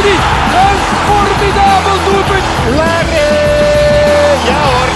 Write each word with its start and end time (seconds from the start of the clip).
Een 0.00 0.78
formidabel 1.08 1.98
doelpunt. 2.06 2.46
Larry. 2.78 3.30
Ja 4.48 4.58
hoor, 4.68 4.90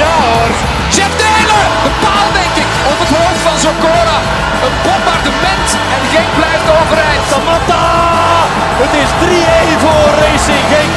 ja 0.00 0.14
hoor. 0.24 0.50
Jeff 0.94 1.12
Taylor, 1.22 1.64
de 1.84 1.92
paal 2.04 2.28
denk 2.40 2.54
ik, 2.64 2.70
op 2.90 2.98
het 3.02 3.10
hoofd 3.16 3.40
van 3.46 3.58
Zokora. 3.64 4.18
Een 4.64 4.76
bombardement 4.84 5.68
en 5.94 6.02
Genk 6.12 6.30
blijft 6.40 6.68
overeind. 6.78 7.24
Samatta. 7.30 7.84
Het 8.82 8.92
is 9.02 9.10
3-1 9.22 9.80
voor 9.82 10.06
Racing 10.22 10.64
Genk. 10.72 10.92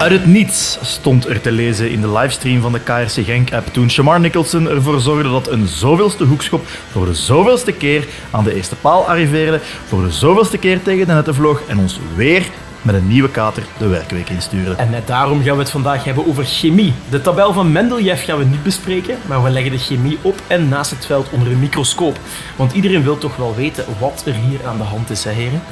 Uit 0.00 0.12
het 0.12 0.26
niets 0.26 0.78
stond 0.82 1.28
er 1.28 1.40
te 1.40 1.52
lezen 1.52 1.90
in 1.90 2.00
de 2.00 2.12
livestream 2.12 2.60
van 2.60 2.72
de 2.72 2.80
KRC 2.80 3.24
Genk-app 3.24 3.72
toen 3.72 3.90
Shamar 3.90 4.20
Nicholson 4.20 4.68
ervoor 4.68 5.00
zorgde 5.00 5.30
dat 5.30 5.48
een 5.48 5.66
zoveelste 5.66 6.24
hoekschop 6.24 6.66
voor 6.92 7.06
de 7.06 7.14
zoveelste 7.14 7.72
keer 7.72 8.06
aan 8.30 8.44
de 8.44 8.54
eerste 8.54 8.76
paal 8.76 9.08
arriveerde, 9.08 9.60
voor 9.86 10.02
de 10.02 10.10
zoveelste 10.10 10.58
keer 10.58 10.82
tegen 10.82 11.06
de 11.06 11.12
netten 11.12 11.34
vloog 11.34 11.62
en 11.66 11.78
ons 11.78 12.00
weer 12.14 12.42
met 12.82 12.94
een 12.94 13.08
nieuwe 13.08 13.30
kater 13.30 13.62
de 13.78 13.86
werkweek 13.86 14.28
instuurde. 14.30 14.74
En 14.74 14.90
net 14.90 15.06
daarom 15.06 15.42
gaan 15.42 15.54
we 15.54 15.62
het 15.62 15.70
vandaag 15.70 16.04
hebben 16.04 16.26
over 16.26 16.44
chemie. 16.44 16.92
De 17.10 17.20
tabel 17.20 17.52
van 17.52 17.72
Mendeljev 17.72 18.24
gaan 18.24 18.38
we 18.38 18.44
niet 18.44 18.62
bespreken, 18.62 19.18
maar 19.26 19.42
we 19.42 19.50
leggen 19.50 19.72
de 19.72 19.78
chemie 19.78 20.18
op 20.22 20.42
en 20.46 20.68
naast 20.68 20.90
het 20.90 21.06
veld 21.06 21.30
onder 21.30 21.52
een 21.52 21.60
microscoop. 21.60 22.18
Want 22.56 22.72
iedereen 22.72 23.02
wil 23.02 23.18
toch 23.18 23.36
wel 23.36 23.54
weten 23.54 23.84
wat 23.98 24.22
er 24.26 24.34
hier 24.34 24.66
aan 24.66 24.76
de 24.76 24.82
hand 24.82 25.10
is, 25.10 25.24
hè 25.24 25.30
heren? 25.30 25.62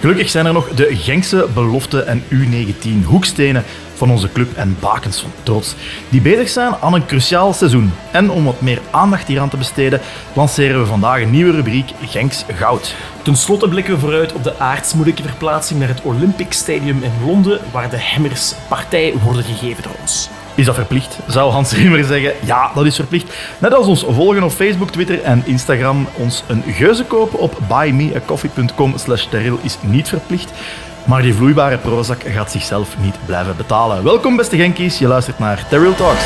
Gelukkig 0.00 0.30
zijn 0.30 0.46
er 0.46 0.52
nog 0.52 0.68
de 0.68 0.96
Genkse 0.96 1.48
belofte 1.54 2.02
en 2.02 2.22
U19 2.22 3.04
hoekstenen 3.04 3.64
van 4.02 4.10
onze 4.10 4.32
club 4.32 4.56
en 4.56 4.76
bakens 4.80 5.20
van 5.20 5.30
trots, 5.42 5.74
die 6.08 6.20
bezig 6.20 6.48
zijn 6.48 6.74
aan 6.80 6.94
een 6.94 7.06
cruciaal 7.06 7.52
seizoen. 7.52 7.92
En 8.10 8.30
om 8.30 8.44
wat 8.44 8.60
meer 8.60 8.80
aandacht 8.90 9.26
hieraan 9.26 9.48
te 9.48 9.56
besteden, 9.56 10.00
lanceren 10.32 10.80
we 10.80 10.86
vandaag 10.86 11.20
een 11.20 11.30
nieuwe 11.30 11.52
rubriek 11.52 11.90
Genks 12.06 12.44
Goud. 12.54 12.94
Ten 13.22 13.36
slotte 13.36 13.68
blikken 13.68 13.94
we 13.94 14.00
vooruit 14.00 14.32
op 14.32 14.44
de 14.44 14.58
aardsmoeilijke 14.58 15.22
verplaatsing 15.22 15.78
naar 15.78 15.88
het 15.88 16.02
Olympic 16.02 16.52
Stadium 16.52 17.02
in 17.02 17.12
Londen, 17.26 17.60
waar 17.72 17.90
de 17.90 18.02
Hammers 18.02 18.54
partij 18.68 19.14
worden 19.22 19.44
gegeven 19.44 19.82
door 19.82 19.96
ons. 20.00 20.28
Is 20.54 20.64
dat 20.64 20.74
verplicht? 20.74 21.18
Zou 21.26 21.52
Hans 21.52 21.72
Riemer 21.72 22.04
zeggen, 22.04 22.32
ja, 22.44 22.70
dat 22.74 22.86
is 22.86 22.96
verplicht. 22.96 23.34
Net 23.58 23.74
als 23.74 23.86
ons 23.86 24.04
volgen 24.08 24.42
op 24.42 24.50
Facebook, 24.50 24.90
Twitter 24.90 25.22
en 25.22 25.42
Instagram. 25.46 26.08
Ons 26.16 26.42
een 26.46 26.62
geuze 26.66 27.04
kopen 27.04 27.38
op 27.38 27.58
buymeacoffee.com 27.68 28.94
slash 28.96 29.26
is 29.62 29.76
niet 29.80 30.08
verplicht. 30.08 30.50
Maar 31.04 31.22
die 31.22 31.34
vloeibare 31.34 31.78
Prozac 31.78 32.22
gaat 32.26 32.50
zichzelf 32.50 32.96
niet 32.98 33.16
blijven 33.26 33.56
betalen. 33.56 34.04
Welkom 34.04 34.36
beste 34.36 34.56
Genkies, 34.56 34.98
je 34.98 35.06
luistert 35.06 35.38
naar 35.38 35.68
Terril 35.68 35.94
Talks. 35.94 36.24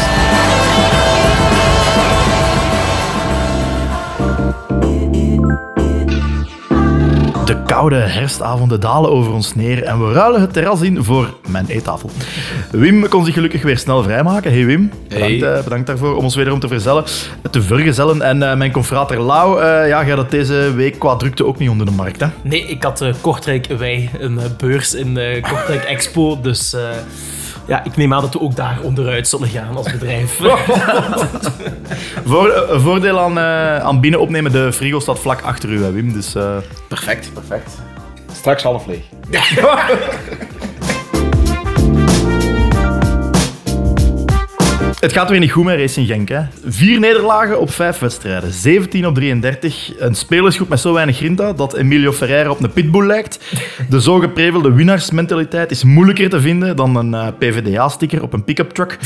Koude 7.67 7.97
herfstavonden 7.97 8.81
dalen 8.81 9.11
over 9.11 9.33
ons 9.33 9.55
neer 9.55 9.83
en 9.83 10.07
we 10.07 10.13
ruilen 10.13 10.41
het 10.41 10.53
terras 10.53 10.81
in 10.81 11.05
voor 11.05 11.35
mijn 11.49 11.67
eettafel. 11.69 12.11
Wim 12.71 13.09
kon 13.09 13.25
zich 13.25 13.35
gelukkig 13.35 13.63
weer 13.63 13.79
snel 13.79 14.03
vrijmaken. 14.03 14.53
Hey 14.53 14.65
Wim, 14.67 14.91
bedankt, 15.09 15.43
eh, 15.43 15.63
bedankt 15.63 15.87
daarvoor 15.87 16.17
om 16.17 16.25
ons 16.25 16.35
wederom 16.35 16.61
te, 16.61 16.69
verzellen, 16.69 17.05
te 17.51 17.63
vergezellen. 17.63 18.23
En 18.23 18.43
eh, 18.43 18.57
mijn 18.57 18.73
confrater 18.73 19.21
Lau, 19.21 19.61
eh, 19.61 19.89
ja, 19.89 20.05
gaat 20.05 20.19
het 20.19 20.31
deze 20.31 20.73
week 20.75 20.99
qua 20.99 21.17
drukte 21.17 21.47
ook 21.47 21.59
niet 21.59 21.71
onder 21.71 21.87
de 21.87 21.93
markt, 21.93 22.21
hè? 22.21 22.27
Nee, 22.43 22.67
ik 22.67 22.83
had 22.83 23.05
Kortrijk 23.21 23.67
Wij, 23.67 24.11
een 24.19 24.39
beurs 24.59 24.95
in 24.95 25.17
eh, 25.17 25.43
Kortrijk 25.43 25.83
Expo, 25.83 26.41
dus... 26.41 26.77
ja, 27.67 27.85
ik 27.85 27.97
neem 27.97 28.15
aan 28.15 28.21
dat 28.21 28.33
we 28.33 28.41
ook 28.41 28.57
daar 28.57 28.79
onderuit 28.83 29.29
zullen 29.29 29.49
gaan 29.49 29.77
als 29.77 29.93
bedrijf. 29.93 30.37
Voor, 32.25 32.49
eh, 32.49 32.81
voordeel 32.81 33.21
aan, 33.21 33.39
eh, 33.39 33.77
aan 33.79 34.01
binnen 34.01 34.21
opnemen, 34.21 34.53
de 34.53 34.73
frigo 34.73 35.01
staat 35.01 35.19
vlak 35.19 35.41
achter 35.41 35.69
u, 35.71 35.83
hè, 35.83 35.93
Wim. 35.93 36.13
Dus, 36.13 36.35
eh, 36.35 36.57
Perfect, 36.89 37.33
perfect. 37.33 37.71
Straks 38.33 38.63
half 38.63 38.87
leeg. 38.87 39.05
Het 45.01 45.13
gaat 45.13 45.31
weer 45.31 45.41
niet 45.41 45.53
goed 45.53 45.65
met 45.65 45.79
Racing 45.79 46.07
Genk. 46.07 46.29
Hè? 46.29 46.41
Vier 46.65 47.01
nederlagen 47.01 47.61
op 47.61 47.71
vijf 47.71 47.99
wedstrijden. 47.99 48.53
17 48.53 49.07
op 49.07 49.15
33. 49.15 49.93
Een 49.99 50.15
spelersgroep 50.15 50.69
met 50.69 50.81
zo 50.81 50.93
weinig 50.93 51.17
grinta 51.17 51.53
dat 51.53 51.75
Emilio 51.75 52.13
Ferreira 52.13 52.51
op 52.51 52.63
een 52.63 52.73
pitbull 52.73 53.07
lijkt. 53.07 53.41
De 53.89 54.03
zo 54.03 54.19
geprevelde 54.19 54.73
winnaarsmentaliteit 54.73 55.71
is 55.71 55.85
moeilijker 55.85 56.29
te 56.29 56.41
vinden 56.41 56.77
dan 56.77 56.97
een 56.97 57.15
eh, 57.15 57.29
PvdA-sticker 57.39 58.23
op 58.23 58.33
een 58.33 58.45
pick-up 58.45 58.71
truck. 58.71 58.99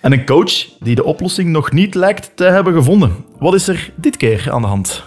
En 0.00 0.12
een 0.12 0.24
coach 0.24 0.66
die 0.80 0.94
de 0.94 1.04
oplossing 1.04 1.50
nog 1.50 1.72
niet 1.72 1.94
lijkt 1.94 2.30
te 2.34 2.44
hebben 2.44 2.72
gevonden. 2.72 3.16
Wat 3.38 3.54
is 3.54 3.68
er 3.68 3.90
dit 3.94 4.16
keer 4.16 4.50
aan 4.50 4.62
de 4.62 4.68
hand? 4.68 5.04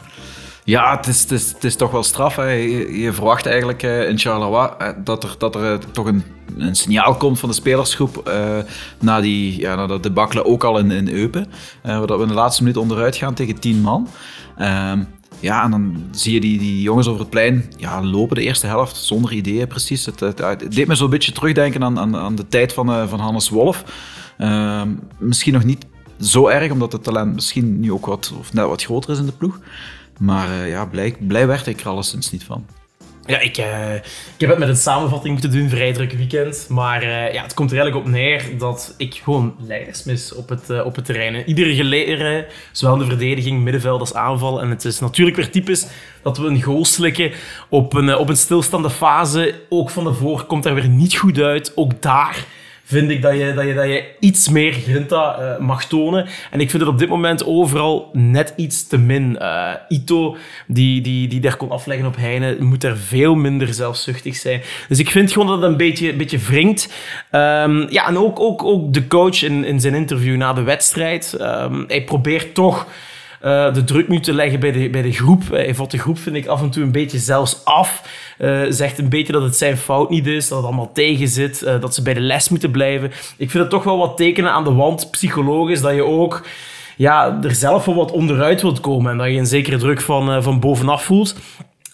Ja, 0.64 0.96
het 0.98 1.08
is, 1.08 1.30
het 1.30 1.64
is, 1.64 1.76
toch 1.76 1.92
wel 1.92 2.04
straf. 2.04 2.36
Hè. 2.36 2.50
Je, 2.50 3.14
verwacht 3.14 3.46
eigenlijk 3.46 3.84
eh, 3.84 4.10
in 4.10 4.18
Charleroi 4.18 4.70
eh, 4.78 4.90
dat 5.04 5.24
er, 5.24 5.36
dat 5.38 5.56
er 5.56 5.74
eh, 5.74 5.80
toch 5.92 6.06
een, 6.06 6.24
een 6.58 6.76
signaal 6.76 7.16
komt 7.16 7.40
van 7.40 7.50
de 7.50 7.56
spelersgroep 7.56 8.32
na, 9.00 9.22
die, 9.22 9.60
ja, 9.60 9.76
na 9.76 9.88
dat 9.88 10.04
debakkelen 10.04 10.46
ook 10.46 10.64
al 10.64 10.78
in, 10.78 10.92
in 10.92 11.10
Eupen. 11.10 11.48
waar 11.84 12.08
dat 12.08 12.18
we 12.18 12.24
in 12.24 12.30
de 12.30 12.34
laatste 12.34 12.64
minuut 12.64 12.78
onderuit 12.78 13.16
gaan 13.16 13.34
tegen 13.34 13.60
tien 13.60 13.82
man. 13.82 14.08
Ehm, 14.58 15.00
ja, 15.42 15.64
en 15.64 15.72
dan 15.72 16.04
zie 16.12 16.34
je 16.34 16.40
die, 16.40 16.60
die 16.60 16.82
jongens 16.82 17.08
over 17.08 17.20
het 17.20 17.30
plein 17.30 17.66
ja, 17.78 18.04
lopen 18.04 18.36
de 18.36 18.42
eerste 18.42 18.68
helft 18.68 18.96
zonder 18.96 19.34
ideeën 19.34 19.68
precies. 19.68 20.06
Het, 20.06 20.20
deed 20.70 20.88
me 20.88 20.96
zo'n 20.96 21.10
beetje 21.10 21.32
terugdenken 21.32 21.84
aan, 21.84 22.16
aan, 22.18 22.36
de 22.36 22.48
tijd 22.48 22.74
van, 22.74 22.92
eh, 22.92 23.08
van 23.08 23.20
Hannes 23.20 23.50
Wolf. 23.50 23.84
Ehm, 24.38 24.90
misschien 25.18 25.54
nog 25.54 25.64
niet 25.64 25.86
zo 26.20 26.48
erg, 26.48 26.72
omdat 26.72 26.92
het 26.92 27.04
talent 27.04 27.34
misschien 27.34 27.80
nu 27.80 27.92
ook 27.92 28.06
wat, 28.06 28.34
of 28.40 28.54
net 28.54 28.66
wat 28.66 28.84
groter 28.84 29.12
is 29.12 29.20
in 29.20 29.26
de 29.26 29.32
ploeg. 29.32 29.60
Maar 30.22 30.52
eh, 30.52 30.70
ja, 30.70 30.86
blij, 30.86 31.16
blij 31.20 31.48
werd 31.48 31.68
ik 31.68 31.80
er 31.80 31.88
alleszins 31.88 32.32
niet 32.32 32.44
van. 32.44 32.66
Ja, 33.26 33.40
ik, 33.40 33.58
eh, 33.58 33.96
ik 33.96 34.38
heb 34.38 34.50
het 34.50 34.58
met 34.58 34.68
een 34.68 34.76
samenvatting 34.76 35.34
moeten 35.34 35.52
doen, 35.52 35.70
vrij 35.70 35.94
druk 35.94 36.12
weekend. 36.12 36.66
Maar 36.70 37.02
eh, 37.02 37.34
ja, 37.34 37.44
het 37.44 37.54
komt 37.54 37.72
er 37.72 37.78
eigenlijk 37.78 38.08
op 38.08 38.12
neer 38.14 38.58
dat 38.58 38.94
ik 38.98 39.16
gewoon 39.16 39.56
leiders 39.60 40.04
mis 40.04 40.34
op 40.34 40.50
het, 40.50 40.84
op 40.84 40.96
het 40.96 41.06
terrein. 41.06 41.48
Iedere 41.48 41.76
geleden, 41.76 42.46
zowel 42.72 42.96
in 42.96 43.02
de 43.02 43.08
verdediging, 43.08 43.62
middenveld 43.62 44.00
als 44.00 44.14
aanval. 44.14 44.62
En 44.62 44.70
het 44.70 44.86
is 44.86 45.00
natuurlijk 45.00 45.38
weer 45.38 45.52
typisch 45.52 45.88
dat 46.22 46.38
we 46.38 46.48
een 46.48 46.62
goostelijke 46.62 47.34
op 47.70 47.94
een, 47.94 48.16
op 48.16 48.30
een 48.30 48.38
stilstaande 48.38 48.90
fase, 48.90 49.62
ook 49.70 49.90
van 49.90 50.04
de 50.04 50.14
voor, 50.14 50.46
komt 50.46 50.64
daar 50.64 50.76
weer 50.76 50.90
niet 50.90 51.16
goed 51.16 51.40
uit. 51.40 51.72
Ook 51.76 52.02
daar 52.02 52.46
vind 52.92 53.12
ik 53.12 53.22
dat 53.22 53.34
je, 53.38 53.54
dat 53.54 53.66
je, 53.66 53.74
dat 53.74 53.86
je 53.86 54.04
iets 54.20 54.50
meer 54.50 54.74
grinta 54.74 55.36
eh, 55.36 55.60
mag 55.60 55.86
tonen. 55.86 56.28
En 56.52 56.60
ik 56.60 56.70
vind 56.70 56.82
het 56.82 56.92
op 56.92 57.00
dit 57.00 57.10
moment 57.10 57.46
overal 57.46 58.10
net 58.14 58.54
iets 58.56 58.88
te 58.88 58.98
min. 58.98 59.38
Eh, 59.40 59.72
Ito, 59.88 60.38
die, 60.68 61.02
die, 61.02 61.28
die 61.28 61.40
daar 61.40 61.58
kon 61.58 61.72
afleggen 61.72 62.08
op 62.08 62.16
Heine, 62.16 62.58
moet 62.60 62.84
er 62.84 62.98
veel 62.98 63.36
minder 63.36 63.74
zelfzuchtig 63.74 64.36
zijn. 64.36 64.62
Dus 64.88 65.00
ik 65.00 65.10
vind 65.10 65.32
gewoon 65.32 65.48
dat 65.48 65.62
het 65.62 65.72
een 65.72 65.78
beetje, 65.78 66.12
een 66.12 66.18
beetje 66.18 66.38
wringt. 66.38 66.94
Ehm, 67.32 67.86
ja, 67.90 68.08
en 68.08 68.18
ook, 68.18 68.40
ook, 68.40 68.64
ook 68.64 68.94
de 68.94 69.08
coach 69.08 69.44
in, 69.44 69.64
in 69.64 69.80
zijn 69.80 69.94
interview 69.94 70.36
na 70.38 70.54
de 70.54 70.64
wedstrijd. 70.64 71.34
ehm, 71.34 71.84
hij 71.88 72.04
probeert 72.04 72.54
toch 72.54 72.88
eh, 73.42 73.74
de 73.74 73.84
druk 73.84 74.08
nu 74.08 74.20
te 74.20 74.34
leggen 74.34 74.60
bij 74.60 74.72
de, 74.72 74.90
bij 74.90 75.02
de 75.02 75.12
groep. 75.12 75.42
Eh, 75.44 75.50
Hij 75.50 75.76
vat 75.76 75.92
de 75.92 75.98
groep, 75.98 76.18
vind 76.18 76.36
ik, 76.36 76.46
af 76.46 76.62
en 76.62 76.70
toe 76.70 76.84
een 76.84 76.92
beetje 76.92 77.18
zelfs 77.18 77.66
af. 77.66 78.04
Eh, 78.38 78.62
zegt 78.70 78.98
een 79.00 79.10
beetje 79.10 79.34
dat 79.34 79.44
het 79.44 79.56
zijn 79.56 79.78
fout 79.78 80.10
niet 80.10 80.28
is, 80.28 80.48
dat 80.48 80.58
het 80.58 80.68
allemaal 80.68 80.92
tegen 80.94 81.28
zit, 81.28 81.60
dat 81.60 81.96
ze 81.96 82.02
bij 82.02 82.14
de 82.14 82.20
les 82.20 82.50
moeten 82.50 82.72
blijven. 82.72 83.12
Ik 83.38 83.50
vind 83.50 83.54
het 83.64 83.70
toch 83.70 83.84
wel 83.84 83.98
wat 83.98 84.18
tekenen 84.18 84.52
aan 84.52 84.64
de 84.64 84.74
wand, 84.74 85.12
psychologisch, 85.12 85.82
dat 85.82 85.96
je 85.96 86.06
ook 86.06 86.46
ja, 86.98 87.40
er 87.44 87.56
zelf 87.56 87.86
wel 87.86 87.96
wat 87.96 88.12
onderuit 88.12 88.62
wilt 88.62 88.80
komen 88.80 89.12
en 89.12 89.18
dat 89.18 89.28
je 89.28 89.38
een 89.38 89.46
zekere 89.46 89.78
druk 89.78 90.02
van, 90.02 90.44
van 90.44 90.60
bovenaf 90.60 91.04
voelt. 91.04 91.36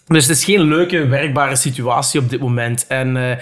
Dus 0.08 0.26
het 0.26 0.36
is 0.36 0.44
geen 0.44 0.60
leuke, 0.60 1.06
werkbare 1.06 1.56
situatie 1.56 2.20
op 2.20 2.30
dit 2.30 2.40
moment. 2.40 2.86
En 2.86 3.16
eh, 3.16 3.36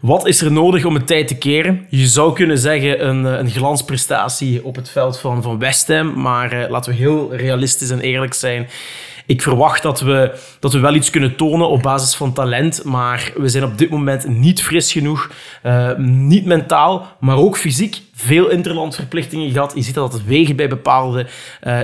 wat 0.00 0.26
is 0.26 0.40
er 0.40 0.52
nodig 0.52 0.84
om 0.84 0.94
het 0.94 1.06
tijd 1.06 1.28
te 1.28 1.38
keren? 1.38 1.86
Je 1.88 2.06
zou 2.06 2.34
kunnen 2.34 2.58
zeggen 2.58 3.06
een, 3.06 3.26
eh, 3.26 3.38
een 3.38 3.50
glansprestatie 3.50 4.64
op 4.64 4.76
het 4.76 4.90
veld 4.90 5.18
van, 5.18 5.42
van 5.42 5.58
West 5.58 5.88
Ham. 5.88 6.20
Maar 6.20 6.52
eh, 6.52 6.70
laten 6.70 6.92
we 6.92 6.98
heel 6.98 7.34
realistisch 7.34 7.90
en 7.90 8.00
eerlijk 8.00 8.34
zijn. 8.34 8.68
Ik 9.26 9.42
verwacht 9.42 9.82
dat 9.82 10.00
we, 10.00 10.38
dat 10.60 10.72
we 10.72 10.78
wel 10.78 10.94
iets 10.94 11.10
kunnen 11.10 11.36
tonen 11.36 11.68
op 11.68 11.82
basis 11.82 12.14
van 12.14 12.32
talent. 12.32 12.84
Maar 12.84 13.32
we 13.36 13.48
zijn 13.48 13.64
op 13.64 13.78
dit 13.78 13.90
moment 13.90 14.28
niet 14.28 14.62
fris 14.62 14.92
genoeg. 14.92 15.30
Eh, 15.62 15.96
niet 15.96 16.44
mentaal, 16.44 17.16
maar 17.20 17.36
ook 17.36 17.56
fysiek. 17.56 18.00
Veel 18.14 18.48
interlandverplichtingen 18.48 19.50
gehad. 19.50 19.72
Je 19.74 19.82
ziet 19.82 19.94
dat 19.94 20.12
het 20.12 20.24
wegen 20.24 20.56
bij 20.56 20.68
bepaalde 20.68 21.26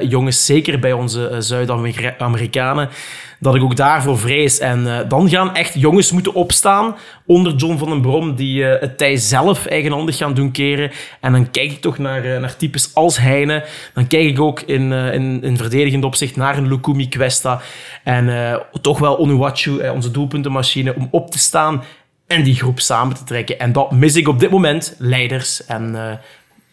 jongens. 0.02 0.44
Zeker 0.44 0.78
bij 0.78 0.92
onze 0.92 1.36
Zuid-Amerikanen 1.38 2.88
dat 3.38 3.54
ik 3.54 3.62
ook 3.62 3.76
daarvoor 3.76 4.18
vrees. 4.18 4.58
En 4.58 4.86
eh, 4.86 5.08
dan 5.08 5.28
gaan 5.28 5.54
echt 5.54 5.74
jongens 5.74 6.12
moeten 6.12 6.34
opstaan 6.34 6.96
onder 7.26 7.54
John 7.54 7.76
van 7.76 7.88
den 7.88 8.00
Brom, 8.00 8.34
die 8.34 8.64
eh, 8.64 8.80
het 8.80 8.98
tij 8.98 9.16
zelf 9.16 9.66
eigenhandig 9.66 10.16
gaan 10.16 10.34
doen 10.34 10.50
keren. 10.50 10.90
En 11.20 11.32
dan 11.32 11.50
kijk 11.50 11.72
ik 11.72 11.80
toch 11.80 11.98
naar, 11.98 12.24
eh, 12.24 12.40
naar 12.40 12.56
types 12.56 12.94
als 12.94 13.18
Heine. 13.18 13.64
Dan 13.94 14.06
kijk 14.06 14.28
ik 14.28 14.40
ook 14.40 14.60
in, 14.60 14.92
in, 14.92 15.42
in 15.42 15.56
verdedigend 15.56 16.04
opzicht 16.04 16.36
naar 16.36 16.56
een 16.56 16.68
Lukumi 16.68 17.08
Questa. 17.08 17.60
En 18.04 18.60
toch 18.80 18.98
wel 18.98 19.18
Onuwachu, 19.18 19.88
onze 19.88 20.10
doelpuntenmachine, 20.10 20.94
om 20.94 21.08
op 21.10 21.30
te 21.30 21.38
staan 21.38 21.82
en 22.26 22.42
die 22.42 22.54
groep 22.54 22.80
samen 22.80 23.16
te 23.16 23.24
trekken. 23.24 23.58
En 23.58 23.72
dat 23.72 23.90
mis 23.90 24.16
ik 24.16 24.28
op 24.28 24.38
dit 24.38 24.50
moment, 24.50 24.94
leiders. 24.98 25.66
En 25.66 25.92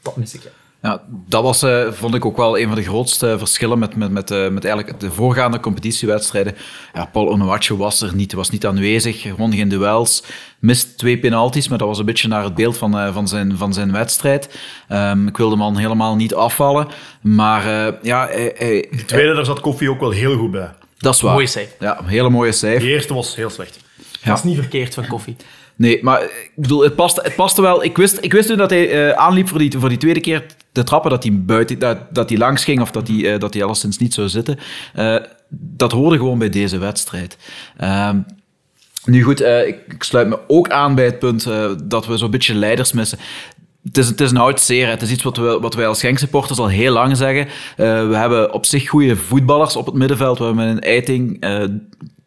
dat 0.01 0.17
mis 0.17 0.33
ik. 0.33 0.62
Ja. 0.83 0.89
Ja, 0.89 1.01
dat 1.27 1.43
was, 1.43 1.61
eh, 1.63 1.91
vond 1.91 2.15
ik 2.15 2.25
ook 2.25 2.37
wel 2.37 2.59
een 2.59 2.67
van 2.67 2.75
de 2.75 2.83
grootste 2.83 3.35
verschillen 3.37 3.79
met, 3.79 3.95
met, 3.95 4.11
met, 4.11 4.31
eh, 4.31 4.49
met 4.49 4.65
eigenlijk 4.65 4.99
de 4.99 5.11
voorgaande 5.11 5.59
competitiewedstrijden. 5.59 6.55
Ja, 6.93 7.05
Paul 7.05 7.29
Onuachu 7.29 7.75
was 7.75 8.01
er 8.01 8.15
niet, 8.15 8.33
was 8.33 8.49
niet 8.49 8.65
aanwezig, 8.65 9.35
won 9.37 9.53
geen 9.53 9.69
duels, 9.69 10.23
mist 10.59 10.97
twee 10.97 11.19
penalties, 11.19 11.67
maar 11.67 11.77
dat 11.77 11.87
was 11.87 11.99
een 11.99 12.05
beetje 12.05 12.27
naar 12.27 12.43
het 12.43 12.55
beeld 12.55 12.77
van, 12.77 12.97
eh, 12.99 13.13
van, 13.13 13.27
zijn, 13.27 13.57
van 13.57 13.73
zijn 13.73 13.91
wedstrijd. 13.91 14.59
Ehm, 14.87 15.27
ik 15.27 15.37
wilde 15.37 15.53
de 15.55 15.61
man 15.61 15.77
helemaal 15.77 16.15
niet 16.15 16.33
afvallen, 16.35 16.87
maar 17.21 17.87
eh, 17.87 17.93
ja, 18.01 18.25
hij- 18.27 18.53
hij- 18.57 18.87
De 18.91 19.05
tweede, 19.05 19.33
daar 19.35 19.45
zat 19.45 19.59
Koffie 19.61 19.89
ook 19.89 19.99
wel 19.99 20.11
heel 20.11 20.37
goed 20.37 20.51
bij. 20.51 20.71
dat 20.97 21.13
is 21.13 21.21
waar. 21.21 21.33
Mooie 21.33 21.47
cijfer. 21.47 21.75
Ja, 21.79 21.99
een 21.99 22.07
hele 22.07 22.29
mooie 22.29 22.51
cijfer. 22.51 22.81
De 22.81 22.87
eerste 22.93 23.13
was 23.13 23.35
heel 23.35 23.49
slecht. 23.49 23.79
Dat 24.23 24.37
is 24.37 24.43
niet 24.43 24.57
verkeerd 24.57 24.93
van 24.93 25.07
koffie. 25.07 25.35
Nee, 25.75 26.03
maar 26.03 26.23
ik 26.23 26.51
bedoel, 26.55 26.83
het 26.83 26.95
paste, 26.95 27.21
het 27.23 27.35
paste 27.35 27.61
wel. 27.61 27.83
Ik 27.83 27.97
wist, 27.97 28.17
ik 28.21 28.33
wist 28.33 28.47
toen 28.47 28.57
dat 28.57 28.69
hij 28.69 29.09
eh, 29.09 29.17
aanliep 29.17 29.47
voor 29.47 29.59
die, 29.59 29.71
voor 29.77 29.89
die 29.89 29.97
tweede 29.97 30.19
keer 30.19 30.45
te 30.71 30.83
trappen, 30.83 31.09
dat 31.09 31.23
hij, 31.23 31.43
buiten, 31.43 31.79
dat, 31.79 31.97
dat 32.11 32.29
hij 32.29 32.37
langs 32.37 32.63
ging 32.63 32.81
of 32.81 32.91
dat 32.91 33.07
hij, 33.07 33.33
eh, 33.33 33.39
dat 33.39 33.53
hij 33.53 33.63
alleszins 33.63 33.97
niet 33.97 34.13
zou 34.13 34.29
zitten. 34.29 34.59
Eh, 34.93 35.15
dat 35.49 35.91
hoorde 35.91 36.17
gewoon 36.17 36.39
bij 36.39 36.49
deze 36.49 36.77
wedstrijd. 36.77 37.37
Ehm, 37.77 38.17
nu 39.05 39.23
goed, 39.23 39.41
ik, 39.41 39.77
ik 39.87 40.03
sluit 40.03 40.27
me 40.27 40.39
ook 40.47 40.69
aan 40.69 40.95
bij 40.95 41.05
het 41.05 41.19
punt 41.19 41.47
dat 41.83 42.05
we 42.05 42.17
zo'n 42.17 42.31
beetje 42.31 42.55
leiders 42.55 42.91
missen. 42.91 43.17
Het 43.83 43.97
is, 43.97 44.07
het 44.07 44.21
is 44.21 44.31
een 44.31 44.37
oud 44.37 44.61
zeer. 44.61 44.87
Het 44.87 45.01
is 45.01 45.11
iets 45.11 45.23
wat, 45.23 45.37
we, 45.37 45.59
wat 45.59 45.73
wij 45.73 45.87
als 45.87 45.99
Genk-supporters 45.99 46.59
al 46.59 46.67
heel 46.67 46.93
lang 46.93 47.17
zeggen. 47.17 47.47
We 47.75 48.15
hebben 48.15 48.53
op 48.53 48.65
zich 48.65 48.89
goede 48.89 49.15
voetballers 49.15 49.75
op 49.75 49.85
het 49.85 49.95
middenveld. 49.95 50.37
We 50.37 50.45
hebben 50.45 50.67
een 50.67 50.81
Eiting, 50.81 51.43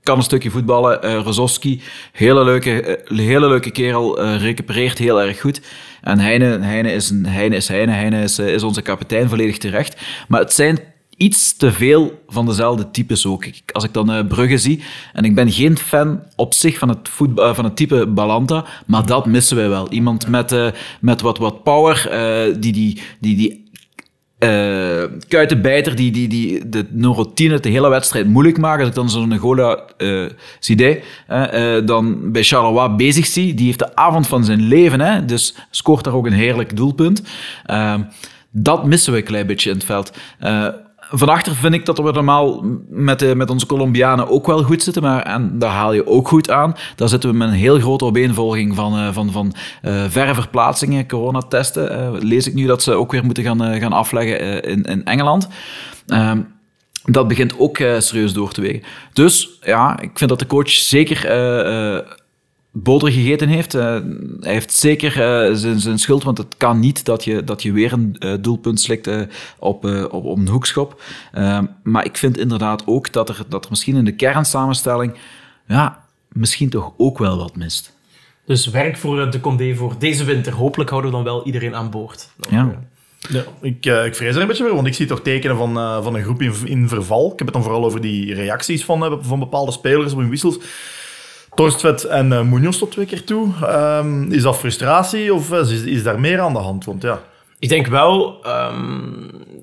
kan 0.06 0.17
een 0.17 0.23
stukje 0.23 0.50
voetballen. 0.50 1.03
Eh 1.03 1.20
Rozowski, 1.23 1.81
hele 2.12 2.44
leuke, 2.44 2.82
eh, 2.82 3.19
hele 3.19 3.49
leuke 3.49 3.70
kerel, 3.70 4.19
eh, 4.19 4.41
recupereert 4.41 4.99
heel 4.99 5.23
erg 5.23 5.41
goed. 5.41 5.61
En 6.03 6.19
Heine, 6.19 6.58
Heine 6.58 6.93
is 6.93 7.11
een, 7.11 7.26
Heine 7.26 7.56
is 7.56 7.69
Heine, 7.69 7.93
Heine 7.93 8.23
is, 8.23 8.38
is 8.38 8.62
onze 8.62 8.82
kapitein, 8.82 9.29
volledig 9.29 9.58
terecht. 9.58 10.00
Maar 10.29 10.41
het 10.41 10.53
zijn 10.53 10.79
iets 11.17 11.56
te 11.56 11.73
veel 11.73 12.23
van 12.29 12.47
dezelfde 12.47 12.91
types 12.91 13.26
ook. 13.26 13.44
Als 13.73 13.85
ik 13.85 13.93
dan 13.93 14.26
Brugge 14.26 14.58
zie, 14.58 14.82
en 15.12 15.25
ik 15.25 15.35
ben 15.35 15.50
geen 15.53 15.79
fan 15.79 16.23
op 16.37 16.55
zich 16.55 16.79
van 16.79 16.88
het, 16.88 17.08
voetbal, 17.08 17.55
van 17.55 17.64
het 17.64 17.76
type 17.76 18.06
Balanta, 18.06 18.64
maar 18.87 19.06
dat 19.06 19.26
missen 19.26 19.56
wij 19.56 19.69
wel. 19.69 19.91
Iemand 19.91 20.29
met, 20.29 20.73
met 21.00 21.20
wat, 21.20 21.38
wat 21.38 21.62
power, 21.62 22.08
die 22.61 22.73
die, 22.73 23.00
die, 23.20 23.37
die 23.37 23.65
eh 24.38 25.02
kuitenbijter 25.28 25.96
die, 25.96 26.10
die, 26.10 26.28
die 26.28 26.68
de 26.68 26.86
neurotine 26.90 27.60
de 27.60 27.68
hele 27.68 27.88
wedstrijd 27.88 28.26
moeilijk 28.26 28.58
maken. 28.58 28.78
Als 28.78 28.88
ik 28.88 28.94
dan 28.94 29.10
zo'n 29.10 29.38
Gola 29.38 29.84
eh 29.96 30.24
Sidé 30.58 31.00
eh, 31.26 31.76
eh, 31.76 31.86
dan 31.86 32.32
bij 32.32 32.42
Charleroi 32.42 32.88
bezig 32.88 33.26
zie, 33.26 33.54
die 33.54 33.66
heeft 33.66 33.78
de 33.78 33.96
avond 33.96 34.26
van 34.26 34.44
zijn 34.44 34.60
leven, 34.62 35.00
hè, 35.00 35.24
dus 35.24 35.54
scoort 35.70 36.04
daar 36.04 36.14
ook 36.14 36.26
een 36.26 36.32
heerlijk 36.32 36.76
doelpunt. 36.76 37.22
Ehm, 37.64 38.02
dat 38.50 38.86
missen 38.86 39.12
we 39.12 39.18
een 39.18 39.24
klein 39.24 39.46
beetje 39.46 39.70
in 39.70 39.76
het 39.76 39.84
veld. 39.84 40.12
Van 41.11 41.29
achter 41.29 41.55
vind 41.55 41.75
ik 41.75 41.87
dat 41.87 41.99
we 41.99 42.12
normaal 42.12 42.64
met, 42.88 43.35
met 43.35 43.50
onze 43.50 43.67
Colombianen 43.67 44.29
ook 44.29 44.47
wel 44.47 44.62
goed 44.62 44.82
zitten, 44.82 45.03
maar 45.03 45.23
en 45.23 45.58
daar 45.58 45.70
haal 45.70 45.93
je 45.93 46.06
ook 46.06 46.29
goed 46.29 46.50
aan. 46.50 46.75
Daar 46.97 47.08
zitten 47.08 47.31
we 47.31 47.37
met 47.37 47.49
een 47.49 47.55
heel 47.55 47.79
grote 47.79 48.05
opeenvolging 48.05 48.75
van, 48.75 48.99
eh, 48.99 49.12
van, 49.12 49.32
van 49.32 49.55
eh, 49.82 50.05
verre 50.08 50.35
verplaatsingen, 50.35 51.08
coronatesten. 51.08 51.91
Eh, 51.91 52.08
lees 52.20 52.47
ik 52.47 52.55
nu 52.55 52.67
dat 52.67 52.82
ze 52.82 52.93
ook 52.93 53.12
weer 53.12 53.25
moeten 53.25 53.44
gaan, 53.44 53.81
gaan 53.81 53.93
afleggen 53.93 54.62
in, 54.62 54.82
in 54.82 55.05
Engeland. 55.05 55.49
Ehm, 56.06 56.41
dat 57.05 57.29
begint 57.29 57.58
ook 57.58 57.76
serieus 57.76 58.32
door 58.32 58.53
te 58.53 58.61
wegen. 58.61 58.82
Dus 59.12 59.58
ja, 59.61 60.00
ik 60.00 60.11
vind 60.14 60.31
dat 60.31 60.38
de 60.38 60.47
coach 60.47 60.70
zeker 60.70 61.26
boter 62.82 63.12
gegeten 63.12 63.49
heeft. 63.49 63.75
Eh, 63.75 63.82
hij 64.40 64.52
heeft 64.52 64.73
zeker 64.73 65.11
eh, 65.11 65.55
zijn, 65.55 65.81
zijn 65.81 65.99
schuld, 65.99 66.23
want 66.23 66.38
het 66.38 66.55
kan 66.56 66.81
niet 66.81 67.05
dat 67.05 67.25
je, 67.25 67.44
dat 67.44 67.62
je 67.62 67.73
weer 67.73 67.93
een 67.93 68.17
eh, 68.19 68.34
doelpunt 68.40 68.81
slikt 68.81 69.06
eh, 69.06 69.20
op, 69.58 69.84
eh, 69.84 70.02
op, 70.02 70.25
op 70.25 70.38
een 70.38 70.49
hoekschop. 70.49 71.02
Maar 71.82 72.05
ik 72.05 72.17
vind 72.17 72.38
inderdaad 72.38 72.87
ook 72.87 73.12
dat 73.12 73.28
er, 73.28 73.44
dat 73.49 73.64
er 73.64 73.70
misschien 73.70 73.96
in 73.96 74.05
de 74.05 74.14
kernsamenstelling 74.14 75.14
ja, 75.67 76.05
misschien 76.28 76.70
toch 76.70 76.93
ook 76.96 77.19
wel 77.19 77.38
wat 77.38 77.56
mist. 77.56 77.94
Dus 78.44 78.67
werk 78.67 78.96
voor 78.96 79.31
de 79.31 79.40
Condé 79.40 79.75
voor 79.75 79.94
deze 79.99 80.25
winter. 80.25 80.52
Hopelijk 80.52 80.90
houden 80.90 81.11
we 81.11 81.17
dan 81.17 81.25
wel 81.25 81.46
iedereen 81.46 81.75
aan 81.75 81.90
boord. 81.90 82.29
Ja. 82.50 82.84
Ja, 83.29 83.44
ik, 83.61 83.87
eh, 83.87 84.05
ik 84.05 84.14
vrees 84.14 84.34
er 84.34 84.40
een 84.40 84.46
beetje 84.46 84.64
voor, 84.64 84.75
want 84.75 84.87
ik 84.87 84.94
zie 84.94 85.06
toch 85.06 85.20
tekenen 85.20 85.56
van, 85.56 85.79
eh, 85.79 86.02
van 86.02 86.14
een 86.14 86.22
groep 86.22 86.43
in, 86.43 86.55
in 86.64 86.88
verval. 86.88 87.25
Ik 87.32 87.38
heb 87.38 87.46
het 87.46 87.52
dan 87.52 87.62
vooral 87.62 87.84
over 87.84 88.00
die 88.00 88.34
reacties 88.34 88.84
van, 88.84 89.19
van 89.22 89.38
bepaalde 89.38 89.72
spelers 89.72 90.12
op 90.12 90.19
hun 90.19 90.31
wissels. 90.31 90.58
Torstvet 91.56 92.05
en 92.05 92.32
uh, 92.32 92.43
Munoz 92.43 92.79
tot 92.79 92.91
twee 92.91 93.06
keer 93.06 93.25
toe. 93.25 93.53
Ehm, 93.62 94.32
is 94.32 94.43
dat 94.43 94.56
frustratie 94.56 95.35
of 95.35 95.53
eh, 95.53 95.61
is, 95.61 95.82
is 95.82 96.03
daar 96.03 96.20
meer 96.20 96.41
aan 96.41 96.53
de 96.53 96.58
hand? 96.58 96.85
Want 96.85 97.03
ja, 97.03 97.23
Ik 97.58 97.69
denk 97.69 97.87
wel, 97.87 98.44
ehm, 98.44 98.82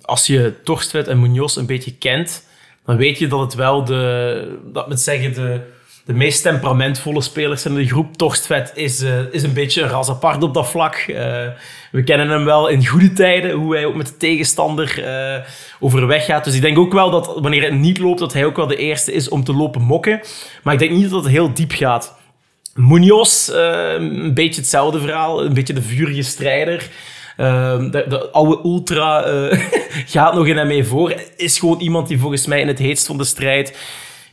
als 0.01 0.27
je 0.27 0.53
Torstvet 0.63 1.07
en 1.07 1.19
Munoz 1.19 1.55
een 1.55 1.65
beetje 1.65 1.93
kent, 1.97 2.47
dan 2.85 2.97
weet 2.97 3.19
je 3.19 3.27
dat 3.27 3.39
het 3.39 3.53
wel 3.53 3.83
de, 3.83 4.59
dat 4.73 4.87
moet 4.87 4.99
zeggen, 4.99 5.33
de, 5.33 5.61
de 6.05 6.13
meest 6.13 6.41
temperamentvolle 6.41 7.21
spelers 7.21 7.65
in 7.65 7.75
de 7.75 7.87
groep. 7.87 8.17
Torstvet 8.17 8.71
is, 8.75 9.01
eh, 9.01 9.19
is 9.31 9.43
een 9.43 9.53
beetje 9.53 9.81
een 9.81 9.89
ras 9.89 10.09
apart 10.09 10.43
op 10.43 10.53
dat 10.53 10.67
vlak. 10.67 10.95
Eh, 10.95 11.47
we 11.91 12.03
kennen 12.03 12.29
hem 12.29 12.45
wel 12.45 12.67
in 12.67 12.85
goede 12.85 13.13
tijden, 13.13 13.51
hoe 13.51 13.73
hij 13.75 13.85
ook 13.85 13.95
met 13.95 14.07
de 14.07 14.17
tegenstander 14.17 15.03
eh, 15.03 15.41
overweg 15.79 16.25
gaat. 16.25 16.43
Dus 16.43 16.55
ik 16.55 16.61
denk 16.61 16.77
ook 16.77 16.93
wel 16.93 17.11
dat 17.11 17.37
wanneer 17.41 17.63
het 17.63 17.73
niet 17.73 17.97
loopt, 17.99 18.19
dat 18.19 18.33
hij 18.33 18.45
ook 18.45 18.55
wel 18.55 18.67
de 18.67 18.75
eerste 18.75 19.11
is 19.11 19.29
om 19.29 19.43
te 19.43 19.53
lopen 19.53 19.81
mokken. 19.81 20.21
Maar 20.63 20.73
ik 20.73 20.79
denk 20.79 20.91
niet 20.91 21.09
dat 21.09 21.23
het 21.23 21.31
heel 21.31 21.53
diep 21.53 21.71
gaat. 21.71 22.15
Munoz, 22.73 23.47
een 23.47 24.33
beetje 24.33 24.61
hetzelfde 24.61 24.99
verhaal. 24.99 25.45
Een 25.45 25.53
beetje 25.53 25.73
de 25.73 25.81
vurige 25.81 26.21
strijder. 26.21 26.89
De, 27.37 28.05
de 28.07 28.29
oude 28.31 28.59
ultra 28.63 29.21
gaat 30.15 30.33
nog 30.33 30.47
in 30.47 30.57
hem 30.57 30.67
mee 30.67 30.83
voor. 30.83 31.13
Is 31.35 31.59
gewoon 31.59 31.79
iemand 31.79 32.07
die 32.07 32.19
volgens 32.19 32.45
mij 32.45 32.61
in 32.61 32.67
het 32.67 32.79
heetst 32.79 33.07
van 33.07 33.17
de 33.17 33.23
strijd 33.23 33.77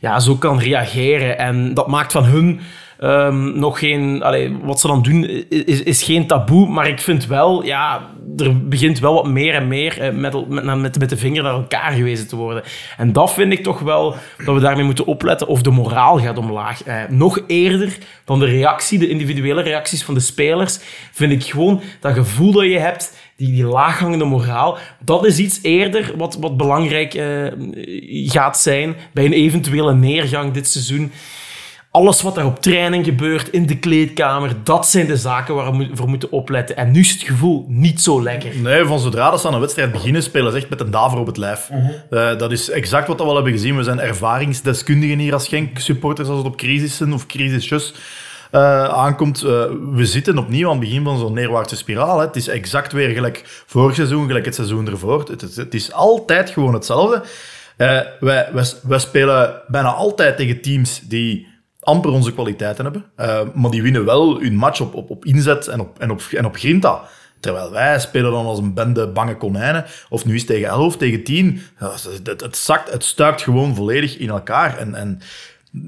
ja, 0.01 0.19
zo 0.19 0.35
kan 0.35 0.59
reageren. 0.59 1.37
En 1.37 1.73
dat 1.73 1.87
maakt 1.87 2.11
van 2.11 2.23
hun 2.23 2.59
ehm, 2.99 3.59
nog 3.59 3.79
geen... 3.79 4.23
Allee, 4.23 4.57
wat 4.63 4.79
ze 4.79 4.87
dan 4.87 5.01
doen 5.01 5.23
is, 5.49 5.83
is 5.83 6.03
geen 6.03 6.27
taboe. 6.27 6.69
Maar 6.69 6.87
ik 6.87 6.99
vind 6.99 7.25
wel, 7.25 7.63
ja, 7.63 8.09
er 8.37 8.67
begint 8.67 8.99
wel 8.99 9.13
wat 9.13 9.27
meer 9.27 9.53
en 9.53 9.67
meer 9.67 10.01
eh, 10.01 10.13
met, 10.13 10.49
met, 10.49 10.99
met, 10.99 11.09
de 11.09 11.17
vinger 11.17 11.43
naar 11.43 11.53
elkaar 11.53 11.91
gewezen 11.91 12.27
te 12.27 12.35
worden. 12.35 12.63
En 12.97 13.13
dat 13.13 13.33
vind 13.33 13.53
ik 13.53 13.63
toch 13.63 13.79
wel 13.79 14.15
dat 14.45 14.55
we 14.55 14.61
daarmee 14.61 14.85
moeten 14.85 15.05
opletten 15.05 15.47
of 15.47 15.61
de 15.61 15.71
moraal 15.71 16.19
gaat 16.19 16.37
omlaag. 16.37 16.83
Eh, 16.83 16.95
nog 17.09 17.39
eerder 17.47 17.97
dan 18.25 18.39
de 18.39 18.45
reactie, 18.45 18.99
de 18.99 19.09
individuele 19.09 19.61
reacties 19.61 20.03
van 20.03 20.13
de 20.13 20.19
spelers, 20.19 20.79
vind 21.11 21.31
ik 21.31 21.43
gewoon 21.43 21.81
dat 21.99 22.13
gevoel 22.13 22.51
dat 22.51 22.63
je 22.63 22.79
hebt, 22.79 23.17
die, 23.41 23.51
die 23.51 23.65
laaghangende 23.65 24.25
moraal, 24.25 24.77
dat 24.99 25.25
is 25.25 25.37
iets 25.37 25.59
eerder 25.61 26.13
wat, 26.17 26.37
wat 26.39 26.57
belangrijk 26.57 27.13
eh, 27.13 27.47
gaat 28.31 28.59
zijn 28.59 28.95
bij 29.13 29.25
een 29.25 29.33
eventuele 29.33 29.93
neergang 29.93 30.53
dit 30.53 30.67
seizoen. 30.67 31.11
Alles 31.91 32.21
wat 32.21 32.37
er 32.37 32.45
op 32.45 32.61
training 32.61 33.05
gebeurt, 33.05 33.49
in 33.49 33.65
de 33.65 33.77
kleedkamer, 33.77 34.55
dat 34.63 34.87
zijn 34.87 35.07
de 35.07 35.17
zaken 35.17 35.55
waar 35.55 35.77
we 35.77 35.89
voor 35.93 36.09
moeten 36.09 36.31
opletten. 36.31 36.77
En 36.77 36.91
nu 36.91 36.99
is 36.99 37.11
het 37.11 37.21
gevoel 37.21 37.65
niet 37.67 38.01
zo 38.01 38.23
lekker. 38.23 38.55
Nee, 38.55 38.85
van 38.85 38.99
zodra 38.99 39.29
dat 39.29 39.41
ze 39.41 39.47
aan 39.47 39.53
een 39.53 39.59
wedstrijd 39.59 39.91
beginnen, 39.91 40.23
spelen 40.23 40.51
ze 40.51 40.57
echt 40.57 40.69
met 40.69 40.79
een 40.79 40.91
daver 40.91 41.19
op 41.19 41.25
het 41.25 41.37
lijf. 41.37 41.69
Eh, 42.09 42.37
dat 42.37 42.51
is 42.51 42.69
exact 42.69 43.07
wat 43.07 43.17
we 43.17 43.23
al 43.23 43.35
hebben 43.35 43.51
gezien. 43.51 43.77
We 43.77 43.83
zijn 43.83 43.99
ervaringsdeskundigen 43.99 45.19
hier 45.19 45.33
als 45.33 45.47
Genk-supporters 45.47 46.27
als 46.27 46.37
het 46.37 46.47
op 46.47 46.57
crisissen 46.57 47.13
of 47.13 47.25
crisisjes 47.25 47.93
eh, 48.51 48.83
aankomt. 48.83 49.43
Eh, 49.43 49.63
we 49.91 50.05
zitten 50.05 50.37
opnieuw 50.37 50.65
aan 50.69 50.77
het 50.77 50.87
begin 50.87 51.03
van 51.03 51.19
zo'n 51.19 51.33
neerwaartse 51.33 51.75
spiraal. 51.75 52.19
Hè. 52.19 52.25
Het 52.25 52.35
is 52.35 52.47
exact 52.47 52.91
weer 52.91 53.09
gelijk 53.09 53.63
vorig 53.65 53.95
seizoen, 53.95 54.27
gelijk 54.27 54.45
het 54.45 54.55
seizoen 54.55 54.87
ervoor. 54.87 55.19
Het, 55.29 55.55
het 55.55 55.73
is 55.73 55.91
altijd 55.91 56.49
gewoon 56.49 56.73
hetzelfde. 56.73 57.23
Eh, 57.77 57.99
wij, 58.19 58.49
wij, 58.53 58.65
wij 58.83 58.99
spelen 58.99 59.61
bijna 59.67 59.93
altijd 59.93 60.37
tegen 60.37 60.61
teams 60.61 60.99
die 60.99 61.47
amper 61.79 62.11
onze 62.11 62.33
kwaliteiten 62.33 62.83
hebben. 62.83 63.05
Maar 63.53 63.71
die 63.71 63.81
winnen 63.81 64.05
wel 64.05 64.39
hun 64.39 64.55
match 64.55 64.81
op, 64.81 64.95
op, 64.95 65.09
op 65.09 65.25
inzet 65.25 65.67
en 65.67 65.79
op, 65.79 65.99
en, 65.99 66.11
op, 66.11 66.21
en 66.31 66.45
op 66.45 66.55
grinta. 66.55 67.01
Terwijl 67.39 67.71
wij 67.71 67.99
spelen 67.99 68.31
dan 68.31 68.45
als 68.45 68.59
een 68.59 68.73
bende 68.73 69.07
bange 69.07 69.37
konijnen. 69.37 69.85
Of 70.09 70.25
nu 70.25 70.35
is 70.35 70.45
tegen 70.45 70.67
11 70.67 70.85
of 70.85 70.97
tegen 70.97 71.23
10. 71.23 71.61
Ja, 71.79 71.91
het, 71.91 72.27
het, 72.27 72.41
het 72.41 72.57
zakt, 72.57 72.91
het 72.91 73.03
stuikt 73.03 73.41
gewoon 73.41 73.75
volledig 73.75 74.17
in 74.17 74.29
elkaar. 74.29 74.77
En, 74.77 74.95
en 74.95 75.21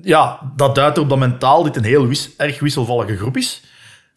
ja, 0.02 0.52
dat 0.56 0.76
duidt 0.76 0.98
erop 0.98 1.10
dat 1.10 1.18
mentaal 1.18 1.64
dit 1.64 1.76
een 1.76 1.84
heel 1.84 2.10
erg 2.38 2.60
wisselvallige 2.60 3.18
groep 3.18 3.38
is. 3.38 3.62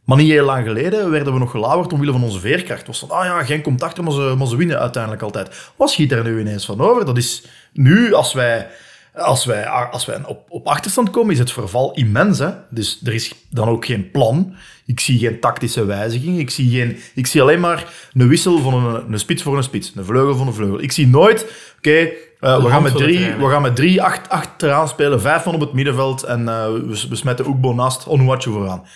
Maar 0.05 0.17
niet 0.17 0.31
heel 0.31 0.45
lang 0.45 0.67
geleden 0.67 1.11
werden 1.11 1.33
we 1.33 1.39
nog 1.39 1.51
gelauwerd 1.51 1.93
omwille 1.93 2.13
van 2.13 2.23
onze 2.23 2.41
veerkracht. 2.41 2.87
Was 2.87 2.99
van, 2.99 3.11
ah 3.11 3.25
ja, 3.25 3.45
geen 3.45 3.63
komt 3.63 3.83
achter, 3.83 4.05
maar 4.05 4.13
ze, 4.13 4.35
maar 4.39 4.47
ze 4.47 4.57
winnen 4.57 4.79
uiteindelijk 4.79 5.23
altijd. 5.23 5.73
Wat 5.77 5.91
schiet 5.91 6.13
er 6.13 6.25
nu 6.25 6.41
ineens 6.41 6.65
van 6.67 6.81
over? 6.81 7.05
Dat 7.05 7.17
is 7.17 7.45
nu, 7.73 8.13
als 8.13 8.33
wij, 8.33 8.67
als 9.15 9.45
wij, 9.45 9.67
als 9.67 10.05
wij 10.05 10.25
op, 10.27 10.47
op 10.49 10.67
achterstand 10.67 11.11
komen, 11.11 11.33
is 11.33 11.39
het 11.39 11.53
verval 11.53 11.95
immens. 11.95 12.39
Hè? 12.39 12.51
Dus 12.71 13.01
er 13.05 13.15
is 13.15 13.35
dan 13.51 13.69
ook 13.69 13.85
geen 13.85 14.11
plan. 14.11 14.55
Ik 14.85 15.01
zie 15.01 15.19
geen 15.19 15.41
tactische 15.41 15.85
wijziging. 15.85 16.39
Ik 16.39 16.51
zie, 16.51 16.71
geen, 16.71 16.97
ik 17.15 17.27
zie 17.27 17.43
alleen 17.43 17.61
maar 17.61 18.11
een 18.13 18.29
wissel 18.29 18.59
van 18.59 18.75
een, 18.75 19.13
een 19.13 19.19
spits 19.19 19.43
voor 19.43 19.57
een 19.57 19.63
spits. 19.63 19.93
Een 19.95 20.05
vleugel 20.05 20.37
voor 20.37 20.47
een 20.47 20.55
vleugel. 20.55 20.83
Ik 20.83 20.93
zie 20.93 21.07
nooit, 21.07 21.47
oké, 21.79 22.09
eh, 22.41 22.63
we, 22.63 22.69
gaan 22.69 22.83
met 22.83 22.93
van 22.93 23.01
drie, 23.01 23.35
we 23.35 23.49
gaan 23.49 23.63
met 23.63 23.77
drie 23.77 24.03
acht, 24.03 24.29
achteraan 24.29 24.89
spelen, 24.89 25.21
vijf 25.21 25.45
man 25.45 25.55
op 25.55 25.61
het 25.61 25.73
middenveld 25.73 26.23
en 26.23 26.49
eh, 26.49 26.67
we, 26.67 27.07
we 27.09 27.17
smetten 27.17 27.47
Oekbo 27.47 27.73
naast 27.73 28.07
Onuachu 28.07 28.51
vooraan. 28.51 28.87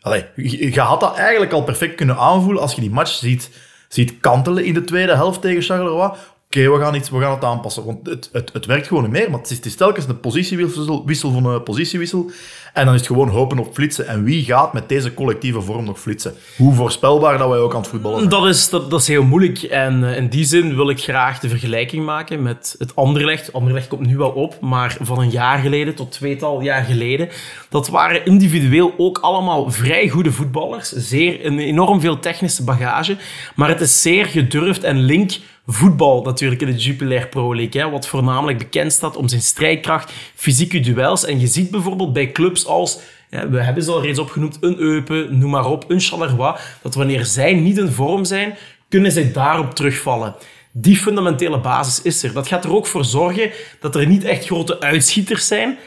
Allee, 0.00 0.24
je, 0.36 0.72
je 0.72 0.80
had 0.80 1.00
dat 1.00 1.16
eigenlijk 1.16 1.52
al 1.52 1.62
perfect 1.64 1.94
kunnen 1.94 2.16
aanvoelen 2.16 2.62
als 2.62 2.74
je 2.74 2.80
die 2.80 2.90
match 2.90 3.12
ziet, 3.12 3.50
ziet 3.88 4.20
kantelen 4.20 4.64
in 4.64 4.74
de 4.74 4.84
tweede 4.84 5.14
helft 5.14 5.40
tegen 5.40 5.62
Charleroi. 5.62 6.10
Oké, 6.46 6.70
we, 6.70 6.78
gaan 6.80 6.94
iets- 6.94 7.10
we 7.10 7.20
gaan 7.20 7.34
het 7.34 7.44
aanpassen. 7.44 7.84
Want 7.84 8.06
het, 8.06 8.28
het, 8.32 8.50
het 8.52 8.66
werkt 8.66 8.86
gewoon 8.86 9.02
niet 9.02 9.12
meer. 9.12 9.30
Maar 9.30 9.40
het 9.40 9.50
is, 9.50 9.56
het 9.56 9.66
is 9.66 9.76
telkens 9.76 10.06
een 10.06 10.20
positiewissel 10.20 11.06
wissel 11.06 11.30
van 11.32 11.46
een 11.46 11.62
positiewissel. 11.62 12.30
En 12.74 12.84
dan 12.84 12.94
is 12.94 13.00
het 13.00 13.08
gewoon 13.08 13.28
hopen 13.28 13.58
op 13.58 13.74
flitsen. 13.74 14.06
En 14.06 14.24
wie 14.24 14.44
gaat 14.44 14.72
met 14.72 14.88
deze 14.88 15.14
collectieve 15.14 15.60
vorm 15.60 15.84
nog 15.84 16.00
flitsen? 16.00 16.34
Hoe 16.56 16.74
voorspelbaar 16.74 17.38
dat 17.38 17.48
wij 17.48 17.58
ook 17.58 17.74
aan 17.74 17.80
het 17.80 17.88
voetballen 17.88 18.18
zijn. 18.18 18.30
Dat 18.30 18.46
is, 18.46 18.68
dat, 18.68 18.90
dat 18.90 19.00
is 19.00 19.06
heel 19.06 19.22
moeilijk. 19.22 19.62
En 19.62 20.04
eh, 20.04 20.16
in 20.16 20.28
die 20.28 20.44
zin 20.44 20.74
wil 20.76 20.88
ik 20.88 21.00
graag 21.00 21.38
de 21.38 21.48
vergelijking 21.48 22.04
maken 22.04 22.42
met 22.42 22.74
het 22.78 22.96
Anderlecht. 22.96 23.52
Anderlecht 23.52 23.88
komt 23.88 24.06
nu 24.06 24.16
wel 24.16 24.30
op, 24.30 24.60
maar 24.60 24.96
van 25.00 25.18
een 25.18 25.30
jaar 25.30 25.58
geleden 25.58 25.94
tot 25.94 26.12
tweetal 26.12 26.60
jaar 26.60 26.84
geleden. 26.84 27.28
Dat 27.68 27.88
waren 27.88 28.24
individueel 28.24 28.94
ook 28.96 29.18
allemaal 29.18 29.70
vrij 29.70 30.08
goede 30.08 30.32
voetballers. 30.32 30.88
Zeer, 30.88 31.46
een 31.46 31.58
enorm 31.58 32.00
veel 32.00 32.18
technische 32.18 32.64
bagage. 32.64 33.16
Maar 33.54 33.68
het 33.68 33.80
is 33.80 34.02
zeer 34.02 34.26
gedurfd 34.26 34.84
en 34.84 34.98
link 34.98 35.30
voetbal 35.66 36.22
natuurlijk 36.22 36.60
in 36.60 36.66
de 36.66 36.76
Jupiler 36.76 37.28
Pro 37.28 37.54
League. 37.54 37.82
Hè, 37.82 37.90
wat 37.90 38.06
voornamelijk 38.06 38.58
bekend 38.58 38.92
staat 38.92 39.16
om 39.16 39.28
zijn 39.28 39.42
strijdkracht, 39.42 40.12
fysieke 40.34 40.80
duels. 40.80 41.24
En 41.24 41.40
je 41.40 41.46
ziet 41.46 41.70
bijvoorbeeld 41.70 42.12
bij 42.12 42.32
clubs 42.32 42.63
als... 42.66 42.98
Ja, 43.30 43.48
we 43.48 43.62
hebben 43.62 43.82
ze 43.82 43.90
al 43.90 44.02
reeds 44.02 44.18
opgenoemd, 44.18 44.58
een 44.60 44.78
Eupen, 44.78 45.38
noem 45.38 45.50
maar 45.50 45.66
op, 45.66 45.90
een 45.90 46.00
Charleroi, 46.00 46.54
dat 46.82 46.94
wanneer 46.94 47.24
zij 47.24 47.54
niet 47.54 47.78
in 47.78 47.90
vorm 47.90 48.24
zijn, 48.24 48.54
kunnen 48.88 49.12
zij 49.12 49.32
daarop 49.32 49.74
terugvallen. 49.74 50.34
Die 50.72 50.96
fundamentele 50.96 51.60
basis 51.60 52.02
is 52.02 52.22
er. 52.22 52.32
Dat 52.32 52.46
gaat 52.46 52.64
er 52.64 52.74
ook 52.74 52.86
voor 52.86 53.04
zorgen 53.04 53.50
dat 53.80 53.94
er 53.94 54.06
niet 54.06 54.24
echt 54.24 54.44
grote 54.44 54.80
uitschieters 54.80 55.46
zijn. 55.46 55.78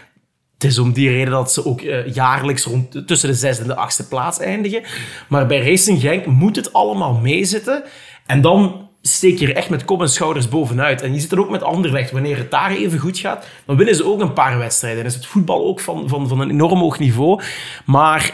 Het 0.54 0.64
is 0.64 0.80
om 0.80 0.94
die 0.94 1.10
reden 1.10 1.32
dat 1.32 1.54
ze 1.54 1.66
ook 1.66 1.82
eh, 1.82 2.14
jaarlijks 2.14 2.64
rond 2.64 3.08
tussen 3.08 3.30
de 3.30 3.36
zesde 3.36 3.62
en 3.62 3.68
de 3.68 3.76
achtste 3.76 4.08
plaats 4.08 4.40
eindigen. 4.40 4.84
Maar 5.28 5.48
bij 5.48 5.70
Racing 5.70 6.02
Genk 6.02 6.26
moet 6.26 6.56
het 6.56 6.74
allemaal 6.74 7.14
meezitten. 7.14 7.84
En 8.26 8.42
dan 8.42 8.87
steek 9.08 9.40
je 9.40 9.48
er 9.48 9.56
echt 9.56 9.70
met 9.70 9.86
kop 9.86 10.02
en 10.02 10.10
schouders 10.10 10.50
bovenuit. 10.50 11.02
En 11.02 11.14
je 11.14 11.20
ziet 11.20 11.32
het 11.32 11.40
ook 11.40 11.50
met 11.50 11.64
Anderlecht. 11.64 12.12
Wanneer 12.12 12.38
het 12.38 12.52
daar 12.52 12.72
even 12.72 13.00
goed 13.00 13.18
gaat, 13.18 13.48
dan 13.66 13.78
winnen 13.78 13.96
ze 13.96 14.06
ook 14.06 14.22
een 14.22 14.34
paar 14.34 14.58
wedstrijden. 14.58 15.00
En 15.00 15.06
is 15.06 15.16
het 15.16 15.26
voetbal 15.26 15.66
ook 15.66 15.80
van, 15.80 16.10
van, 16.10 16.28
van 16.28 16.40
een 16.40 16.50
enorm 16.50 16.80
hoog 16.80 17.00
niveau. 17.00 17.42
Maar 17.86 18.32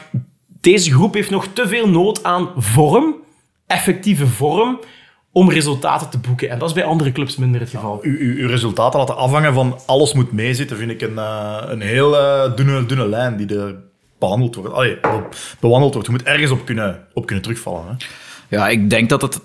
deze 0.62 0.92
groep 0.92 1.13
heeft 1.13 1.30
nog 1.30 1.48
te 1.53 1.68
veel 1.68 1.89
nood 1.89 2.24
aan 2.24 2.50
vorm, 2.58 3.15
effectieve 3.68 4.27
vorm, 4.27 4.80
om 5.32 5.50
resultaten 5.51 6.10
te 6.10 6.18
boeken. 6.18 6.50
En 6.50 6.60
dat 6.60 6.68
is 6.70 6.75
bij 6.75 6.84
andere 6.84 7.12
clubs 7.12 7.36
minder 7.36 7.62
het 7.62 7.70
geval. 7.70 8.00
uw, 8.01 8.18
uw, 8.20 8.36
uw 8.36 8.48
resultaten 8.48 9.00
laten 9.00 9.15
afhangen 9.18 9.53
van 9.53 9.80
alles 9.86 10.13
moet 10.13 10.32
meezitten, 10.32 10.77
vind 10.77 10.92
ik 10.92 11.01
een, 11.01 11.18
eh, 11.18 11.58
een 11.65 11.82
heel 11.82 12.18
eh, 12.18 12.56
dunne, 12.56 12.86
dunne 12.86 13.08
lijn 13.08 13.38
die 13.38 13.58
er 13.58 13.75
behandeld 14.20 14.56
wordt. 14.56 14.74
Allee, 14.74 14.98
be- 15.01 15.24
bewandeld 15.60 15.94
wordt. 15.94 16.08
Je 16.08 16.13
moet 16.13 16.24
ergens 16.24 16.51
op 16.51 16.65
kunnen, 16.65 17.08
op 17.13 17.25
kunnen 17.25 17.44
terugvallen. 17.44 17.86
Hè. 17.88 18.06
Ja, 18.58 18.70
ik 18.70 18.89
denk 18.89 19.10
dat 19.10 19.22
het. 19.22 19.39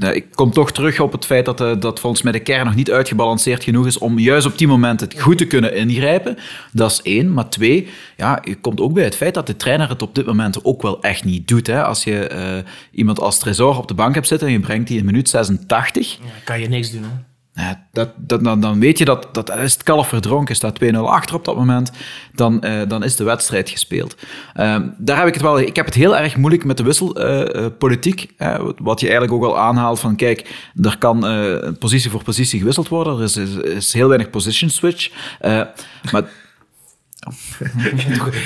Ik 0.00 0.26
kom 0.34 0.52
toch 0.52 0.72
terug 0.72 1.00
op 1.00 1.12
het 1.12 1.26
feit 1.26 1.44
dat, 1.44 1.60
eh, 1.60 1.80
dat 1.80 2.00
volgens 2.00 2.22
mij 2.22 2.32
de 2.32 2.40
kern 2.40 2.64
nog 2.64 2.74
niet 2.74 2.90
uitgebalanceerd 2.90 3.64
genoeg 3.64 3.86
is 3.86 3.98
om 3.98 4.18
juist 4.18 4.46
op 4.46 4.58
die 4.58 4.66
moment 4.66 5.00
het 5.00 5.20
goed 5.20 5.38
te 5.38 5.46
kunnen 5.46 5.74
ingrijpen. 5.74 6.36
Dat 6.72 6.90
is 6.90 7.00
één. 7.02 7.32
Maar 7.32 7.48
twee, 7.48 7.88
ja, 8.16 8.42
je 8.44 8.54
komt 8.54 8.80
ook 8.80 8.92
bij 8.92 9.04
het 9.04 9.16
feit 9.16 9.34
dat 9.34 9.46
de 9.46 9.56
trainer 9.56 9.88
het 9.88 10.02
op 10.02 10.14
dit 10.14 10.26
moment 10.26 10.64
ook 10.64 10.82
wel 10.82 11.02
echt 11.02 11.24
niet 11.24 11.48
doet. 11.48 11.66
Hè. 11.66 11.84
Als 11.84 12.04
je 12.04 12.28
eh, 12.28 12.58
iemand 12.90 13.20
als 13.20 13.38
Tresor 13.38 13.78
op 13.78 13.88
de 13.88 13.94
bank 13.94 14.14
hebt 14.14 14.26
zitten 14.26 14.46
en 14.46 14.52
je 14.52 14.60
brengt 14.60 14.88
die 14.88 14.98
in 14.98 15.04
minuut 15.04 15.28
86, 15.28 16.10
Ja, 16.10 16.18
kan 16.44 16.60
je 16.60 16.68
niks 16.68 16.90
doen. 16.90 17.27
Ja, 17.58 17.86
dat, 17.92 18.08
dat, 18.16 18.44
dan, 18.44 18.60
dan 18.60 18.80
weet 18.80 18.98
je 18.98 19.04
dat, 19.04 19.28
dat 19.32 19.56
is 19.56 19.72
het 19.72 19.82
kalf 19.82 20.08
verdronken, 20.08 20.54
staat 20.54 20.78
2-0 20.84 20.96
achter 20.96 21.34
op 21.34 21.44
dat 21.44 21.56
moment, 21.56 21.90
dan, 22.34 22.62
eh, 22.62 22.80
dan 22.88 23.04
is 23.04 23.16
de 23.16 23.24
wedstrijd 23.24 23.70
gespeeld. 23.70 24.16
Ehm, 24.54 24.82
daar 24.98 25.16
heb 25.18 25.26
ik 25.26 25.34
het 25.34 25.42
wel, 25.42 25.60
ik 25.60 25.76
heb 25.76 25.84
het 25.84 25.94
heel 25.94 26.16
erg 26.16 26.36
moeilijk 26.36 26.64
met 26.64 26.76
de 26.76 26.82
wisselpolitiek, 26.82 28.30
wat 28.78 29.00
je 29.00 29.08
eigenlijk 29.08 29.32
ook 29.32 29.50
al 29.50 29.58
aanhaalt 29.58 30.00
van 30.00 30.16
kijk, 30.16 30.70
er 30.82 30.98
kan 30.98 31.26
eh, 31.26 31.68
positie 31.78 32.10
voor 32.10 32.22
positie 32.22 32.58
gewisseld 32.58 32.88
worden, 32.88 33.16
er 33.16 33.22
is, 33.22 33.36
is, 33.36 33.54
is 33.56 33.92
heel 33.92 34.08
weinig 34.08 34.30
position 34.30 34.70
switch, 34.70 35.10
Eh, 35.40 35.60
maar 36.12 36.22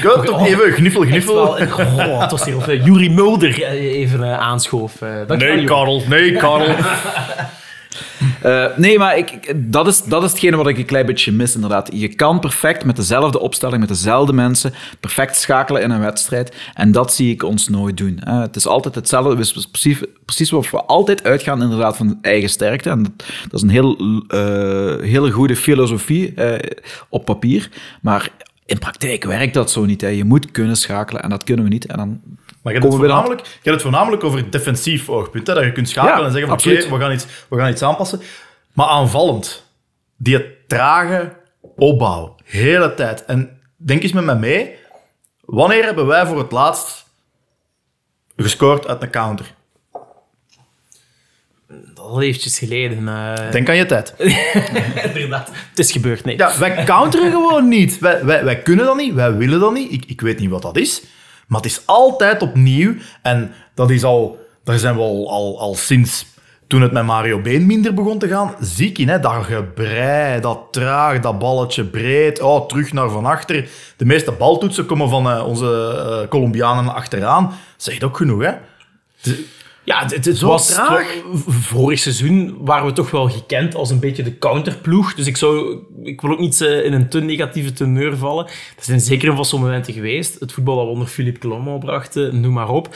Goed, 0.03 0.27
toch 0.27 0.47
even 0.47 0.73
gniffel, 0.73 1.03
gniffel. 1.03 1.59
Echt 1.59 1.77
wel, 1.77 1.87
oh, 2.09 2.21
het 2.21 2.31
was 2.31 2.55
of 2.55 2.69
uh, 2.69 2.85
Yuri 2.85 3.11
Mulder 3.11 3.63
eh, 3.63 4.01
even 4.01 4.23
eh, 4.23 4.39
aanschoof. 4.39 5.03
eh. 5.03 5.37
Nee. 5.37 5.65
Karel. 5.65 6.03
Nee, 6.09 6.33
Karel. 6.37 6.75
Eh, 8.43 8.67
nee, 8.77 8.99
maar 8.99 9.17
ik, 9.17 9.55
dat, 9.57 9.87
is, 9.87 10.03
dat 10.05 10.23
is 10.23 10.31
hetgene 10.31 10.57
wat 10.57 10.67
ik 10.67 10.79
een 10.79 10.85
klein 10.85 11.07
beetje 11.07 11.33
mis, 11.33 11.55
inderdaad. 11.55 11.91
Je 11.93 12.09
kan 12.09 12.41
perfect 12.41 12.85
met 12.85 12.97
dezelfde 12.97 13.41
opstelling, 13.41 13.81
met 13.81 13.89
dezelfde 13.89 14.33
mensen, 14.33 14.73
perfect 15.01 15.37
schakelen 15.37 15.83
in 15.83 15.91
een 15.91 16.01
wedstrijd. 16.01 16.55
En 16.75 16.93
dat 16.93 17.15
zie 17.15 17.33
ik 17.33 17.43
ons 17.43 17.69
nooit 17.69 17.97
doen. 17.97 18.19
het 18.25 18.57
is 18.57 18.67
altijd 18.67 18.95
hetzelfde. 18.95 19.35
Precies, 19.71 20.03
precies 20.25 20.51
wat 20.51 20.71
we 20.71 20.83
altijd 20.83 21.25
uitgaan, 21.25 21.63
inderdaad, 21.63 21.97
van 21.97 22.19
eigen 22.23 22.49
sterkte. 22.49 22.91
En 22.91 23.03
dat, 23.03 23.13
dat 23.43 23.53
is 23.53 23.63
een 23.63 23.69
heel, 23.69 23.97
eh, 24.29 25.09
hele 25.09 25.31
goede 25.31 25.57
filosofie 25.57 26.35
eh, 26.35 26.71
op 27.09 27.25
papier. 27.25 27.71
Maar 28.03 28.31
in 28.67 28.79
praktijk 28.79 29.25
werkt 29.25 29.55
dat 29.55 29.71
zo 29.71 29.85
niet. 29.85 30.01
Hè. 30.01 30.09
Je 30.09 30.25
moet 30.25 30.51
kunnen 30.51 30.77
schakelen 30.77 31.23
en 31.23 31.31
dat 31.31 31.45
kunnen 31.45 31.65
we 31.65 31.71
niet. 31.71 31.87
En 31.87 31.97
dan 31.97 32.21
Maar 32.63 32.73
je 32.73 32.79
hebt, 32.79 32.93
het 32.93 33.01
voornamelijk, 33.03 33.41
je 33.41 33.53
hebt 33.53 33.65
het 33.75 33.83
voornamelijk 33.83 34.25
over 34.25 34.39
het 34.39 34.53
defensief 34.53 35.09
oogpunt. 35.09 35.47
Hè, 35.47 35.55
dat 35.55 35.65
je 35.65 35.73
kunt 35.73 35.89
schakelen 35.89 36.19
Ja, 36.19 36.25
en 36.25 36.31
zeggen 36.33 36.49
van 36.49 36.59
oké, 36.59 36.89
we, 36.91 37.01
gaan 37.01 37.13
iets, 37.13 37.27
we 37.49 37.57
gaan 37.59 37.71
iets 37.71 37.83
aanpassen. 37.83 38.21
Maar 38.73 38.87
aanvallend, 38.87 39.67
die 40.17 40.45
trage 40.67 41.33
opbouw, 41.77 42.37
hele 42.45 42.95
tijd. 42.95 43.25
En 43.25 43.61
denk 43.77 44.03
eens 44.03 44.13
met 44.13 44.25
mij 44.25 44.37
mee, 44.37 44.75
wanneer 45.41 45.85
hebben 45.85 46.07
wij 46.07 46.27
voor 46.27 46.39
het 46.39 46.53
laatst 46.53 47.05
gescoord 48.37 48.87
uit 48.87 49.03
een 49.03 49.11
counter? 49.11 49.55
Al 51.95 52.23
eventjes 52.23 52.59
geleden. 52.59 53.09
eh, 53.09 53.51
Denk 53.51 53.69
aan 53.69 53.77
je 53.77 53.87
tijd. 53.87 54.15
inderdaad, 55.15 55.51
het 55.71 55.79
is 55.79 55.93
gebeurd. 55.93 56.25
Nee. 56.25 56.37
Ja, 56.37 56.59
wij 56.59 56.85
counteren 56.85 57.31
gewoon 57.31 57.69
niet. 57.69 57.99
Wij, 57.99 58.25
wij, 58.25 58.45
wij 58.45 58.63
kunnen 58.63 58.85
dat 58.85 58.97
niet, 58.97 59.15
wij 59.15 59.37
willen 59.37 59.61
dat 59.61 59.73
niet. 59.73 59.93
Ik, 59.93 60.05
ik 60.07 60.21
weet 60.21 60.39
niet 60.39 60.51
wat 60.51 60.63
dat 60.63 60.77
is. 60.77 61.03
Maar 61.53 61.61
het 61.61 61.71
is 61.71 61.83
altijd 61.87 62.43
opnieuw. 62.43 62.95
En 63.23 63.53
dat 63.75 63.91
is 63.91 64.05
al, 64.05 64.39
daar 64.65 64.79
zijn 64.79 64.95
we 64.95 65.01
al, 65.01 65.59
al, 65.61 65.75
sinds 65.75 66.27
toen 66.67 66.83
het 66.83 66.93
met 66.93 67.05
Mario 67.05 67.41
Been 67.41 67.67
minder 67.67 67.95
begon 67.95 68.19
te 68.19 68.29
gaan, 68.29 68.55
ziek 68.61 68.99
in. 68.99 69.09
Hè? 69.09 69.21
Dat 69.21 69.45
gebrei, 69.45 70.41
dat 70.41 70.59
traag, 70.71 71.21
dat 71.21 71.39
balletje 71.39 71.85
breed. 71.85 72.41
Oh, 72.41 72.67
terug 72.67 72.93
naar 72.93 73.11
van 73.11 73.27
achter. 73.27 73.69
De 73.97 74.05
meeste 74.05 74.33
baltoetsen 74.33 74.87
komen 74.87 75.09
van 75.09 75.31
eh, 75.31 75.47
onze 75.47 76.03
eh, 76.23 76.29
Colombianen 76.29 76.95
achteraan. 76.95 77.55
Zegt 77.77 78.05
ook 78.05 78.17
genoeg, 78.17 78.43
hè? 78.43 78.53
Ja, 79.85 80.05
het, 80.07 80.41
was 80.41 80.67
traag. 80.67 81.23
vorig 81.49 81.99
seizoen 81.99 82.57
waren 82.61 82.87
we 82.87 82.93
toch 82.93 83.11
wel 83.11 83.29
gekend 83.29 83.75
als 83.75 83.91
een 83.91 84.01
beetje 84.01 84.23
de 84.23 84.39
counterploeg. 84.39 85.15
Dus 85.15 85.27
ik, 85.27 85.37
zou, 85.37 85.79
ik 86.03 86.21
wil 86.21 86.31
ook 86.31 86.39
niet 86.39 86.61
eh, 86.61 86.85
in 86.85 86.93
een 86.93 87.09
te 87.09 87.21
negatieve 87.21 87.73
teneur 87.73 88.17
vallen. 88.17 88.47
Er 88.47 88.85
zijn 88.85 89.01
zeker 89.01 89.29
een 89.29 89.37
vaste 89.37 89.59
momenten 89.59 89.93
geweest. 89.93 90.41
Het 90.41 90.53
voetbal 90.53 90.77
dat 90.77 90.85
we 90.85 90.91
onder 90.91 91.07
Philippe 91.07 91.41
Colombo 91.41 91.79
brachten, 91.79 92.41
noem 92.41 92.53
maar 92.53 92.69
op. 92.69 92.95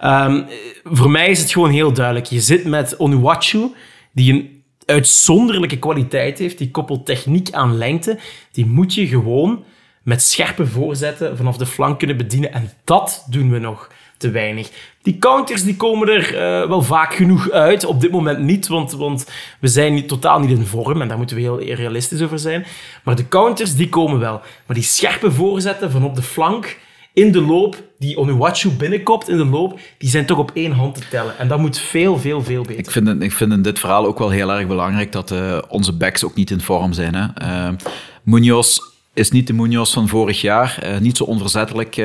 Ehm, 0.00 0.42
voor 0.84 1.10
mij 1.10 1.28
is 1.28 1.40
het 1.40 1.52
gewoon 1.52 1.70
heel 1.70 1.92
duidelijk. 1.92 2.26
Je 2.26 2.40
zit 2.40 2.64
met 2.64 2.96
Onuachu, 2.96 3.72
die 4.12 4.32
een 4.32 4.62
uitzonderlijke 4.84 5.78
kwaliteit 5.78 6.38
heeft. 6.38 6.58
Die 6.58 6.70
koppelt 6.70 7.06
techniek 7.06 7.50
aan 7.50 7.78
lengte. 7.78 8.18
Die 8.52 8.66
moet 8.66 8.94
je 8.94 9.06
gewoon 9.06 9.64
met 10.02 10.22
scherpe 10.22 10.66
voorzetten 10.66 11.36
vanaf 11.36 11.56
de 11.56 11.66
flank 11.66 11.98
kunnen 11.98 12.16
bedienen. 12.16 12.52
En 12.52 12.72
dat 12.84 13.26
doen 13.30 13.50
we 13.50 13.58
nog 13.58 13.90
te 14.18 14.30
weinig. 14.30 14.70
Die 15.02 15.18
counters 15.18 15.62
die 15.64 15.76
komen 15.76 16.08
er 16.08 16.36
eh, 16.36 16.68
wel 16.68 16.82
vaak 16.82 17.14
genoeg 17.14 17.50
uit. 17.50 17.84
Op 17.84 18.00
dit 18.00 18.10
moment 18.10 18.38
niet, 18.38 18.66
want, 18.66 18.92
want 18.92 19.26
we 19.60 19.68
zijn 19.68 19.94
niet, 19.94 20.08
totaal 20.08 20.40
niet 20.40 20.58
in 20.58 20.66
vorm. 20.66 21.02
En 21.02 21.08
daar 21.08 21.16
moeten 21.16 21.36
we 21.36 21.42
heel 21.42 21.62
realistisch 21.62 22.22
over 22.22 22.38
zijn. 22.38 22.66
Maar 23.04 23.16
de 23.16 23.28
counters 23.28 23.74
die 23.74 23.88
komen 23.88 24.18
wel. 24.18 24.40
Maar 24.66 24.76
die 24.76 24.84
scherpe 24.84 25.30
voorzetten 25.30 25.90
van 25.90 26.04
op 26.04 26.14
de 26.14 26.22
flank, 26.22 26.78
in 27.12 27.32
de 27.32 27.40
loop, 27.40 27.82
die 27.98 28.16
Onuachu 28.16 28.70
binnenkopt 28.70 29.28
in 29.28 29.36
de 29.36 29.46
loop, 29.46 29.78
die 29.98 30.08
zijn 30.08 30.26
toch 30.26 30.38
op 30.38 30.50
één 30.54 30.72
hand 30.72 30.94
te 30.94 31.08
tellen. 31.10 31.38
En 31.38 31.48
dat 31.48 31.58
moet 31.58 31.78
veel, 31.78 32.18
veel, 32.18 32.42
veel 32.42 32.62
beter. 32.62 32.78
Ik 32.78 32.90
vind, 32.90 33.22
ik 33.22 33.32
vind 33.32 33.52
in 33.52 33.62
dit 33.62 33.78
verhaal 33.78 34.06
ook 34.06 34.18
wel 34.18 34.30
heel 34.30 34.52
erg 34.52 34.66
belangrijk 34.66 35.12
dat 35.12 35.30
eh, 35.30 35.58
onze 35.68 35.92
backs 35.92 36.24
ook 36.24 36.34
niet 36.34 36.50
in 36.50 36.60
vorm 36.60 36.92
zijn. 36.92 37.14
Hè. 37.14 37.26
Eh, 37.34 37.74
Munoz 38.22 38.78
is 39.14 39.30
niet 39.30 39.46
de 39.46 39.52
Munoz 39.52 39.92
van 39.92 40.08
vorig 40.08 40.40
jaar. 40.40 40.98
niet 41.00 41.16
zo 41.16 41.24
onverzettelijk. 41.24 41.96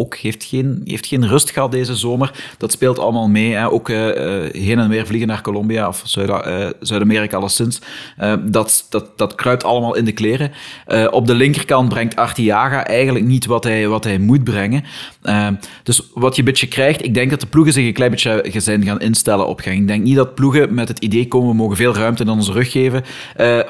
Ook 0.00 0.16
heeft 0.16 0.44
geen, 0.44 0.80
heeft 0.84 1.06
geen 1.06 1.28
rust 1.28 1.50
gehad 1.50 1.72
deze 1.72 1.94
zomer. 1.94 2.32
Dat 2.58 2.72
speelt 2.72 2.98
allemaal 2.98 3.28
mee. 3.28 3.52
Hè. 3.52 3.70
Ook 3.70 3.88
eh, 3.88 4.44
eh, 4.44 4.54
heen 4.54 4.78
en 4.78 4.88
weer 4.88 5.06
vliegen 5.06 5.28
naar 5.28 5.42
Colombia 5.42 5.88
of 5.88 6.16
eh, 6.16 6.68
Zuid-Amerika 6.80 7.36
alleszins. 7.36 7.80
Eh, 8.16 8.32
dat, 8.44 8.86
dat, 8.88 9.18
dat 9.18 9.34
kruipt 9.34 9.64
allemaal 9.64 9.96
in 9.96 10.04
de 10.04 10.12
kleren. 10.12 10.52
Op 11.10 11.26
de 11.26 11.34
linkerkant 11.34 11.88
brengt 11.88 12.16
Artiaga 12.16 12.86
eigenlijk 12.86 13.24
niet 13.24 13.46
wat 13.46 13.64
hij, 13.64 13.88
wat 13.88 14.04
hij 14.04 14.18
moet 14.18 14.44
brengen. 14.44 14.84
Dus 15.82 16.02
wat 16.14 16.34
je 16.34 16.40
een 16.40 16.48
beetje 16.48 16.68
krijgt, 16.68 17.04
ik 17.04 17.14
denk 17.14 17.30
dat 17.30 17.40
de 17.40 17.46
ploegen 17.46 17.72
zich 17.72 17.86
een 17.86 17.92
klein 17.92 18.10
beetje 18.10 18.60
zijn 18.60 18.84
gaan 18.84 19.00
instellen 19.00 19.46
op 19.46 19.60
gang. 19.60 19.76
Ik 19.76 19.86
denk 19.86 20.04
niet 20.04 20.16
dat 20.16 20.34
ploegen 20.34 20.74
met 20.74 20.88
het 20.88 20.98
idee 20.98 21.28
komen, 21.28 21.48
we 21.48 21.54
mogen 21.54 21.76
veel 21.76 21.94
ruimte 21.94 22.22
in 22.22 22.28
onze 22.28 22.52
rug 22.52 22.70
geven, 22.70 23.04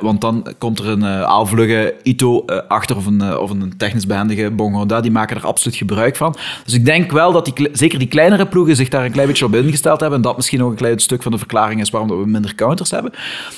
want 0.00 0.20
dan 0.20 0.46
komt 0.58 0.78
er 0.78 0.88
een 0.88 1.04
aalvlugge 1.04 1.94
Ito 2.02 2.44
achter 2.68 2.96
of 2.96 3.06
een, 3.06 3.38
of 3.38 3.50
een 3.50 3.76
technisch 3.76 4.06
behendige 4.06 4.50
Bongoda, 4.50 5.00
die 5.00 5.10
maken 5.10 5.36
er 5.36 5.46
absoluut 5.46 5.76
gebruik 5.76 6.16
van. 6.16 6.19
Van. 6.20 6.36
Dus 6.64 6.74
ik 6.74 6.84
denk 6.84 7.12
wel 7.12 7.32
dat 7.32 7.44
die, 7.44 7.68
zeker 7.72 7.98
die 7.98 8.08
kleinere 8.08 8.46
ploegen 8.46 8.76
zich 8.76 8.88
daar 8.88 9.04
een 9.04 9.12
klein 9.12 9.28
beetje 9.28 9.44
op 9.44 9.54
ingesteld 9.54 10.00
hebben. 10.00 10.18
En 10.18 10.24
dat 10.24 10.36
misschien 10.36 10.62
ook 10.62 10.70
een 10.70 10.76
klein 10.76 10.98
stuk 10.98 11.22
van 11.22 11.32
de 11.32 11.38
verklaring 11.38 11.80
is 11.80 11.90
waarom 11.90 12.08
we 12.08 12.26
minder 12.26 12.54
counters 12.54 12.90
hebben. 12.90 13.12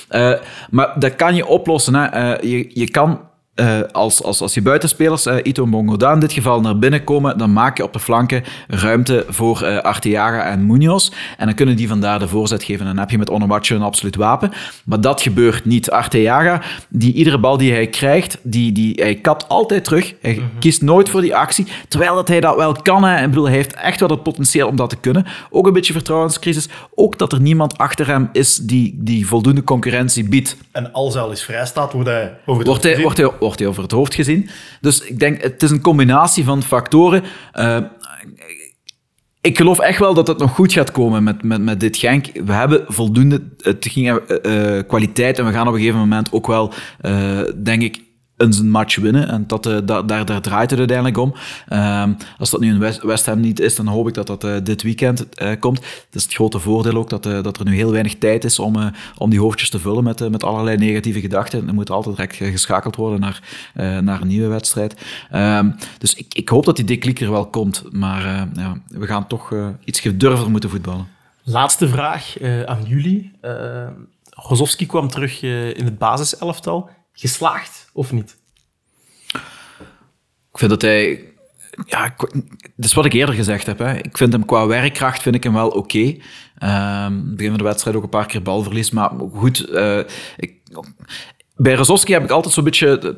Eh, 0.08 0.32
maar 0.70 0.92
dat 0.98 1.16
kan 1.16 1.34
je 1.34 1.46
oplossen. 1.46 1.94
Hè. 1.94 2.06
Eh, 2.06 2.50
je, 2.50 2.70
je 2.80 2.90
kan 2.90 3.20
eh, 3.62 3.80
als, 3.92 4.22
als, 4.22 4.40
als 4.40 4.54
je 4.54 4.62
buitenspelers, 4.62 5.26
eh, 5.26 5.36
Ito 5.42 5.64
en 5.64 5.70
Bongoda 5.70 6.12
in 6.12 6.20
dit 6.20 6.32
geval, 6.32 6.60
naar 6.60 6.78
binnen 6.78 7.04
komen, 7.04 7.38
dan 7.38 7.52
maak 7.52 7.76
je 7.76 7.82
op 7.82 7.92
de 7.92 7.98
flanken 7.98 8.44
ruimte 8.68 9.24
voor 9.28 9.62
eh 9.62 9.78
Arteaga 9.78 10.44
en 10.44 10.66
Munoz. 10.66 11.10
En 11.36 11.46
dan 11.46 11.54
kunnen 11.54 11.76
die 11.76 11.88
vandaar 11.88 12.18
de 12.18 12.28
voorzet 12.28 12.62
geven. 12.62 12.80
En 12.80 12.86
dan 12.86 12.98
heb 12.98 13.10
je 13.10 13.18
met 13.18 13.30
Onomacho 13.30 13.76
een 13.76 13.82
absoluut 13.82 14.16
wapen. 14.16 14.52
Maar 14.84 15.00
dat 15.00 15.22
gebeurt 15.22 15.64
niet. 15.64 15.90
Arteaga, 15.90 16.62
die 16.88 17.12
iedere 17.12 17.38
bal 17.38 17.56
die 17.56 17.72
hij 17.72 17.86
krijgt, 17.86 18.38
die, 18.42 18.72
die, 18.72 18.94
hij 18.94 19.14
kapt 19.14 19.48
altijd 19.48 19.84
terug. 19.84 20.14
Hij 20.20 20.42
kiest 20.58 20.82
nooit 20.82 21.08
voor 21.08 21.20
die 21.20 21.36
actie. 21.36 21.66
Terwijl 21.88 22.14
dat 22.14 22.28
hij 22.28 22.40
dat 22.40 22.56
wel 22.56 22.72
kan. 22.72 23.04
Hè. 23.04 23.22
Ik 23.22 23.28
bedoel, 23.28 23.44
hij 23.44 23.54
heeft 23.54 23.74
echt 23.74 24.00
wel 24.00 24.08
het 24.08 24.22
potentieel 24.22 24.68
om 24.68 24.76
dat 24.76 24.90
te 24.90 24.96
kunnen. 24.96 25.26
Ook 25.50 25.66
een 25.66 25.72
beetje 25.72 25.92
vertrouwenscrisis. 25.92 26.68
Ook 26.94 27.18
dat 27.18 27.32
er 27.32 27.40
niemand 27.40 27.78
achter 27.78 28.06
hem 28.06 28.28
is 28.32 28.56
die, 28.56 28.96
die 28.98 29.26
voldoende 29.26 29.64
concurrentie 29.64 30.28
biedt. 30.28 30.56
En 30.72 30.92
als 30.92 31.14
hij 31.14 31.22
al 31.22 31.30
eens 31.30 31.42
vrij 31.42 31.66
staat, 31.66 31.92
wordt 31.92 32.08
hij 32.08 32.38
over 32.46 32.58
het 32.58 32.66
Wordt 32.66 32.82
hij, 32.82 32.92
hoofd 32.92 33.02
wordt, 33.02 33.18
hij, 33.18 33.30
wordt 33.40 33.51
hij 33.58 33.68
over 33.68 33.82
het 33.82 33.92
hoofd 33.92 34.14
gezien. 34.14 34.48
Dus 34.80 35.00
ik 35.00 35.18
denk, 35.18 35.42
het 35.42 35.62
is 35.62 35.70
een 35.70 35.80
combinatie 35.80 36.44
van 36.44 36.62
factoren. 36.62 37.22
Eh, 37.52 37.78
ik 39.40 39.56
geloof 39.56 39.78
echt 39.78 39.98
wel 39.98 40.14
dat 40.14 40.26
het 40.26 40.38
nog 40.38 40.50
goed 40.50 40.72
gaat 40.72 40.90
komen 40.90 41.22
met, 41.22 41.42
met, 41.42 41.62
met 41.62 41.80
dit 41.80 41.96
Genk. 41.96 42.26
We 42.44 42.52
hebben 42.52 42.84
voldoende 42.88 43.42
het 43.58 43.86
ging, 43.90 44.08
eh, 44.08 44.76
eh, 44.78 44.86
kwaliteit 44.86 45.38
en 45.38 45.46
we 45.46 45.52
gaan 45.52 45.68
op 45.68 45.72
een 45.72 45.78
gegeven 45.78 46.00
moment 46.00 46.32
ook 46.32 46.46
wel, 46.46 46.72
denk 47.62 47.82
ik, 47.82 48.00
eens 48.46 48.58
een 48.58 48.70
match 48.70 48.96
winnen. 48.96 49.28
En 49.28 49.46
dat, 49.46 49.66
eh, 49.66 49.76
da- 49.84 50.02
daar, 50.02 50.24
daar 50.24 50.40
draait 50.40 50.70
het 50.70 50.78
uiteindelijk 50.78 51.18
om. 51.18 51.34
Ehm, 51.68 52.12
als 52.38 52.50
dat 52.50 52.60
nu 52.60 52.68
in 52.68 52.78
West, 53.02 53.26
Ham 53.26 53.40
niet 53.40 53.60
is, 53.60 53.76
dan 53.76 53.86
hoop 53.86 54.08
ik 54.08 54.14
dat 54.14 54.26
dat 54.26 54.44
eh, 54.44 54.54
dit 54.62 54.82
weekend 54.82 55.28
eh, 55.28 55.60
komt. 55.60 55.78
Het 55.78 56.14
is 56.14 56.22
het 56.22 56.34
grote 56.34 56.58
voordeel 56.58 56.94
ook 56.94 57.10
dat, 57.10 57.22
dat 57.22 57.58
er 57.58 57.64
nu 57.64 57.74
heel 57.74 57.90
weinig 57.90 58.18
tijd 58.18 58.44
is 58.44 58.58
om, 58.58 58.92
om 59.18 59.30
die 59.30 59.40
hoofdjes 59.40 59.70
te 59.70 59.78
vullen 59.78 60.04
met, 60.04 60.30
met 60.30 60.44
allerlei 60.44 60.76
negatieve 60.76 61.20
gedachten. 61.20 61.68
Er 61.68 61.74
moet 61.74 61.90
altijd 61.90 62.16
direct 62.16 62.36
geschakeld 62.36 62.96
worden 62.96 63.20
naar, 63.20 63.40
naar 64.02 64.20
een 64.20 64.26
nieuwe 64.26 64.48
wedstrijd. 64.48 64.96
Ehm, 65.30 65.70
dus 65.98 66.14
ik, 66.14 66.34
ik 66.34 66.48
hoop 66.48 66.64
dat 66.64 66.76
die 66.76 66.84
deklik 66.84 67.20
er 67.20 67.30
wel 67.30 67.46
komt. 67.46 67.84
Maar 67.90 68.48
ja, 68.54 68.76
we 68.86 69.06
gaan 69.06 69.26
toch 69.26 69.54
iets 69.84 70.00
gedurfder 70.00 70.50
moeten 70.50 70.70
voetballen. 70.70 71.08
Laatste 71.42 71.88
vraag 71.88 72.34
aan 72.66 72.82
jullie. 72.86 73.32
Rozovski 74.30 74.86
kwam 74.86 75.08
terug 75.08 75.42
in 75.42 75.84
het 75.84 75.98
basiselftal. 75.98 76.90
Geslaagd 77.12 77.81
of 77.92 78.12
niet? 78.12 78.36
Ik 80.52 80.58
vind 80.58 80.70
dat 80.70 80.82
hij... 80.82 81.26
Ja, 81.86 82.14
dat 82.76 82.84
is 82.84 82.94
wat 82.94 83.04
ik 83.04 83.12
eerder 83.12 83.34
gezegd 83.34 83.66
heb. 83.66 83.78
Hè. 83.78 83.96
Ik 83.96 84.16
vind 84.16 84.32
hem 84.32 84.44
qua 84.44 84.66
werkkracht 84.66 85.22
vind 85.22 85.34
ik 85.34 85.42
hem 85.42 85.52
wel 85.52 85.68
oké. 85.68 86.16
Ehm, 86.58 87.14
het 87.14 87.36
begin 87.36 87.48
van 87.48 87.58
de 87.58 87.64
wedstrijd 87.64 87.96
ook 87.96 88.02
een 88.02 88.08
paar 88.08 88.26
keer 88.26 88.42
balverlies. 88.42 88.90
Maar 88.90 89.10
goed, 89.34 89.64
eh, 89.64 89.98
ik, 90.36 90.60
bij 91.56 91.74
Rozovski 91.74 92.12
heb 92.12 92.22
ik 92.22 92.30
altijd 92.30 92.54
zo'n 92.54 92.64
beetje... 92.64 93.16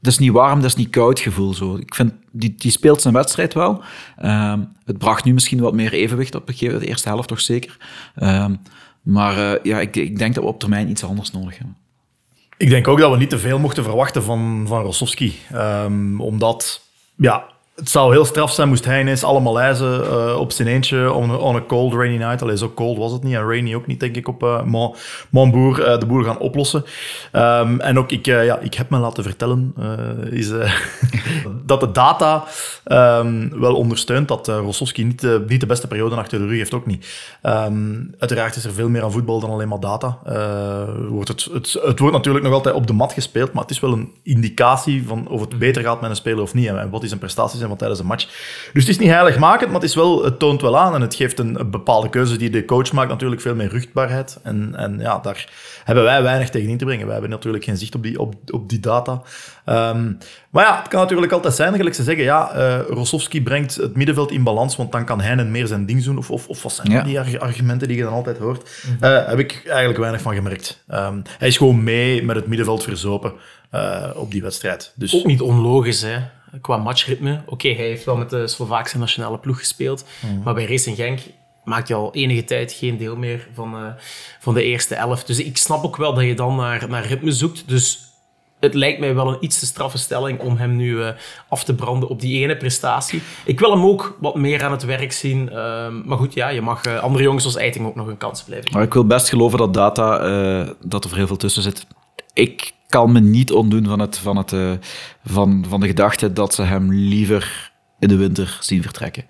Het 0.00 0.08
is 0.08 0.18
niet 0.18 0.32
warm, 0.32 0.60
dat 0.60 0.70
is 0.70 0.76
niet 0.76 0.90
koud 0.90 1.20
gevoel. 1.20 1.54
Zo. 1.54 1.76
Ik 1.76 1.94
vind, 1.94 2.12
die, 2.32 2.54
die 2.54 2.70
speelt 2.70 3.02
zijn 3.02 3.14
wedstrijd 3.14 3.54
wel. 3.54 3.82
Ehm, 4.16 4.60
het 4.84 4.98
bracht 4.98 5.24
nu 5.24 5.32
misschien 5.32 5.60
wat 5.60 5.74
meer 5.74 5.92
evenwicht 5.92 6.34
op 6.34 6.48
een 6.48 6.54
gegeven 6.54 6.80
de 6.80 6.86
eerste 6.86 7.08
helft 7.08 7.28
toch 7.28 7.40
zeker. 7.40 7.76
Ehm, 8.14 8.54
maar 9.02 9.52
eh, 9.52 9.64
ja, 9.64 9.80
ik, 9.80 9.96
ik 9.96 10.18
denk 10.18 10.34
dat 10.34 10.44
we 10.44 10.50
op 10.50 10.60
termijn 10.60 10.90
iets 10.90 11.04
anders 11.04 11.30
nodig 11.30 11.58
hebben. 11.58 11.76
Ik 12.60 12.70
denk 12.70 12.88
ook 12.88 12.98
dat 12.98 13.10
we 13.10 13.16
niet 13.16 13.30
te 13.30 13.38
veel 13.38 13.58
mochten 13.58 13.84
verwachten 13.84 14.22
van, 14.22 14.64
van 14.68 14.82
Rossovski. 14.82 15.38
Ehm, 15.52 16.20
omdat, 16.20 16.80
ja, 17.16 17.44
het 17.80 17.90
zou 17.90 18.12
heel 18.12 18.24
straf 18.24 18.52
zijn 18.52 18.68
moest 18.68 18.84
hij 18.84 19.00
ineens 19.00 19.24
allemaal 19.24 19.52
lijzen 19.52 20.04
eh, 20.04 20.36
op 20.38 20.52
zijn 20.52 20.68
eentje 20.68 21.12
on, 21.12 21.38
on 21.38 21.56
a 21.56 21.62
cold 21.66 21.94
rainy 21.94 22.16
night. 22.16 22.42
Allee, 22.42 22.56
zo 22.56 22.72
cold 22.74 22.98
was 22.98 23.12
het 23.12 23.22
niet 23.22 23.34
en 23.34 23.46
rainy 23.46 23.74
ook 23.74 23.86
niet, 23.86 24.00
denk 24.00 24.16
ik, 24.16 24.28
op 24.28 24.42
uh, 24.42 24.62
Mon, 24.62 24.94
Montbourg 25.30 25.78
eh, 25.78 25.98
de 25.98 26.06
boel 26.06 26.22
gaan 26.22 26.38
oplossen. 26.38 26.84
Ehm, 27.32 27.80
en 27.80 27.98
ook, 27.98 28.10
ik, 28.10 28.26
ja, 28.26 28.58
ik 28.58 28.74
heb 28.74 28.90
me 28.90 28.98
laten 28.98 29.22
vertellen 29.22 29.74
is, 30.30 30.50
dat 31.66 31.80
de 31.80 31.92
data 31.92 32.44
ehm, 32.84 33.48
wel 33.60 33.74
ondersteunt 33.74 34.28
dat 34.28 34.48
Rossovski 34.48 35.04
niet, 35.04 35.20
de- 35.20 35.44
niet 35.48 35.60
de 35.60 35.66
beste 35.66 35.86
periode 35.86 36.16
achter 36.16 36.38
de 36.38 36.46
rug 36.46 36.56
heeft, 36.56 36.74
ook 36.74 36.86
niet. 36.86 37.06
Ehm, 37.42 37.94
uiteraard 38.18 38.56
is 38.56 38.64
er 38.64 38.72
veel 38.72 38.88
meer 38.88 39.02
aan 39.02 39.12
voetbal 39.12 39.40
dan 39.40 39.50
alleen 39.50 39.68
maar 39.68 39.80
data. 39.80 40.18
Wordt 41.08 41.28
het, 41.28 41.48
het, 41.52 41.78
het 41.82 41.98
wordt 41.98 42.16
natuurlijk 42.16 42.44
nog 42.44 42.54
altijd 42.54 42.74
op 42.74 42.86
de 42.86 42.92
mat 42.92 43.12
gespeeld, 43.12 43.52
maar 43.52 43.62
het 43.62 43.70
is 43.70 43.80
wel 43.80 43.92
een 43.92 44.12
indicatie 44.22 45.06
van 45.06 45.28
of 45.28 45.40
het 45.40 45.58
beter 45.58 45.82
gaat 45.82 46.00
met 46.00 46.10
een 46.10 46.16
speler 46.16 46.42
of 46.42 46.54
niet 46.54 46.66
en, 46.66 46.80
en 46.80 46.90
wat 46.90 47.02
is 47.02 47.08
zijn 47.08 47.20
prestatie 47.20 47.58
zijn 47.58 47.69
van 47.70 47.78
tijdens 47.78 48.00
een 48.00 48.06
match. 48.06 48.26
Dus 48.72 48.82
het 48.82 48.88
is 48.88 48.98
niet 48.98 49.08
heiligmakend, 49.10 49.70
maar 49.70 49.80
het, 49.80 49.88
is 49.88 49.94
wel, 49.94 50.24
het 50.24 50.38
toont 50.38 50.60
wel 50.60 50.78
aan 50.78 50.94
en 50.94 51.00
het 51.00 51.14
geeft 51.14 51.38
een, 51.38 51.60
een 51.60 51.70
bepaalde 51.70 52.08
keuze 52.10 52.36
die 52.36 52.50
de 52.50 52.64
coach 52.64 52.92
maakt 52.92 53.08
natuurlijk 53.10 53.40
veel 53.40 53.54
meer 53.54 53.68
ruchtbaarheid. 53.68 54.38
En, 54.42 54.72
en 54.76 54.98
ja, 54.98 55.18
daar 55.18 55.48
hebben 55.84 56.04
wij 56.04 56.22
weinig 56.22 56.50
tegen 56.50 56.68
in 56.68 56.78
te 56.78 56.84
brengen. 56.84 57.04
Wij 57.04 57.12
hebben 57.12 57.30
natuurlijk 57.30 57.64
geen 57.64 57.76
zicht 57.76 57.94
op 57.94 58.02
die, 58.02 58.18
op, 58.20 58.34
op 58.50 58.68
die 58.68 58.80
data. 58.80 59.22
Ehm, 59.64 60.12
maar 60.50 60.64
ja, 60.64 60.78
het 60.78 60.88
kan 60.88 61.00
natuurlijk 61.00 61.32
altijd 61.32 61.54
zijn, 61.54 61.74
gelijk 61.74 61.94
ze 61.94 62.02
zeggen, 62.02 62.24
ja, 62.24 62.50
eh 62.50 62.78
Rossovski 62.88 63.42
brengt 63.42 63.74
het 63.76 63.96
middenveld 63.96 64.30
in 64.30 64.42
balans, 64.42 64.76
want 64.76 64.92
dan 64.92 65.04
kan 65.04 65.20
Heinen 65.20 65.50
meer 65.50 65.66
zijn 65.66 65.86
ding 65.86 66.04
doen. 66.04 66.18
Of, 66.18 66.30
of, 66.30 66.48
of 66.48 66.62
wat 66.62 66.72
zijn 66.72 66.90
Ja. 66.90 67.02
die 67.02 67.18
arg- 67.18 67.38
argumenten 67.38 67.88
die 67.88 67.96
je 67.96 68.02
dan 68.02 68.12
altijd 68.12 68.38
hoort? 68.38 68.70
Eh, 69.00 69.26
heb 69.26 69.38
ik 69.38 69.62
eigenlijk 69.66 69.98
weinig 69.98 70.20
van 70.20 70.34
gemerkt. 70.34 70.82
Ehm, 70.88 71.20
hij 71.38 71.48
is 71.48 71.56
gewoon 71.56 71.82
mee 71.84 72.24
met 72.24 72.36
het 72.36 72.46
middenveld 72.46 72.82
verzopen 72.82 73.32
eh, 73.70 74.02
op 74.14 74.30
die 74.30 74.42
wedstrijd. 74.42 74.92
Dus 74.96 75.14
Ook 75.14 75.24
niet 75.24 75.40
onlogisch, 75.40 76.02
hè? 76.02 76.16
Qua 76.60 76.76
matchritme. 76.76 77.42
Oké, 77.46 77.68
hij 77.68 77.86
heeft 77.86 78.04
wel 78.04 78.16
met 78.16 78.30
de 78.30 78.46
Slovaakse 78.46 78.98
nationale 78.98 79.38
ploeg 79.38 79.58
gespeeld. 79.58 80.04
Maar 80.44 80.54
bij 80.54 80.66
Racing 80.66 80.96
Genk 80.96 81.20
maakt 81.64 81.88
hij 81.88 81.96
al 81.96 82.14
enige 82.14 82.44
tijd 82.44 82.72
geen 82.72 82.96
deel 82.96 83.16
meer 83.16 83.48
van, 83.54 83.74
eh, 83.74 83.82
van 84.40 84.54
de 84.54 84.62
eerste 84.62 84.94
elf. 84.94 85.24
Dus 85.24 85.38
ik 85.38 85.56
snap 85.56 85.84
ook 85.84 85.96
wel 85.96 86.14
dat 86.14 86.24
je 86.24 86.34
dan 86.34 86.56
naar, 86.56 86.88
naar 86.88 87.06
ritme 87.06 87.32
zoekt. 87.32 87.68
Dus 87.68 88.04
het 88.60 88.74
lijkt 88.74 89.00
mij 89.00 89.14
wel 89.14 89.28
een 89.28 89.36
iets 89.40 89.58
te 89.58 89.66
straffe 89.66 89.98
stelling 89.98 90.40
om 90.40 90.56
hem 90.56 90.76
nu 90.76 91.02
eh, 91.02 91.08
af 91.48 91.64
te 91.64 91.74
branden 91.74 92.08
op 92.08 92.20
die 92.20 92.42
ene 92.42 92.56
prestatie. 92.56 93.22
Ik 93.44 93.60
wil 93.60 93.70
hem 93.70 93.84
ook 93.84 94.16
wat 94.20 94.34
meer 94.34 94.64
aan 94.64 94.72
het 94.72 94.84
werk 94.84 95.12
zien. 95.12 95.50
ehm, 95.50 96.02
maar 96.04 96.18
goed, 96.18 96.34
ja, 96.34 96.48
je 96.48 96.60
mag 96.60 96.84
eh, 96.84 96.98
andere 96.98 97.24
jongens 97.24 97.44
als 97.44 97.56
Eiting 97.56 97.86
ook 97.86 97.94
nog 97.94 98.06
een 98.06 98.16
kans 98.16 98.42
blijven. 98.42 98.70
Maar 98.72 98.82
ik 98.82 98.92
wil 98.92 99.06
best 99.06 99.28
geloven 99.28 99.58
dat 99.58 99.74
data, 99.74 100.18
dat 100.84 101.04
er 101.04 101.16
heel 101.16 101.26
veel 101.26 101.36
tussen 101.36 101.62
zit. 101.62 101.86
Ik 102.32 102.72
kan 102.88 103.12
me 103.12 103.20
niet 103.20 103.52
ontdoen 103.52 103.86
van, 103.86 103.98
het, 103.98 104.18
van, 104.18 104.36
het, 104.36 104.52
eh, 104.52 104.72
van, 105.24 105.64
van 105.68 105.80
de 105.80 105.86
gedachte 105.86 106.32
dat 106.32 106.54
ze 106.54 106.62
hem 106.62 106.92
liever 106.92 107.72
in 107.98 108.08
de 108.08 108.16
winter 108.16 108.58
zien 108.60 108.82
vertrekken. 108.82 109.24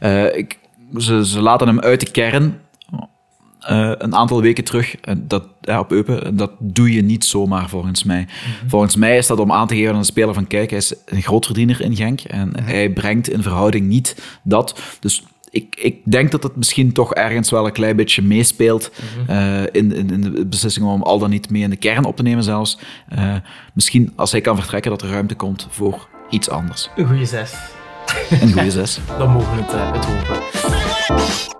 Eh, 0.00 0.36
ik, 0.36 0.58
ze, 0.96 1.26
ze 1.26 1.40
laten 1.40 1.66
hem 1.66 1.80
uit 1.80 2.00
de 2.00 2.10
kern 2.10 2.60
eh, 3.60 3.92
een 3.98 4.14
aantal 4.14 4.40
weken 4.40 4.64
terug 4.64 4.96
en 4.96 5.24
dat, 5.28 5.44
ja, 5.60 5.78
op 5.78 5.90
Eupen. 5.90 6.24
En 6.24 6.36
Dat 6.36 6.52
doe 6.58 6.92
je 6.92 7.02
niet 7.02 7.24
zomaar 7.24 7.68
volgens 7.68 8.04
mij. 8.04 8.26
Volgens 8.66 8.96
mij 8.96 9.16
is 9.16 9.26
dat 9.26 9.38
om 9.38 9.52
aan 9.52 9.66
te 9.66 9.74
geven 9.74 9.92
aan 9.92 9.98
een 9.98 10.04
speler 10.04 10.34
van 10.34 10.46
kijk, 10.46 10.70
hij 10.70 10.78
is 10.78 10.94
een 11.04 11.22
grootverdiener 11.22 11.80
in 11.80 11.96
Genk 11.96 12.20
en 12.20 12.62
hij 12.62 12.90
brengt 12.90 13.28
in 13.28 13.42
verhouding 13.42 13.86
niet 13.86 14.38
dat. 14.42 14.80
Dus 15.00 15.22
ik, 15.50 15.76
ik 15.78 15.96
denk 16.04 16.30
dat 16.30 16.42
het 16.42 16.56
misschien 16.56 16.92
toch 16.92 17.14
ergens 17.14 17.50
wel 17.50 17.66
een 17.66 17.72
klein 17.72 17.96
beetje 17.96 18.22
meespeelt 18.22 18.90
eh, 19.26 19.62
in, 19.62 19.92
in, 19.92 20.10
in 20.10 20.20
de 20.20 20.46
beslissing 20.46 20.86
om 20.86 21.02
al 21.02 21.18
dan 21.18 21.30
niet 21.30 21.50
mee 21.50 21.62
in 21.62 21.70
de 21.70 21.76
kern 21.76 22.04
op 22.04 22.16
te 22.16 22.22
nemen 22.22 22.44
zelfs. 22.44 22.78
Eh, 23.08 23.34
misschien 23.74 24.12
als 24.16 24.32
hij 24.32 24.40
kan 24.40 24.56
vertrekken 24.56 24.90
dat 24.90 25.02
er 25.02 25.08
ruimte 25.08 25.34
komt 25.34 25.66
voor 25.70 26.08
iets 26.30 26.48
anders. 26.48 26.90
Een 26.96 27.06
goede 27.06 27.26
zes. 27.26 27.54
Een 28.30 28.52
goede 28.52 28.70
zes. 28.70 28.98
Dan 29.18 29.30
mogen 29.30 29.56
we 29.56 29.62
het, 29.62 29.72
eh, 29.72 29.92
het 29.92 30.04
hopen. 30.04 31.59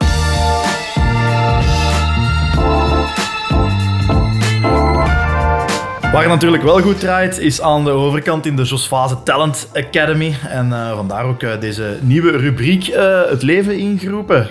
Waar 6.12 6.23
het 6.23 6.31
natuurlijk 6.31 6.62
wel 6.62 6.81
goed 6.81 7.01
draait, 7.01 7.38
is 7.38 7.61
aan 7.61 7.85
de 7.85 7.90
overkant 7.90 8.46
in 8.46 8.57
de 8.57 8.62
Jos 8.62 8.87
Fase 8.87 9.23
Talent 9.23 9.68
Academy. 9.75 10.35
En 10.49 10.73
eh, 10.73 10.94
vandaar 10.94 11.25
ook 11.25 11.42
eh, 11.42 11.61
deze 11.61 11.99
nieuwe 12.01 12.31
rubriek 12.31 12.88
eh, 12.88 13.20
het 13.29 13.42
leven 13.42 13.79
ingeroepen. 13.79 14.49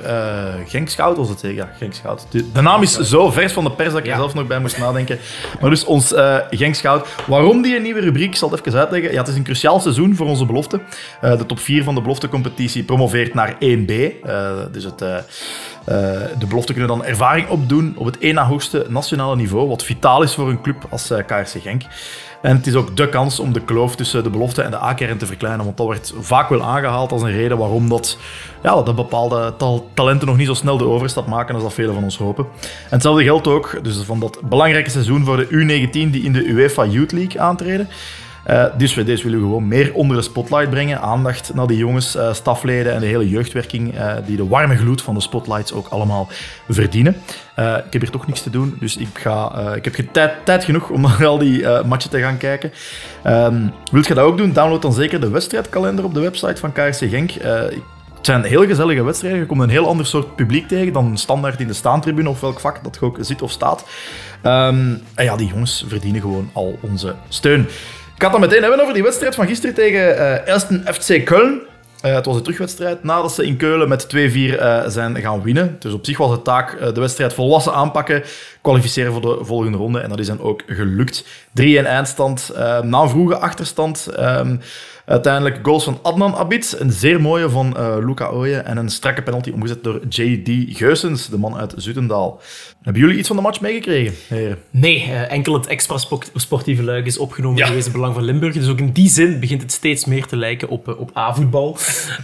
Genk 0.67 0.89
Scout 0.89 1.17
was 1.17 1.30
het 1.30 1.39
zeker? 1.39 1.58
Ja, 1.58 1.69
Genk 1.78 1.93
Scout. 1.93 2.26
De, 2.30 2.52
de 2.52 2.62
naam 2.62 2.82
is 2.82 3.00
zo 3.00 3.32
vers 3.32 3.54
van 3.54 3.63
de 3.63 3.72
pers 3.72 3.89
dat 3.89 4.00
ik 4.00 4.08
er 4.08 4.15
zelf 4.15 4.34
nog 4.34 4.48
bij 4.48 4.60
moest 4.60 4.78
nadenken. 4.78 5.19
Maar 5.62 5.69
dus 5.69 5.86
ons 5.86 6.13
Genk 6.50 6.76
Scout. 6.76 7.08
Waarom 7.28 7.62
die 7.62 7.80
nieuwe 7.80 8.00
rubriek? 8.00 8.30
Ik 8.30 8.36
zal 8.36 8.50
het 8.52 8.65
even 8.65 8.80
uitleggen. 8.80 9.12
Ja, 9.12 9.17
het 9.17 9.28
is 9.28 9.36
een 9.36 9.43
cruciaal 9.43 9.80
seizoen 9.80 10.15
voor 10.15 10.28
onze 10.28 10.45
belofte. 10.45 10.80
De 11.22 11.45
top 11.45 11.60
4 11.60 11.84
van 11.84 11.95
de 11.95 12.02
beloftecompetitie 12.02 12.84
promoveert 12.84 13.34
naar 13.34 13.54
1B. 13.54 13.91
Eh, 14.24 14.52
dus 14.72 14.84
het... 14.84 15.04
eh, 15.86 15.96
de 16.39 16.46
belofte 16.48 16.72
kunnen 16.72 16.89
dan 16.89 17.06
ervaring 17.06 17.50
opdoen 17.50 17.94
op 17.98 18.06
het 18.06 18.18
één 18.18 18.36
na 18.36 18.46
hoogste 18.46 18.86
nationale 18.89 19.36
niveau, 19.36 19.68
wat 19.68 19.84
vitaal 19.84 20.24
is 20.24 20.34
voor 20.34 20.50
een 20.50 20.62
club 20.62 20.86
als 20.89 21.12
eh, 21.12 21.26
KRC 21.26 21.62
Genk. 21.62 21.82
En 22.42 22.56
het 22.56 22.68
is 22.68 22.76
ook 22.76 22.98
de 22.98 23.10
kans 23.10 23.39
om 23.39 23.54
de 23.54 23.62
kloof 23.62 23.96
tussen 23.96 24.24
de 24.24 24.30
belofte 24.30 24.62
en 24.62 24.72
de 24.72 24.82
A-kern 24.82 25.18
te 25.18 25.26
verkleinen, 25.26 25.65
want 25.65 25.78
dat 25.78 25.86
wordt 25.86 26.13
vaak 26.20 26.50
wel 26.50 26.63
aangehaald 26.63 27.12
als 27.12 27.22
een 27.22 27.32
reden 27.32 27.58
waarom 27.58 27.89
dat, 27.89 28.18
ja, 28.63 28.82
dat 28.82 28.96
bepaalde 28.96 29.54
tal- 29.58 29.89
talenten 29.94 30.28
nog 30.28 30.38
niet 30.38 30.48
zo 30.48 30.54
snel 30.54 30.78
de 30.78 30.86
overstap 30.86 31.28
maken 31.28 31.54
als 31.54 31.63
dat 31.63 31.74
velen 31.74 31.94
van 31.94 32.04
ons 32.04 32.18
hopen. 32.18 32.46
En 32.62 32.70
hetzelfde 32.89 33.24
geldt 33.24 33.48
ook 33.48 33.80
dus 33.84 33.98
van 33.98 34.20
dat 34.20 34.39
belangrijke 34.44 34.89
seizoen 34.89 35.26
voor 35.26 35.38
de 35.38 35.48
U19 35.48 35.92
die 35.92 36.24
in 36.24 36.34
de 36.34 36.46
UEFA 36.46 36.86
Youth 36.86 37.12
League 37.12 37.42
aantreden. 37.42 37.89
Eh, 38.50 38.66
dus 38.78 38.94
we 38.94 39.04
deze 39.04 39.24
willen 39.24 39.40
we 39.40 39.46
gewoon 39.46 39.68
meer 39.68 39.94
onder 39.94 40.18
de 40.18 40.24
spotlight 40.24 40.70
brengen. 40.70 41.02
Aandacht 41.02 41.54
naar 41.54 41.68
die 41.68 41.78
jongens, 41.78 42.16
eh, 42.16 42.34
stafleden 42.34 42.94
en 42.94 43.00
de 43.00 43.06
hele 43.06 43.30
jeugdwerking 43.30 43.98
eh, 43.98 44.14
die 44.26 44.38
de 44.38 44.48
warme 44.48 44.76
gloed 44.76 45.02
van 45.02 45.14
de 45.14 45.22
spotlights 45.22 45.74
ook 45.74 45.88
allemaal 45.88 46.28
verdienen. 46.70 47.16
Ik 47.56 47.94
heb 47.94 48.02
hier 48.02 48.10
toch 48.10 48.28
niks 48.28 48.42
te 48.42 48.50
doen, 48.50 48.78
dus 48.80 48.98
ik, 48.98 49.08
ga, 49.14 49.52
ik 49.76 49.86
heb 49.86 50.08
tijd, 50.12 50.34
tijd 50.44 50.64
genoeg 50.64 50.90
om 50.90 51.02
naar 51.18 51.26
al 51.26 51.38
die 51.38 51.68
matchen 51.86 52.10
te 52.10 52.20
gaan 52.20 52.38
kijken. 52.38 52.72
Ehm, 53.24 53.68
wilt 53.92 54.08
je 54.08 54.14
dat 54.14 54.26
ook 54.26 54.38
doen? 54.38 54.54
Download 54.54 54.82
dan 54.82 54.94
zeker 54.94 55.22
de 55.22 55.30
wedstrijdkalender 55.30 56.06
op 56.06 56.14
de 56.14 56.20
website 56.20 56.56
van 56.56 56.72
KRC 56.72 56.96
Genk. 56.96 57.32
Het 58.20 58.28
zijn 58.28 58.44
heel 58.44 58.66
gezellige 58.66 59.04
wedstrijden. 59.04 59.40
Je 59.40 59.46
komt 59.46 59.62
een 59.62 59.70
heel 59.70 59.88
ander 59.88 60.06
soort 60.06 60.36
publiek 60.36 60.68
tegen 60.68 60.94
dan 60.94 61.18
standaard 61.18 61.60
in 61.60 61.68
de 61.68 61.74
staantribune 61.74 62.30
of 62.30 62.40
welk 62.40 62.60
vak 62.60 62.84
dat 62.84 62.98
je 63.00 63.06
ook 63.06 63.18
zit 63.22 63.42
of 63.42 63.52
staat. 63.52 63.86
Ehm, 64.42 64.94
en 65.16 65.24
ja, 65.24 65.36
die 65.36 65.48
jongens 65.48 65.86
verdienen 65.88 66.22
gewoon 66.22 66.50
al 66.54 66.78
onze 66.82 67.16
steun. 67.30 67.68
Ik 68.20 68.26
ga 68.26 68.32
het 68.32 68.40
meteen 68.40 68.62
hebben 68.62 68.82
over 68.82 68.94
die 68.94 69.04
wedstrijd 69.04 69.36
van 69.36 69.48
gisteren 69.48 69.76
tegen 69.76 70.18
eh 70.18 70.48
Elsten 70.48 70.84
FC 70.94 71.30
Köln. 71.30 71.68
Eh, 72.02 72.14
het 72.14 72.26
was 72.26 72.36
een 72.36 72.42
terugwedstrijd 72.42 73.04
nadat 73.04 73.34
ze 73.34 73.46
in 73.46 73.58
Keulen 73.58 73.90
met 73.90 74.10
2-4 74.10 74.60
eh, 74.60 74.84
zijn 74.88 75.18
gaan 75.18 75.42
winnen. 75.42 75.76
Dus 75.80 75.94
op 75.94 76.06
zich 76.06 76.18
was 76.18 76.32
de 76.32 76.42
taak 76.42 76.74
eh, 76.74 76.94
de 76.94 77.00
wedstrijd 77.00 77.34
volwassen 77.34 77.74
aanpakken, 77.74 78.24
kwalificeren 78.70 79.12
voor 79.12 79.22
de 79.22 79.38
volgende 79.46 79.78
ronde. 79.78 80.00
En 80.00 80.10
dat 80.10 80.20
is 80.20 80.28
dan 80.28 80.42
ook 80.42 80.64
gelukt. 80.68 81.26
3-1 81.54 81.86
eindstand, 81.86 82.50
eh, 82.56 82.82
na 82.82 83.08
vroege 83.08 83.38
achterstand. 83.38 84.08
Ehm, 84.08 84.56
uiteindelijk 85.06 85.60
goals 85.64 85.84
van 85.84 86.00
Adnan 86.02 86.36
Abid, 86.36 86.76
een 86.80 86.92
zeer 86.92 87.22
mooie 87.22 87.50
van 87.50 87.78
eh, 87.78 87.96
Luca 88.06 88.28
Ooyen 88.28 88.66
en 88.66 88.78
een 88.78 88.90
strakke 88.90 89.22
penalty 89.22 89.52
omgezet 89.52 89.84
door 89.84 90.00
J.D. 90.10 90.78
Geusens, 90.78 91.30
de 91.30 91.38
man 91.38 91.56
uit 91.58 91.74
Zutendaal. 91.78 92.42
Hebben 92.84 93.02
jullie 93.02 93.18
iets 93.18 93.28
van 93.28 93.36
de 93.36 93.42
match 93.42 93.62
meegekregen, 93.62 94.14
heren? 94.28 94.58
Nee, 94.70 95.02
eh, 95.02 95.32
enkel 95.32 95.54
het 95.54 95.68
extra 95.68 95.98
sport- 95.98 96.32
sportieve 96.36 96.84
luik 96.84 97.06
is 97.06 97.18
opgenomen 97.18 97.58
Ja. 97.58 97.66
geweest 97.66 97.86
in 97.86 97.92
Belang 97.92 98.14
van 98.14 98.24
Limburg. 98.24 98.54
Dus 98.54 98.68
ook 98.70 98.80
in 98.80 98.92
die 98.92 99.10
zin 99.10 99.40
begint 99.40 99.62
het 99.62 99.72
steeds 99.72 100.06
meer 100.06 100.26
te 100.26 100.36
lijken 100.38 100.70
op, 100.70 100.96
op 101.00 101.18
A-voetbal. 101.18 101.78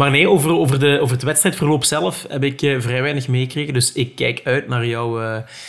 Maar 0.00 0.10
nee, 0.10 0.28
over, 0.28 0.50
over, 0.50 0.78
de, 0.78 0.98
over 1.00 1.14
het 1.14 1.24
wedstrijdverloop 1.24 1.84
zelf 1.84 2.26
heb 2.28 2.44
ik 2.44 2.58
vrij 2.78 3.02
weinig 3.02 3.28
meegekregen. 3.28 3.74
Dus 3.74 3.92
ik 3.92 4.14
kijk 4.16 4.40
uit 4.44 4.68
naar 4.68 4.86
jouw 4.86 5.42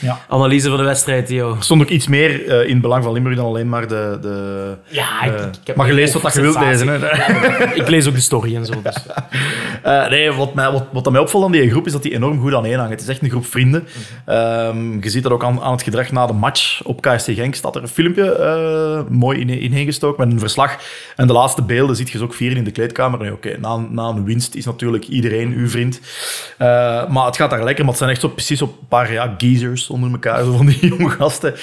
Ja. 0.00 0.20
analyse 0.28 0.68
van 0.68 0.76
de 0.76 0.84
wedstrijd, 0.84 1.28
Jo. 1.28 1.54
Er 1.56 1.62
stond 1.62 1.82
ook 1.82 1.88
iets 1.88 2.06
meer 2.06 2.46
eh, 2.48 2.66
in 2.66 2.72
het 2.72 2.80
belang 2.80 3.04
van 3.04 3.12
Limburg 3.12 3.36
dan 3.36 3.46
alleen 3.46 3.68
maar 3.68 3.88
de... 3.88 4.18
de 4.20 4.76
Ja, 4.88 5.22
ik, 5.22 5.34
eh, 5.34 5.46
ik 5.46 5.66
heb 5.66 5.76
maar 5.76 5.86
je 5.86 5.92
leest 5.92 6.12
wat 6.12 6.22
dat 6.22 6.34
je 6.34 6.40
wilt 6.40 6.60
lezen. 6.60 6.88
Hè? 6.88 6.96
Ik 7.80 7.88
lees 7.88 8.06
ook 8.08 8.14
de 8.14 8.20
story 8.20 8.56
en 8.56 8.66
zo. 8.66 8.82
Dus. 8.82 8.96
Eh, 9.82 10.08
nee, 10.08 10.32
wat 10.32 10.54
mij, 10.54 10.70
wat, 10.70 10.84
wat 10.92 11.10
mij 11.10 11.20
opvalt 11.20 11.44
aan 11.44 11.52
die 11.52 11.70
groep 11.70 11.86
is 11.86 11.92
dat 11.92 12.02
die 12.02 12.14
enorm 12.14 12.40
goed 12.40 12.54
aan 12.54 12.64
één 12.64 12.78
hangt. 12.78 12.90
Het 12.90 13.00
is 13.00 13.08
echt 13.08 13.22
een 13.22 13.30
groep 13.30 13.46
vrienden. 13.46 13.86
Ehm, 14.24 15.02
je 15.02 15.10
ziet 15.10 15.22
dat 15.22 15.32
ook 15.32 15.44
aan, 15.44 15.60
aan 15.60 15.72
het 15.72 15.82
gedrag 15.82 16.10
na 16.10 16.26
de 16.26 16.32
match. 16.32 16.82
Op 16.84 17.00
KSC 17.00 17.26
Genk 17.26 17.54
staat 17.54 17.76
er 17.76 17.82
een 17.82 17.88
filmpje 17.88 18.32
eh, 18.32 19.00
mooi 19.08 19.40
in, 19.40 19.64
ineengestoken 19.64 20.24
met 20.24 20.32
een 20.32 20.40
verslag. 20.40 20.76
En 21.16 21.26
de 21.26 21.32
laatste 21.32 21.62
beelden 21.62 21.96
ziet 21.96 22.10
je 22.10 22.18
ze 22.18 22.24
ook 22.24 22.34
vieren 22.34 22.58
in 22.58 22.64
de 22.64 22.70
kleedkamer. 22.70 23.18
Nee, 23.18 23.32
oké, 23.32 23.56
na, 23.60 23.76
na 23.76 24.08
een 24.08 24.24
winst 24.24 24.54
is 24.54 24.64
natuurlijk 24.64 25.08
iedereen 25.08 25.52
uw 25.52 25.68
vriend. 25.68 26.00
Eh, 26.56 26.66
maar 27.08 27.26
het 27.26 27.36
gaat 27.36 27.50
daar 27.50 27.64
lekker, 27.64 27.84
maar 27.84 27.92
het 27.92 28.02
zijn 28.02 28.10
echt 28.10 28.20
zo 28.20 28.28
precies 28.28 28.62
op 28.62 28.70
een 28.80 28.88
paar 28.88 29.12
ja, 29.12 29.34
geezers 29.38 29.87
onder 29.90 30.10
elkaar, 30.10 30.44
zo 30.44 30.56
van 30.56 30.66
die 30.66 30.86
jonge 30.96 31.10
gasten. 31.10 31.54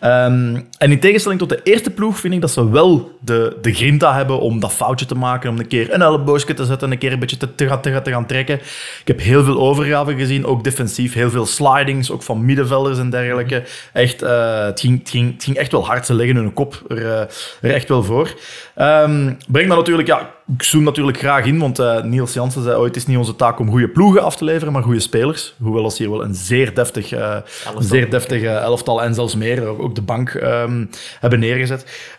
Ehm, 0.00 0.60
en 0.78 0.90
in 0.90 1.00
tegenstelling 1.00 1.40
tot 1.40 1.48
de 1.48 1.60
eerste 1.62 1.90
ploeg 1.90 2.18
vind 2.18 2.34
ik 2.34 2.40
dat 2.40 2.50
ze 2.50 2.70
wel 2.70 3.18
de, 3.20 3.56
de 3.62 3.74
grinta 3.74 4.14
hebben 4.14 4.40
om 4.40 4.60
dat 4.60 4.72
foutje 4.72 5.06
te 5.06 5.14
maken, 5.14 5.50
om 5.50 5.58
een 5.58 5.66
keer 5.66 5.94
een 5.94 6.02
elleboogje 6.02 6.54
te 6.54 6.64
zetten, 6.64 6.90
een 6.90 6.98
keer 6.98 7.12
een 7.12 7.18
beetje 7.18 7.36
te, 7.36 7.54
te, 7.54 7.80
te, 7.80 8.00
te 8.02 8.10
gaan 8.10 8.26
trekken. 8.26 8.54
Ik 9.00 9.06
heb 9.06 9.20
heel 9.20 9.44
veel 9.44 9.60
overgaven 9.60 10.18
gezien, 10.18 10.46
ook 10.46 10.64
defensief, 10.64 11.14
heel 11.14 11.30
veel 11.30 11.46
slidings, 11.46 12.10
ook 12.10 12.22
van 12.22 12.44
middenvelders 12.44 12.98
en 12.98 13.10
dergelijke. 13.10 13.62
Echt, 13.92 14.22
eh, 14.22 14.64
het, 14.64 14.80
ging, 14.80 14.98
het, 14.98 15.10
ging, 15.10 15.32
het 15.32 15.44
ging 15.44 15.56
echt 15.56 15.72
wel 15.72 15.86
hard, 15.86 16.06
ze 16.06 16.14
leggen 16.14 16.36
hun 16.36 16.52
kop 16.52 16.82
er, 16.88 17.28
eh, 17.60 17.74
echt 17.74 17.88
wel 17.88 18.02
voor. 18.02 18.34
Ehm 18.74 19.32
breng 19.48 19.68
dat 19.68 19.76
natuurlijk, 19.76 20.08
ja, 20.08 20.30
ik 20.46 20.62
zoom 20.62 20.82
natuurlijk 20.82 21.18
graag 21.18 21.46
in, 21.46 21.58
want 21.58 21.78
eh, 21.78 22.02
Niels 22.02 22.32
Jansen 22.32 22.62
zei 22.62 22.76
ooit, 22.76 22.94
het 22.94 23.02
is 23.02 23.06
niet 23.06 23.18
onze 23.18 23.36
taak 23.36 23.58
om 23.58 23.70
goede 23.70 23.88
ploegen 23.88 24.22
af 24.22 24.36
te 24.36 24.44
leveren, 24.44 24.72
maar 24.72 24.82
goede 24.82 25.00
spelers. 25.00 25.54
Hoewel 25.60 25.84
als 25.84 25.98
hier 25.98 26.10
wel 26.10 26.24
een 26.24 26.34
zeer 26.34 26.74
deftig, 26.74 27.12
eh, 27.12 27.36
zeer 27.78 28.10
deftig 28.10 28.42
eh, 28.42 28.56
elftal 28.56 29.02
en 29.02 29.14
zelfs 29.14 29.36
meer, 29.36 29.66
ook 29.66 29.82
ook 29.82 29.94
de 29.94 30.02
bank 30.02 30.28
ehm, 30.30 30.84
hebben 31.20 31.38
neergezet. 31.38 32.16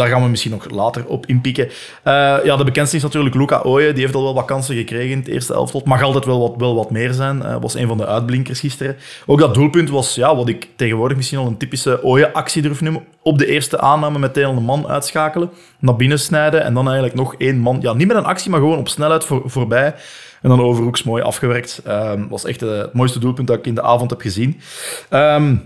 Daar 0.00 0.08
gaan 0.08 0.22
we 0.22 0.28
misschien 0.28 0.50
nog 0.50 0.70
later 0.70 1.06
op 1.06 1.26
inpikken. 1.26 1.68
Eh, 2.02 2.36
ja, 2.44 2.56
de 2.56 2.64
bekendste 2.64 2.96
is 2.96 3.02
natuurlijk 3.02 3.34
Luca 3.34 3.60
Ooyen. 3.62 3.94
Die 3.94 4.02
heeft 4.02 4.14
al 4.14 4.22
wel 4.22 4.34
wat 4.34 4.44
kansen 4.44 4.76
gekregen 4.76 5.10
in 5.10 5.18
het 5.18 5.28
eerste 5.28 5.54
elftal. 5.54 5.82
Mag 5.84 6.02
altijd 6.02 6.24
wel 6.24 6.40
wat, 6.40 6.54
wel 6.56 6.74
wat 6.74 6.90
meer 6.90 7.12
zijn. 7.12 7.42
Eh, 7.42 7.56
was 7.60 7.74
een 7.74 7.86
van 7.86 7.96
de 7.96 8.06
uitblinkers 8.06 8.60
gisteren. 8.60 8.96
Ook 9.26 9.38
dat 9.38 9.54
doelpunt 9.54 9.90
was, 9.90 10.14
ja, 10.14 10.36
wat 10.36 10.48
ik 10.48 10.68
tegenwoordig 10.76 11.16
misschien 11.16 11.38
al 11.38 11.46
een 11.46 11.56
typische 11.56 12.04
Ooyen-actie 12.04 12.62
durf 12.62 12.80
noemen. 12.80 13.02
Op 13.22 13.38
de 13.38 13.46
eerste 13.46 13.80
aanname 13.80 14.18
meteen 14.18 14.44
al 14.44 14.56
een 14.56 14.62
man 14.62 14.88
uitschakelen. 14.88 15.50
Naar 15.78 15.96
binnen 15.96 16.18
snijden. 16.18 16.62
En 16.64 16.74
dan 16.74 16.84
eigenlijk 16.84 17.16
nog 17.16 17.34
één 17.34 17.58
man. 17.58 17.78
Ja, 17.80 17.92
niet 17.92 18.06
met 18.06 18.16
een 18.16 18.24
actie, 18.24 18.50
maar 18.50 18.60
gewoon 18.60 18.78
op 18.78 18.88
snelheid 18.88 19.24
voor, 19.24 19.42
voorbij. 19.44 19.94
En 20.42 20.48
dan 20.48 20.60
overhoeks 20.60 21.02
mooi 21.02 21.22
afgewerkt. 21.22 21.80
Ehm 21.84 22.28
was 22.28 22.44
echt 22.44 22.62
eh, 22.62 22.78
het 22.78 22.92
mooiste 22.92 23.18
doelpunt 23.18 23.46
dat 23.46 23.58
ik 23.58 23.66
in 23.66 23.74
de 23.74 23.82
avond 23.82 24.10
heb 24.10 24.20
gezien. 24.20 24.60
Ehm, 25.08 25.56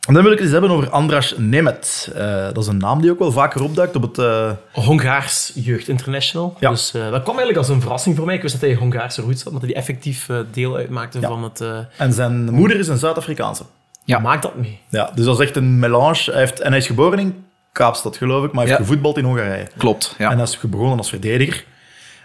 dan 0.00 0.22
wil 0.22 0.24
ik 0.24 0.30
het 0.30 0.40
eens 0.40 0.50
hebben 0.50 0.70
over 0.70 0.90
Andras 0.90 1.34
Nemet. 1.36 2.10
Eh, 2.14 2.44
dat 2.44 2.58
is 2.58 2.66
een 2.66 2.76
naam 2.78 3.00
die 3.00 3.10
ook 3.10 3.18
wel 3.18 3.32
vaker 3.32 3.62
opduikt 3.62 3.96
op 3.96 4.02
het... 4.02 4.18
eh, 4.18 4.50
Hongaars 4.72 5.52
Jeugd 5.54 5.88
International. 5.88 6.56
Ja. 6.60 6.70
Dus 6.70 6.94
eh, 6.94 7.00
dat 7.00 7.22
kwam 7.22 7.36
eigenlijk 7.38 7.56
als 7.56 7.68
een 7.68 7.80
verrassing 7.80 8.16
voor 8.16 8.26
mij. 8.26 8.34
Ik 8.34 8.42
wist 8.42 8.60
dat 8.60 8.70
hij 8.70 8.78
Hongaarse 8.78 9.22
roots 9.22 9.42
had, 9.42 9.52
maar 9.52 9.60
dat 9.60 9.70
hij 9.70 9.78
effectief 9.78 10.26
deel 10.50 10.76
uitmaakte 10.76 11.20
Ja. 11.20 11.28
van 11.28 11.42
het... 11.42 11.60
eh 11.60 11.78
en 11.96 12.12
zijn 12.12 12.50
moeder 12.52 12.78
is 12.78 12.88
een 12.88 12.98
Zuid-Afrikaanse. 12.98 13.62
Ja. 14.04 14.18
Maakt 14.18 14.42
dat 14.42 14.54
mee? 14.56 14.78
Ja, 14.88 15.10
dus 15.14 15.24
dat 15.24 15.40
is 15.40 15.46
echt 15.46 15.56
een 15.56 15.78
melange. 15.78 16.22
Hij 16.24 16.38
heeft, 16.38 16.60
en 16.60 16.68
hij 16.68 16.78
is 16.78 16.86
geboren 16.86 17.18
in 17.18 17.44
Kaapstad, 17.72 18.16
geloof 18.16 18.44
ik, 18.44 18.52
maar 18.52 18.60
hij 18.64 18.70
heeft 18.72 18.78
Ja. 18.78 18.86
gevoetbald 18.86 19.16
in 19.18 19.24
Hongarije. 19.24 19.66
Klopt, 19.76 20.14
ja. 20.18 20.30
En 20.30 20.34
hij 20.38 20.42
is 20.46 20.58
begonnen 20.60 20.98
als 20.98 21.08
verdediger. 21.08 21.64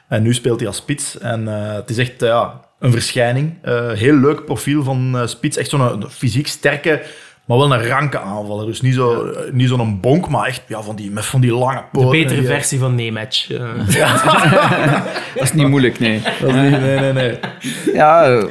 En 0.08 0.24
nu 0.24 0.34
speelt 0.34 0.60
hij 0.60 0.68
als 0.68 0.78
spits. 0.78 1.18
En 1.18 1.48
eh, 1.48 1.74
het 1.74 1.90
is 1.90 1.98
echt 1.98 2.12
ja, 2.22 2.60
een 2.80 2.92
verschijning. 2.92 3.54
Eh, 3.62 3.92
heel 3.92 4.14
leuk 4.16 4.46
profiel 4.46 4.84
van 4.84 5.18
eh, 5.18 5.28
spits. 5.28 5.58
Echt 5.58 5.70
zo'n 5.70 6.06
fysiek 6.10 6.48
sterke, 6.48 7.02
maar 7.46 7.58
wel 7.58 7.74
een 7.74 7.88
ranke 7.88 8.20
aanvaller. 8.20 8.66
Dus 8.66 8.82
niet 8.82 8.94
zo- 8.94 9.26
eh, 9.26 9.52
niet 9.52 9.68
zo'n 9.70 10.00
bonk, 10.00 10.30
maar 10.30 10.48
echt 10.48 10.62
ja, 10.68 10.82
van 10.82 10.96
die, 10.96 11.12
met 11.12 11.26
van 11.26 11.42
die 11.42 11.54
lange 11.54 11.78
De 11.78 11.84
poten. 11.92 12.10
betere 12.10 12.34
en 12.36 12.40
die- 12.40 12.50
versie 12.50 12.80
van 12.80 12.96
Nematch. 12.96 13.52
eh. 13.52 13.60
Dat 15.36 15.44
is 15.44 15.54
niet 15.54 15.68
moeilijk, 15.68 16.00
nee. 16.00 16.22
Dat 16.40 16.50
is 16.50 16.56
niet- 16.56 16.80
nee, 16.82 17.00
nee, 17.00 17.14
nee. 17.14 17.38
Ja, 17.94 18.44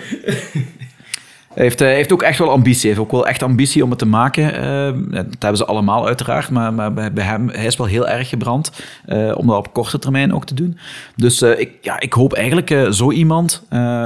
heeft, 1.54 1.80
eh, 1.80 1.88
heeft 1.88 2.12
ook 2.12 2.22
echt 2.22 2.38
wel 2.38 2.50
ambitie. 2.50 2.88
Heeft 2.88 3.00
ook 3.00 3.10
wel 3.10 3.26
echt 3.26 3.42
ambitie 3.42 3.84
om 3.84 3.90
het 3.90 3.98
te 3.98 4.06
maken. 4.06 4.54
Eh, 4.54 4.92
dat 5.10 5.26
hebben 5.38 5.56
ze 5.56 5.64
allemaal 5.64 6.06
uiteraard, 6.06 6.50
maar, 6.50 6.74
maar 6.74 6.92
bij, 6.92 7.24
hem 7.24 7.48
hij 7.48 7.66
is 7.66 7.76
wel 7.76 7.86
heel 7.86 8.08
erg 8.08 8.28
gebrand 8.28 8.72
eh, 9.06 9.32
om 9.36 9.46
dat 9.46 9.56
op 9.56 9.72
korte 9.72 9.98
termijn 9.98 10.34
ook 10.34 10.44
te 10.44 10.54
doen. 10.54 10.78
Dus 11.16 11.42
ik, 11.42 11.70
ja, 11.80 12.00
ik 12.00 12.12
hoop 12.12 12.32
eigenlijk 12.32 12.88
zo 12.90 13.12
iemand, 13.12 13.62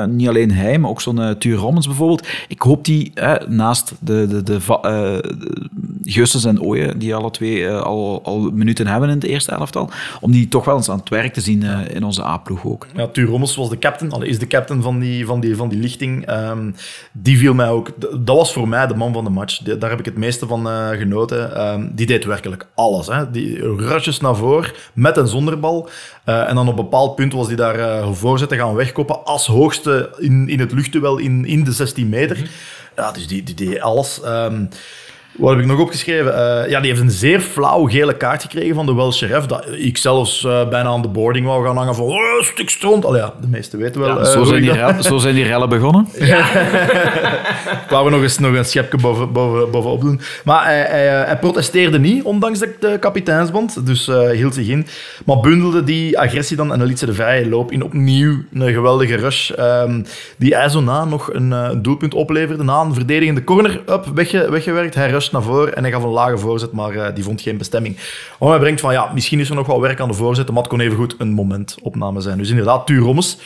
niet 0.08 0.28
alleen 0.28 0.52
hij, 0.52 0.78
maar 0.78 0.90
ook 0.90 1.00
zo'n 1.00 1.38
Tuur 1.38 1.56
Rommens 1.56 1.86
bijvoorbeeld. 1.86 2.28
Ik 2.48 2.62
hoop 2.62 2.84
die 2.84 3.12
naast 3.48 3.94
de, 4.00 4.26
de, 4.26 4.42
de, 4.42 4.60
en 6.48 6.62
Ooyen, 6.62 6.98
die 6.98 7.14
alle 7.14 7.30
twee 7.30 7.70
al, 7.70 8.20
al 8.24 8.40
minuten 8.40 8.86
hebben 8.86 9.08
in 9.08 9.14
het 9.14 9.24
eerste 9.24 9.52
elftal, 9.52 9.90
om 10.20 10.32
die 10.32 10.48
toch 10.48 10.64
wel 10.64 10.76
eens 10.76 10.90
aan 10.90 10.98
het 10.98 11.08
werk 11.08 11.32
te 11.32 11.40
zien 11.40 11.62
in 11.92 12.04
onze 12.04 12.24
A-ploeg 12.24 12.64
ook. 12.64 12.86
Ja, 12.94 13.06
Tuur 13.06 13.26
Rommels 13.26 13.56
was 13.56 13.68
de 13.68 13.78
captain, 13.78 14.12
allee, 14.12 14.28
is 14.28 14.38
de 14.38 14.46
captain 14.46 14.82
van 14.82 14.98
die, 14.98 15.26
van 15.26 15.40
die, 15.40 15.56
van 15.56 15.68
die 15.68 15.78
lichting. 15.78 16.26
Ehm, 16.26 16.70
die 17.12 17.37
viel 17.38 17.54
mij 17.54 17.68
ook... 17.68 17.90
Dat 18.24 18.36
was 18.36 18.52
voor 18.52 18.68
mij 18.68 18.86
de 18.86 18.94
man 18.94 19.12
van 19.12 19.24
de 19.24 19.30
match. 19.30 19.58
Daar 19.58 19.90
heb 19.90 19.98
ik 19.98 20.04
het 20.04 20.16
meeste 20.16 20.46
van 20.46 20.68
eh, 20.68 20.88
genoten. 20.88 21.54
Ehm, 21.54 21.88
die 21.92 22.06
deed 22.06 22.24
werkelijk 22.24 22.66
alles. 22.74 23.06
Hè. 23.06 23.30
Die 23.30 23.76
rushes 23.76 24.20
naar 24.20 24.36
voren, 24.36 24.72
met 24.92 25.16
en 25.16 25.28
zonder 25.28 25.60
bal. 25.60 25.88
Eh, 26.24 26.48
en 26.48 26.54
dan 26.54 26.68
op 26.68 26.78
een 26.78 26.84
bepaald 26.84 27.14
punt 27.14 27.32
was 27.32 27.46
hij 27.46 27.56
daar 27.56 28.14
voorzetten 28.14 28.58
gaan 28.58 28.74
wegkoppen 28.74 29.24
als 29.24 29.46
hoogste 29.46 30.10
in, 30.18 30.48
in 30.48 30.60
het 30.60 30.72
luchtduel 30.72 31.18
in, 31.18 31.44
in 31.44 31.64
de 31.64 31.72
16 31.72 32.08
meter. 32.08 32.50
Ja, 32.96 33.12
dus 33.12 33.26
die, 33.26 33.42
die 33.42 33.54
deed 33.54 33.80
alles. 33.80 34.20
Ehm, 34.22 34.64
wat 35.38 35.50
heb 35.50 35.58
ik 35.60 35.66
nog 35.66 35.80
opgeschreven? 35.80 36.34
Eh, 36.64 36.70
ja, 36.70 36.80
die 36.80 36.90
heeft 36.90 37.02
een 37.02 37.10
zeer 37.10 37.40
flauw 37.40 37.84
gele 37.86 38.16
kaart 38.16 38.42
gekregen 38.42 38.74
van 38.74 38.86
de 38.86 38.94
Welsh 38.94 39.22
ref. 39.22 39.46
Dat 39.46 39.66
ik 39.76 39.96
zelfs 39.96 40.44
eh, 40.44 40.68
bijna 40.68 40.88
aan 40.88 41.02
de 41.02 41.08
boarding 41.08 41.46
wou 41.46 41.66
gaan 41.66 41.76
hangen 41.76 41.94
van 41.94 42.04
oh, 42.04 42.42
stuk 42.42 42.70
stront. 42.70 43.04
Allee, 43.04 43.20
ja, 43.20 43.32
de 43.40 43.46
meesten 43.48 43.78
weten 43.78 44.00
wel. 44.00 44.18
eh, 44.20 44.24
Zo 44.24 44.44
zijn, 44.44 44.60
die 44.62 44.72
rellen, 44.72 45.02
zo 45.02 45.18
zijn 45.18 45.34
die 45.34 45.44
rellen 45.44 45.68
begonnen. 45.68 46.08
Wou 47.90 48.04
we 48.04 48.10
nog 48.10 48.22
eens 48.22 48.38
nog 48.38 48.54
een 48.54 48.64
schepje 48.64 48.98
boven, 48.98 49.32
boven, 49.32 49.70
bovenop 49.70 50.00
doen. 50.00 50.20
Maar 50.44 50.64
hij, 50.64 50.80
hij, 50.88 51.20
eh, 51.20 51.26
hij 51.26 51.38
protesteerde 51.38 51.98
niet, 51.98 52.22
ondanks 52.22 52.58
de, 52.58 52.74
de 52.80 52.96
kapiteinsband. 53.00 53.86
Dus 53.86 54.08
eh, 54.08 54.28
hield 54.30 54.54
zich 54.54 54.68
in. 54.68 54.86
Maar 55.24 55.40
bundelde 55.40 55.84
die 55.84 56.18
agressie 56.18 56.56
dan 56.56 56.72
en 56.72 56.84
liet 56.84 56.98
ze 56.98 57.06
de 57.06 57.14
vrije 57.14 57.48
loop 57.48 57.72
in. 57.72 57.82
Opnieuw 57.82 58.36
een 58.52 58.72
geweldige 58.72 59.14
rush. 59.16 59.50
ehm, 59.50 60.02
die 60.38 60.54
hij 60.54 60.68
zo 60.68 60.80
na 60.80 61.04
nog 61.04 61.32
een 61.32 61.52
eh, 61.52 61.70
doelpunt 61.76 62.14
opleverde. 62.14 62.64
Na 62.64 62.80
een 62.80 62.94
verdedigende 62.94 63.44
corner 63.44 63.80
up, 63.88 64.06
wegge, 64.14 64.50
weggewerkt. 64.50 64.94
Hij 64.94 65.08
rusht 65.30 65.46
naar 65.46 65.54
voren 65.54 65.76
en 65.76 65.82
hij 65.82 65.92
gaf 65.92 66.02
een 66.02 66.08
lage 66.08 66.38
voorzet, 66.38 66.72
maar 66.72 66.94
eh, 66.94 67.14
die 67.14 67.24
vond 67.24 67.40
geen 67.40 67.56
bestemming. 67.56 67.96
Wat 68.38 68.48
mij 68.48 68.58
brengt 68.58 68.80
van, 68.80 68.92
ja, 68.92 69.10
misschien 69.12 69.40
is 69.40 69.48
er 69.48 69.54
nog 69.54 69.66
wel 69.66 69.80
werk 69.80 70.00
aan 70.00 70.08
de 70.08 70.14
voorzet. 70.14 70.48
Maar 70.48 70.62
het 70.62 70.68
kon 70.68 70.80
even 70.80 70.96
goed 70.96 71.14
een 71.18 71.30
momentopname 71.30 72.20
zijn. 72.20 72.38
Dus 72.38 72.50
inderdaad, 72.50 72.86
Tuur 72.86 73.02
Rommes. 73.02 73.38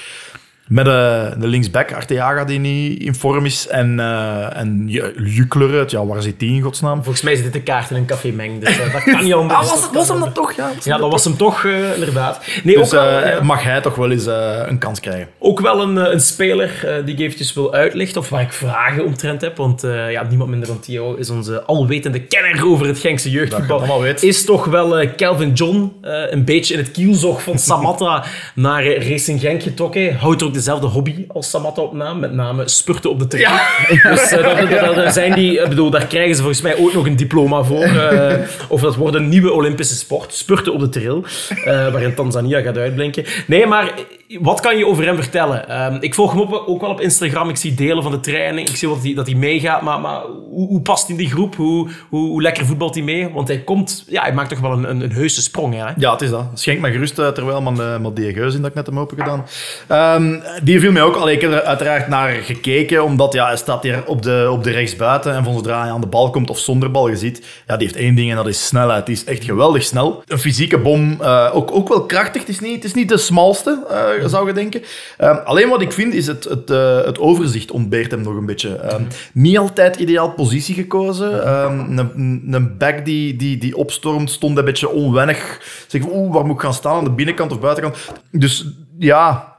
Met 0.69 0.87
eh, 0.87 0.93
de 1.39 1.47
linksback 1.47 1.93
Arteaga 1.93 2.45
die 2.45 2.59
niet 2.59 3.01
in 3.03 3.15
vorm 3.15 3.45
is. 3.47 3.67
En, 3.69 4.01
eh 4.01 4.57
en 4.57 4.85
Ju- 4.87 5.13
Jukler, 5.25 5.85
ja, 5.89 6.07
waar 6.07 6.23
zit 6.23 6.39
die 6.39 6.55
in 6.55 6.61
godsnaam? 6.63 7.03
Volgens 7.03 7.23
mij 7.25 7.35
zit 7.35 7.45
dit 7.45 7.53
de 7.53 7.63
kaart 7.63 7.91
in 7.91 7.97
een 7.97 8.05
café 8.07 8.29
meng, 8.31 8.61
dus 8.65 8.79
eh, 8.79 8.93
dat 8.93 9.03
kan 9.03 9.25
niet 9.25 9.35
anders. 9.43 9.61
Ah, 9.61 9.69
was, 9.69 9.89
was 9.93 10.09
hem 10.09 10.21
dat 10.21 10.35
toch? 10.35 10.53
Ja, 10.53 10.71
Ja, 10.85 10.99
dat 10.99 11.11
was 11.11 11.25
hem 11.25 11.37
toch, 11.37 11.65
eh, 11.65 11.95
inderdaad. 11.95 12.45
Nee, 12.65 12.77
Dus 12.77 12.85
ook, 12.87 12.91
wel, 12.91 13.27
ja. 13.27 13.43
mag 13.43 13.63
hij 13.63 13.81
toch 13.81 13.95
wel 13.95 14.11
eens 14.11 14.27
een 14.67 14.79
kans 14.79 15.01
krijgen. 15.01 15.29
Ook 15.39 15.61
wel 15.61 15.83
een, 15.83 15.97
een 16.13 16.21
speler 16.21 17.03
die 17.05 17.15
ik 17.15 17.21
eventjes 17.21 17.53
wil 17.55 17.73
uitlichten, 17.75 18.21
of 18.21 18.29
waar 18.29 18.43
ik 18.43 18.53
vragen 18.53 19.05
omtrent 19.05 19.41
heb. 19.41 19.57
Want 19.57 19.85
eh, 19.85 20.11
ja, 20.13 20.23
niemand 20.29 20.51
minder 20.51 20.69
dan 20.69 20.81
Theo 20.81 21.15
is 21.15 21.31
onze 21.31 21.63
alwetende 21.63 22.21
kenner 22.21 22.67
over 22.67 22.87
het 22.87 22.99
Genkse 22.99 23.31
je 23.31 23.37
jeugdvoetbal. 23.37 23.81
het 23.81 23.89
allemaal 23.89 24.03
weet. 24.07 24.23
Is 24.23 24.45
toch 24.45 24.65
wel 24.65 25.15
Calvin 25.17 25.53
John 25.53 25.93
een 26.31 26.45
beetje 26.45 26.75
in 26.75 26.81
het 26.81 26.91
kielzog 26.91 27.43
van 27.43 27.59
Samatta 27.69 28.25
naar 28.55 28.85
Racing 28.97 29.41
Genk 29.41 29.63
getrokken. 29.63 30.17
Houdt 30.17 30.43
ook 30.53 30.59
dezelfde 30.59 30.87
hobby 30.87 31.25
als 31.29 31.51
Samatta 31.51 31.83
op 31.83 31.93
naam, 31.93 32.19
met 32.19 32.33
name 32.33 32.69
spurten 32.69 33.11
op 33.11 33.19
de 33.19 33.27
trail. 33.27 33.51
Dus 34.13 34.31
eh, 34.31 34.43
daar, 34.43 34.69
daar- 34.69 34.95
daar 34.95 35.13
zijn 35.13 35.35
die, 35.35 35.61
ik 35.61 35.69
bedoel, 35.69 35.91
daar 35.91 36.07
krijgen 36.07 36.35
ze 36.35 36.41
volgens 36.43 36.63
mij 36.63 36.77
ook 36.79 36.93
nog 36.95 37.07
een 37.07 37.17
diploma 37.17 37.63
voor. 37.63 37.83
eh, 37.85 38.35
of 38.69 38.81
dat 38.81 38.97
wordt 38.97 39.17
een 39.17 39.29
nieuwe 39.29 39.53
Olympische 39.53 39.95
sport, 39.95 40.35
spurten 40.35 40.73
op 40.73 40.81
de 40.81 40.89
trail, 40.89 41.25
eh, 41.49 41.65
waarin 41.65 42.15
Tanzania 42.15 42.61
gaat 42.61 42.77
uitblinken. 42.79 43.25
Nee, 43.47 43.67
maar 43.67 43.93
wat 44.41 44.61
kan 44.61 44.77
je 44.79 44.87
over 44.87 45.05
hem 45.05 45.17
vertellen? 45.17 45.69
Ehm, 45.69 45.97
ik 46.01 46.15
volg 46.15 46.33
hem 46.33 46.41
op, 46.41 46.65
ook 46.67 46.81
wel 46.81 46.91
op 46.91 47.01
Instagram. 47.01 47.49
Ik 47.49 47.57
zie 47.57 47.75
delen 47.75 48.03
van 48.03 48.13
de 48.13 48.21
training. 48.21 48.69
Ik 48.69 48.77
zie 48.77 48.89
wat 48.89 49.03
hij, 49.03 49.15
dat 49.15 49.27
hij 49.27 49.37
meegaat. 49.37 49.83
Maar, 49.83 50.01
maar 50.01 50.21
hoe, 50.51 50.69
hoe 50.69 50.81
past 50.81 51.07
hij 51.07 51.17
in 51.17 51.23
die 51.23 51.31
groep? 51.31 51.55
Hoe, 51.57 51.89
hoe, 52.09 52.29
hoe 52.29 52.43
lekker 52.43 52.67
voetbalt 52.67 52.95
hij 52.95 53.05
mee? 53.05 53.29
Want 53.33 53.49
hij 53.49 53.59
komt... 53.59 54.05
Ja, 54.09 54.23
hij 54.23 54.33
maakt 54.33 54.49
toch 54.49 54.61
wel 54.61 54.73
een, 54.73 54.91
een, 54.91 55.01
een 55.01 55.13
heuse 55.13 55.43
sprong, 55.43 55.75
hè? 55.75 55.87
Ja, 55.97 56.13
het 56.13 56.21
is 56.21 56.31
dat. 56.31 56.45
Schenk 56.55 56.81
mij 56.81 56.93
gerust 56.93 57.19
eh, 57.19 57.29
terwijl 57.29 57.61
man, 57.63 57.81
uh, 57.81 57.99
maar 57.99 58.15
die 58.15 58.33
geus 58.33 58.55
in 58.55 58.61
dat 58.61 58.71
ik 58.71 58.77
net 58.77 58.87
hem 58.87 58.99
open 58.99 59.17
gedaan. 59.19 59.45
Ehm, 59.89 60.41
die 60.63 60.81
viel 60.81 60.93
mij 60.93 61.03
ook. 61.03 61.17
Allee, 61.17 61.35
ik 61.35 61.41
heb 61.41 61.53
er 61.53 61.63
uiteraard 61.63 62.09
naar 62.09 62.31
gekeken, 62.31 63.05
omdat 63.05 63.33
ja, 63.33 63.47
hij 63.47 63.57
staat 63.57 63.83
hier 63.83 64.07
op 64.07 64.23
de, 64.23 64.49
op 64.51 64.65
de 64.65 64.71
rechtsbuiten 64.71 65.35
en 65.35 65.45
van 65.45 65.55
zodra 65.55 65.81
hij 65.81 65.91
aan 65.91 66.01
de 66.01 66.07
bal 66.07 66.31
komt 66.31 66.51
of 66.51 66.59
zonder 66.59 66.91
bal, 66.91 67.09
je 67.09 67.17
ziet, 67.17 67.47
ja, 67.67 67.77
die 67.77 67.87
heeft 67.87 67.99
één 67.99 68.15
ding 68.15 68.31
en 68.31 68.37
dat 68.37 68.47
is 68.47 68.67
snelheid. 68.67 69.07
Die 69.07 69.15
is 69.15 69.25
echt 69.25 69.45
geweldig 69.45 69.83
snel. 69.83 70.23
Een 70.27 70.39
fysieke 70.39 70.79
bom, 70.79 71.17
eh, 71.21 71.51
ook, 71.53 71.73
ook 71.73 71.89
wel 71.89 72.07
krachtig. 72.07 72.41
Het 72.41 72.51
is 72.51 72.61
niet, 72.61 72.75
het 72.75 72.85
is 72.85 72.95
niet 72.95 73.09
de 73.09 73.17
smalste, 73.17 73.87
eh, 73.91 74.29
zou 74.29 74.47
je 74.47 74.53
denken. 74.53 74.83
Ehm, 75.19 75.37
alleen 75.45 75.69
wat 75.69 75.83
ik 75.83 75.93
vind, 75.93 76.15
is 76.15 76.27
het, 76.27 76.45
het, 76.45 76.71
eh, 76.71 77.05
het 77.05 77.19
overzicht 77.19 77.71
ontbeert 77.71 78.11
hem 78.11 78.23
nog 78.23 78.37
een 78.37 78.47
beetje. 78.47 78.77
Ehm, 78.77 79.03
niet 79.33 79.59
altijd 79.59 79.97
ideaal 79.97 80.31
positie 80.33 80.75
gekozen. 80.75 81.45
Ehm, 81.45 81.99
een, 81.99 82.43
een 82.51 82.77
back 82.79 83.05
die, 83.05 83.37
die, 83.37 83.59
die 83.59 83.77
opstormt, 83.77 84.31
stond 84.31 84.59
een 84.59 84.65
beetje 84.65 84.91
onwennig. 84.91 85.61
Zeg, 85.87 86.03
oeh, 86.11 86.35
waar 86.35 86.45
moet 86.45 86.55
ik 86.55 86.61
gaan 86.61 86.75
staan? 86.75 86.97
Aan 86.97 87.05
de 87.05 87.11
binnenkant 87.11 87.53
of 87.53 87.61
buitenkant? 87.61 87.97
Dus 88.31 88.67
ja, 88.99 89.52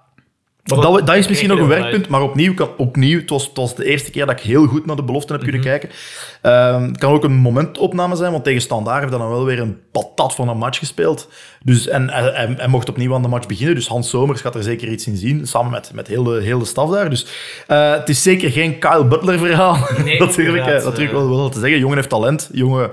dat, 0.63 1.07
dat, 1.07 1.15
is 1.15 1.27
misschien 1.27 1.49
nog 1.49 1.59
een 1.59 1.67
werkpunt, 1.67 2.07
maar 2.07 2.21
opnieuw, 2.21 2.53
kan, 2.53 2.69
opnieuw 2.77 3.19
het, 3.19 3.29
was, 3.29 3.45
het 3.47 3.57
was 3.57 3.75
de 3.75 3.85
eerste 3.85 4.11
keer 4.11 4.25
dat 4.25 4.39
ik 4.39 4.45
heel 4.45 4.65
goed 4.65 4.85
naar 4.85 4.95
de 4.95 5.03
beloften 5.03 5.35
heb 5.35 5.43
kunnen 5.43 5.61
kijken. 5.61 5.89
Ehm, 6.41 6.83
het 6.83 6.97
kan 6.97 7.13
ook 7.13 7.23
een 7.23 7.33
momentopname 7.35 8.15
zijn, 8.15 8.31
want 8.31 8.43
tegen 8.43 8.61
Standaard 8.61 8.99
heeft 8.99 9.09
hij 9.13 9.21
dan 9.21 9.29
wel 9.31 9.45
weer 9.45 9.59
een 9.59 9.77
patat 9.91 10.35
van 10.35 10.49
een 10.49 10.57
match 10.57 10.79
gespeeld. 10.79 11.27
Dus, 11.63 11.87
en 11.87 12.09
hij, 12.09 12.21
hij- 12.21 12.53
hij 12.57 12.67
mocht 12.67 12.89
opnieuw 12.89 13.13
aan 13.13 13.21
de 13.21 13.27
match 13.27 13.47
beginnen, 13.47 13.75
dus 13.75 13.87
Hans 13.87 14.09
Somers 14.09 14.41
gaat 14.41 14.55
er 14.55 14.63
zeker 14.63 14.87
iets 14.87 15.07
in 15.07 15.17
zien, 15.17 15.47
samen 15.47 15.71
met, 15.71 15.91
met 15.93 16.07
heel, 16.07 16.23
de, 16.23 16.41
heel 16.41 16.59
de 16.59 16.65
staf 16.65 16.89
daar. 16.89 17.09
Dus 17.09 17.25
eh, 17.67 17.91
het 17.91 18.09
is 18.09 18.21
zeker 18.23 18.51
geen 18.51 18.79
Kyle 18.79 19.05
Butler 19.05 19.39
verhaal, 19.39 19.77
Nee, 20.03 20.17
dat 20.19 20.37
ik 20.37 20.45
inderdaad, 20.45 20.79
eh, 20.79 20.85
natuurlijk 20.85 21.13
eh. 21.13 21.19
wel, 21.19 21.29
wel 21.37 21.49
te 21.49 21.59
zeggen. 21.59 21.79
Jongen 21.79 21.97
heeft 21.97 22.09
talent, 22.09 22.49
jongen 22.53 22.89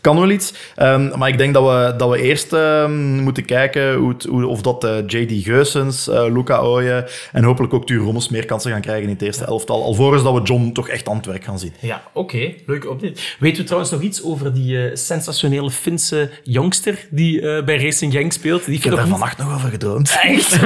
kan 0.00 0.16
wel 0.18 0.30
iets. 0.30 0.52
Ehm, 0.76 1.18
maar 1.18 1.28
ik 1.28 1.38
denk 1.38 1.54
dat 1.54 1.64
we, 1.64 1.94
dat 1.96 2.10
we 2.10 2.22
eerst 2.22 2.52
ehm, 2.52 3.14
moeten 3.22 3.44
kijken 3.44 3.94
hoe 3.94 4.08
het, 4.08 4.24
hoe, 4.24 4.46
of 4.46 4.60
dat 4.62 4.86
JD 5.06 5.44
Geusens, 5.44 6.06
Luca 6.06 6.58
Ooyen 6.58 7.04
en 7.32 7.44
hopelijk 7.44 7.74
ook 7.74 7.86
Tuur 7.86 8.02
Rommels 8.02 8.28
meer 8.28 8.44
kansen 8.44 8.70
gaan 8.70 8.80
krijgen 8.80 9.02
in 9.04 9.08
het 9.08 9.22
eerste 9.22 9.44
elftal. 9.44 9.82
Alvorens 9.84 10.22
dat 10.22 10.34
we 10.34 10.42
John 10.42 10.70
toch 10.72 10.88
echt 10.88 11.08
aan 11.08 11.16
het 11.16 11.26
werk 11.26 11.44
gaan 11.44 11.58
zien. 11.58 11.72
Ja, 11.80 12.02
oké. 12.12 12.52
Leuk 12.66 12.84
update. 12.84 13.20
Weten 13.38 13.58
we 13.58 13.64
trouwens 13.64 13.90
nog 13.92 14.00
iets 14.00 14.22
over 14.24 14.54
die 14.54 14.84
eh, 14.84 14.96
sensationele 14.96 15.70
Finse 15.70 16.30
youngster 16.42 17.06
die 17.10 17.40
eh, 17.40 17.64
bij 17.64 17.82
Racing 17.82 18.12
Genk 18.12 18.32
speelt? 18.32 18.64
Die 18.64 18.76
Ik 18.76 18.84
heb 18.84 18.94
daar 18.94 19.06
vannacht 19.06 19.38
nog 19.38 19.54
over 19.54 19.70
gedroomd. 19.70 20.18
Echt? 20.22 20.58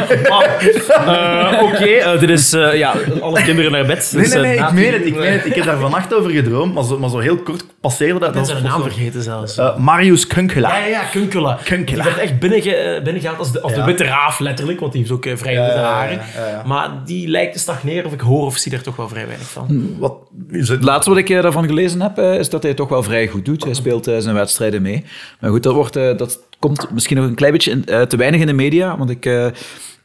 Eh, 0.88 1.62
Oké, 1.62 2.18
dit 2.18 2.30
is 2.30 2.50
ja, 2.50 2.94
alle 3.20 3.42
kinderen 3.42 3.72
naar 3.72 3.86
bed. 3.86 4.10
Nee, 4.12 4.22
Dus, 4.22 4.32
nee, 4.32 4.42
nee, 4.42 4.58
ik 4.58 4.72
meen 4.72 4.92
het. 4.92 5.06
Ik, 5.06 5.14
meen 5.16 5.32
het. 5.32 5.46
ik 5.46 5.54
heb 5.54 5.64
daar 5.64 5.78
vannacht 5.78 6.14
over 6.14 6.30
gedroomd, 6.30 6.74
maar 6.74 6.84
zo, 6.84 6.98
maar 6.98 7.10
zo 7.10 7.18
heel 7.18 7.36
kort 7.36 7.64
passeerde 7.80 8.18
dat. 8.18 8.28
Ik 8.28 8.34
ben 8.34 8.46
zijn 8.46 8.62
naam 8.62 8.82
vergeten 8.82 9.22
zelfs. 9.22 9.60
Marius 9.78 10.26
Kunkela. 10.26 10.68
ja, 10.68 10.78
ja, 10.78 10.86
ja, 10.86 11.02
Kunkela. 11.02 11.58
Kunkela. 11.64 12.02
Die 12.02 12.12
werd 12.12 12.22
echt 12.22 12.38
binnenge, 12.38 12.74
eh, 12.76 13.02
binnengehaald 13.02 13.38
als 13.38 13.52
de, 13.52 13.60
als 13.60 13.74
de 13.74 13.84
witte 13.84 14.04
raaf, 14.04 14.38
letterlijk, 14.38 14.80
want 14.80 14.92
die 14.92 15.00
heeft 15.00 15.12
ook 15.12 15.38
vrij 15.38 15.60
witte 15.60 15.78
haren. 15.78 16.20
Ja, 16.34 16.48
ja. 16.48 16.62
Maar 16.66 16.90
die 17.04 17.28
lijkt 17.28 17.52
te 17.52 17.58
stagneren, 17.58 18.04
of 18.04 18.12
ik 18.12 18.20
hoor 18.20 18.46
of 18.46 18.56
zie 18.56 18.72
er 18.72 18.82
toch 18.82 18.96
wel 18.96 19.08
vrij 19.08 19.26
weinig 19.26 19.48
van. 19.50 19.96
Wat 19.98 20.16
is 20.50 20.68
het? 20.68 20.82
Laatste 20.84 21.10
wat 21.10 21.18
ik 21.18 21.30
eh, 21.30 21.42
daarvan 21.42 21.66
gelezen 21.66 22.00
heb, 22.00 22.18
eh, 22.18 22.38
is 22.38 22.50
dat 22.50 22.60
hij 22.60 22.70
het 22.70 22.78
toch 22.80 22.88
wel 22.88 23.02
vrij 23.02 23.26
goed 23.28 23.44
doet. 23.44 23.64
Hij 23.64 23.74
speelt 23.74 24.06
eh, 24.06 24.18
zijn 24.18 24.34
wedstrijden 24.34 24.82
mee. 24.82 25.04
Maar 25.40 25.50
goed, 25.50 25.62
dat, 25.62 25.74
wordt, 25.74 25.92
dat 25.94 26.40
komt 26.58 26.90
misschien 26.92 27.16
nog 27.16 27.26
een 27.26 27.34
klein 27.34 27.52
beetje 27.52 27.70
in- 27.70 28.08
te 28.08 28.16
weinig 28.16 28.40
in 28.40 28.46
de 28.46 28.52
media. 28.52 28.96
Want 28.98 29.10
ik 29.10 29.26
eh, 29.26 29.46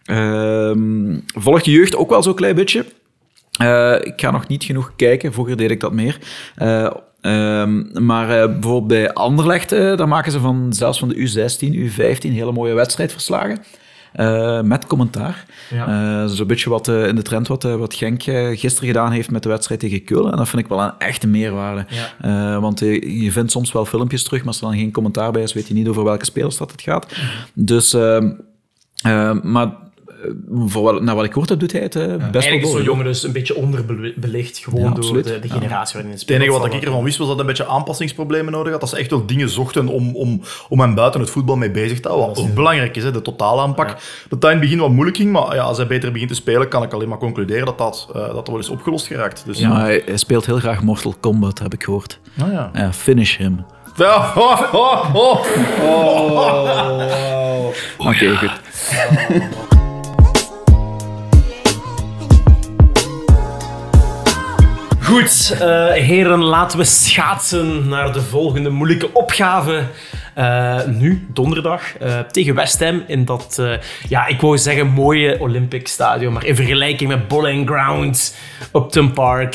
ehm, 0.05 1.17
volg 1.25 1.61
de 1.61 1.71
jeugd 1.71 1.95
ook 1.95 2.09
wel 2.09 2.23
zo'n 2.23 2.35
klein 2.35 2.55
beetje. 2.55 2.85
Eh, 3.59 3.95
ik 4.01 4.13
ga 4.15 4.31
nog 4.31 4.47
niet 4.47 4.63
genoeg 4.63 4.91
kijken. 4.95 5.33
Vroeger 5.33 5.57
deed 5.57 5.71
ik 5.71 5.79
dat 5.79 5.93
meer. 5.93 6.17
Eh, 6.55 6.89
ehm, 7.21 8.05
maar 8.05 8.29
eh, 8.41 8.47
bijvoorbeeld 8.47 8.87
bij 8.87 9.13
Anderlecht, 9.13 9.69
daar 9.69 10.07
maken 10.07 10.31
ze 10.31 10.39
van, 10.39 10.73
zelfs 10.73 10.99
van 10.99 11.09
de 11.09 11.15
U16, 11.15 11.73
U15 11.73 12.31
hele 12.33 12.51
mooie 12.51 12.73
wedstrijdverslagen. 12.73 13.57
Eh, 14.13 14.61
met 14.61 14.87
commentaar. 14.87 15.45
Ja. 15.69 16.23
Eh, 16.23 16.29
Zo'n 16.29 16.47
beetje 16.47 16.69
wat 16.69 16.87
eh, 16.87 17.07
in 17.07 17.15
de 17.15 17.21
trend 17.21 17.47
wat, 17.47 17.63
wat 17.63 17.93
Genk 17.93 18.23
gisteren 18.57 18.87
gedaan 18.87 19.11
heeft 19.11 19.31
met 19.31 19.43
de 19.43 19.49
wedstrijd 19.49 19.79
tegen 19.79 20.03
Keulen. 20.03 20.31
En 20.31 20.37
dat 20.37 20.49
vind 20.49 20.61
ik 20.61 20.67
wel 20.67 20.81
een 20.81 20.93
echte 20.97 21.27
meerwaarde. 21.27 21.85
Ja. 22.19 22.59
Want 22.59 22.79
je, 22.79 23.21
je 23.21 23.31
vindt 23.31 23.51
soms 23.51 23.71
wel 23.71 23.85
filmpjes 23.85 24.23
terug, 24.23 24.39
maar 24.39 24.47
als 24.47 24.61
er 24.61 24.67
dan 24.67 24.77
geen 24.77 24.91
commentaar 24.91 25.31
bij 25.31 25.41
is, 25.41 25.53
weet 25.53 25.67
je 25.67 25.73
niet 25.73 25.87
over 25.87 26.03
welke 26.03 26.25
spelers 26.25 26.57
dat 26.57 26.71
het 26.71 26.81
gaat. 26.81 27.15
Dus, 27.53 27.93
ehm, 27.93 28.31
eh, 29.01 29.41
maar 29.41 29.71
voor 30.65 30.83
wat, 30.83 31.01
naar 31.01 31.15
wat 31.15 31.25
ik 31.25 31.33
heb, 31.33 31.59
doet 31.59 31.71
hij 31.71 31.81
het 31.81 31.95
eh, 31.95 32.01
best 32.01 32.17
wel 32.19 32.31
Eigenlijk 32.31 32.63
is 32.63 32.71
zo'n 32.71 32.83
jongen 32.83 33.05
dus 33.05 33.23
een 33.23 33.31
beetje 33.31 33.55
onderbelicht, 33.55 34.57
gewoon 34.57 34.81
Ja, 34.81 34.89
door 34.89 35.23
de, 35.23 35.39
de 35.39 35.49
generatie 35.49 35.93
waarin 35.93 36.01
hij 36.03 36.11
Het 36.11 36.19
speelt. 36.19 36.39
enige 36.41 36.59
wat 36.59 36.73
ik 36.73 36.83
ervan 36.83 37.03
wist, 37.03 37.17
was 37.17 37.27
dat 37.27 37.35
hij 37.37 37.45
een 37.45 37.51
beetje 37.55 37.71
aanpassingsproblemen 37.71 38.51
nodig 38.51 38.71
had. 38.71 38.81
Dat 38.81 38.89
ze 38.89 38.97
echt 38.97 39.09
wel 39.09 39.25
dingen 39.25 39.49
zochten 39.49 39.87
om, 39.87 40.15
om, 40.15 40.41
om 40.69 40.79
hem 40.79 40.95
buiten 40.95 41.21
het 41.21 41.29
voetbal 41.29 41.55
mee 41.55 41.71
bezig 41.71 41.99
te 41.99 42.07
houden. 42.07 42.29
Wat 42.29 42.39
ook 42.43 42.53
belangrijk 42.53 42.95
is, 42.95 43.03
hè, 43.03 43.11
de 43.11 43.21
totaalaanpak. 43.21 43.87
Dat 44.29 44.41
dat 44.41 44.43
in 44.51 44.57
het 44.57 44.59
begin 44.59 44.79
wat 44.79 44.89
moeilijk 44.89 45.17
ging, 45.17 45.31
maar 45.31 45.55
ja, 45.55 45.61
als 45.61 45.77
hij 45.77 45.87
beter 45.87 46.11
begint 46.11 46.29
te 46.29 46.35
spelen, 46.35 46.67
kan 46.67 46.83
ik 46.83 46.93
alleen 46.93 47.09
maar 47.09 47.17
concluderen 47.17 47.65
dat 47.65 47.77
dat, 47.77 48.07
eh, 48.15 48.33
dat, 48.33 48.47
wel 48.47 48.57
eens 48.57 48.69
opgelost 48.69 49.07
geraakt. 49.07 49.43
Dus, 49.45 49.59
Ja, 49.59 49.79
hij, 49.79 50.01
hij 50.05 50.17
speelt 50.17 50.45
heel 50.45 50.59
graag 50.59 50.81
Mortal 50.81 51.15
Kombat, 51.19 51.59
heb 51.59 51.73
ik 51.73 51.83
gehoord. 51.83 52.19
Ah, 52.41 52.51
ja. 52.51 52.69
Ja, 52.73 52.93
finish 52.93 53.37
him. 53.37 53.65
Ja, 53.95 54.33
oh, 54.35 54.73
oh, 54.73 55.15
oh. 55.15 55.45
Oké, 57.97 58.35
goed. 58.37 58.51
Goed, 65.09 65.55
eh, 65.59 65.87
heren, 65.91 66.43
laten 66.43 66.77
we 66.77 66.83
schaatsen 66.83 67.87
naar 67.87 68.13
de 68.13 68.21
volgende 68.21 68.69
moeilijke 68.69 69.13
opgave. 69.13 69.83
Eh, 70.39 70.77
nu, 70.85 71.27
donderdag, 71.33 71.97
eh, 71.97 72.19
tegen 72.19 72.55
West 72.55 72.79
Ham 72.79 73.03
in 73.07 73.25
dat, 73.25 73.57
eh, 73.59 73.71
ja, 74.09 74.27
ik 74.27 74.41
wou 74.41 74.57
zeggen 74.57 74.87
mooie 74.87 75.39
Olympic 75.39 75.87
Stadion, 75.87 76.33
maar 76.33 76.45
in 76.45 76.55
vergelijking 76.55 77.09
met 77.09 77.27
Bowling 77.27 77.67
Ground, 77.69 78.35
Upton 78.73 79.11
Park, 79.13 79.53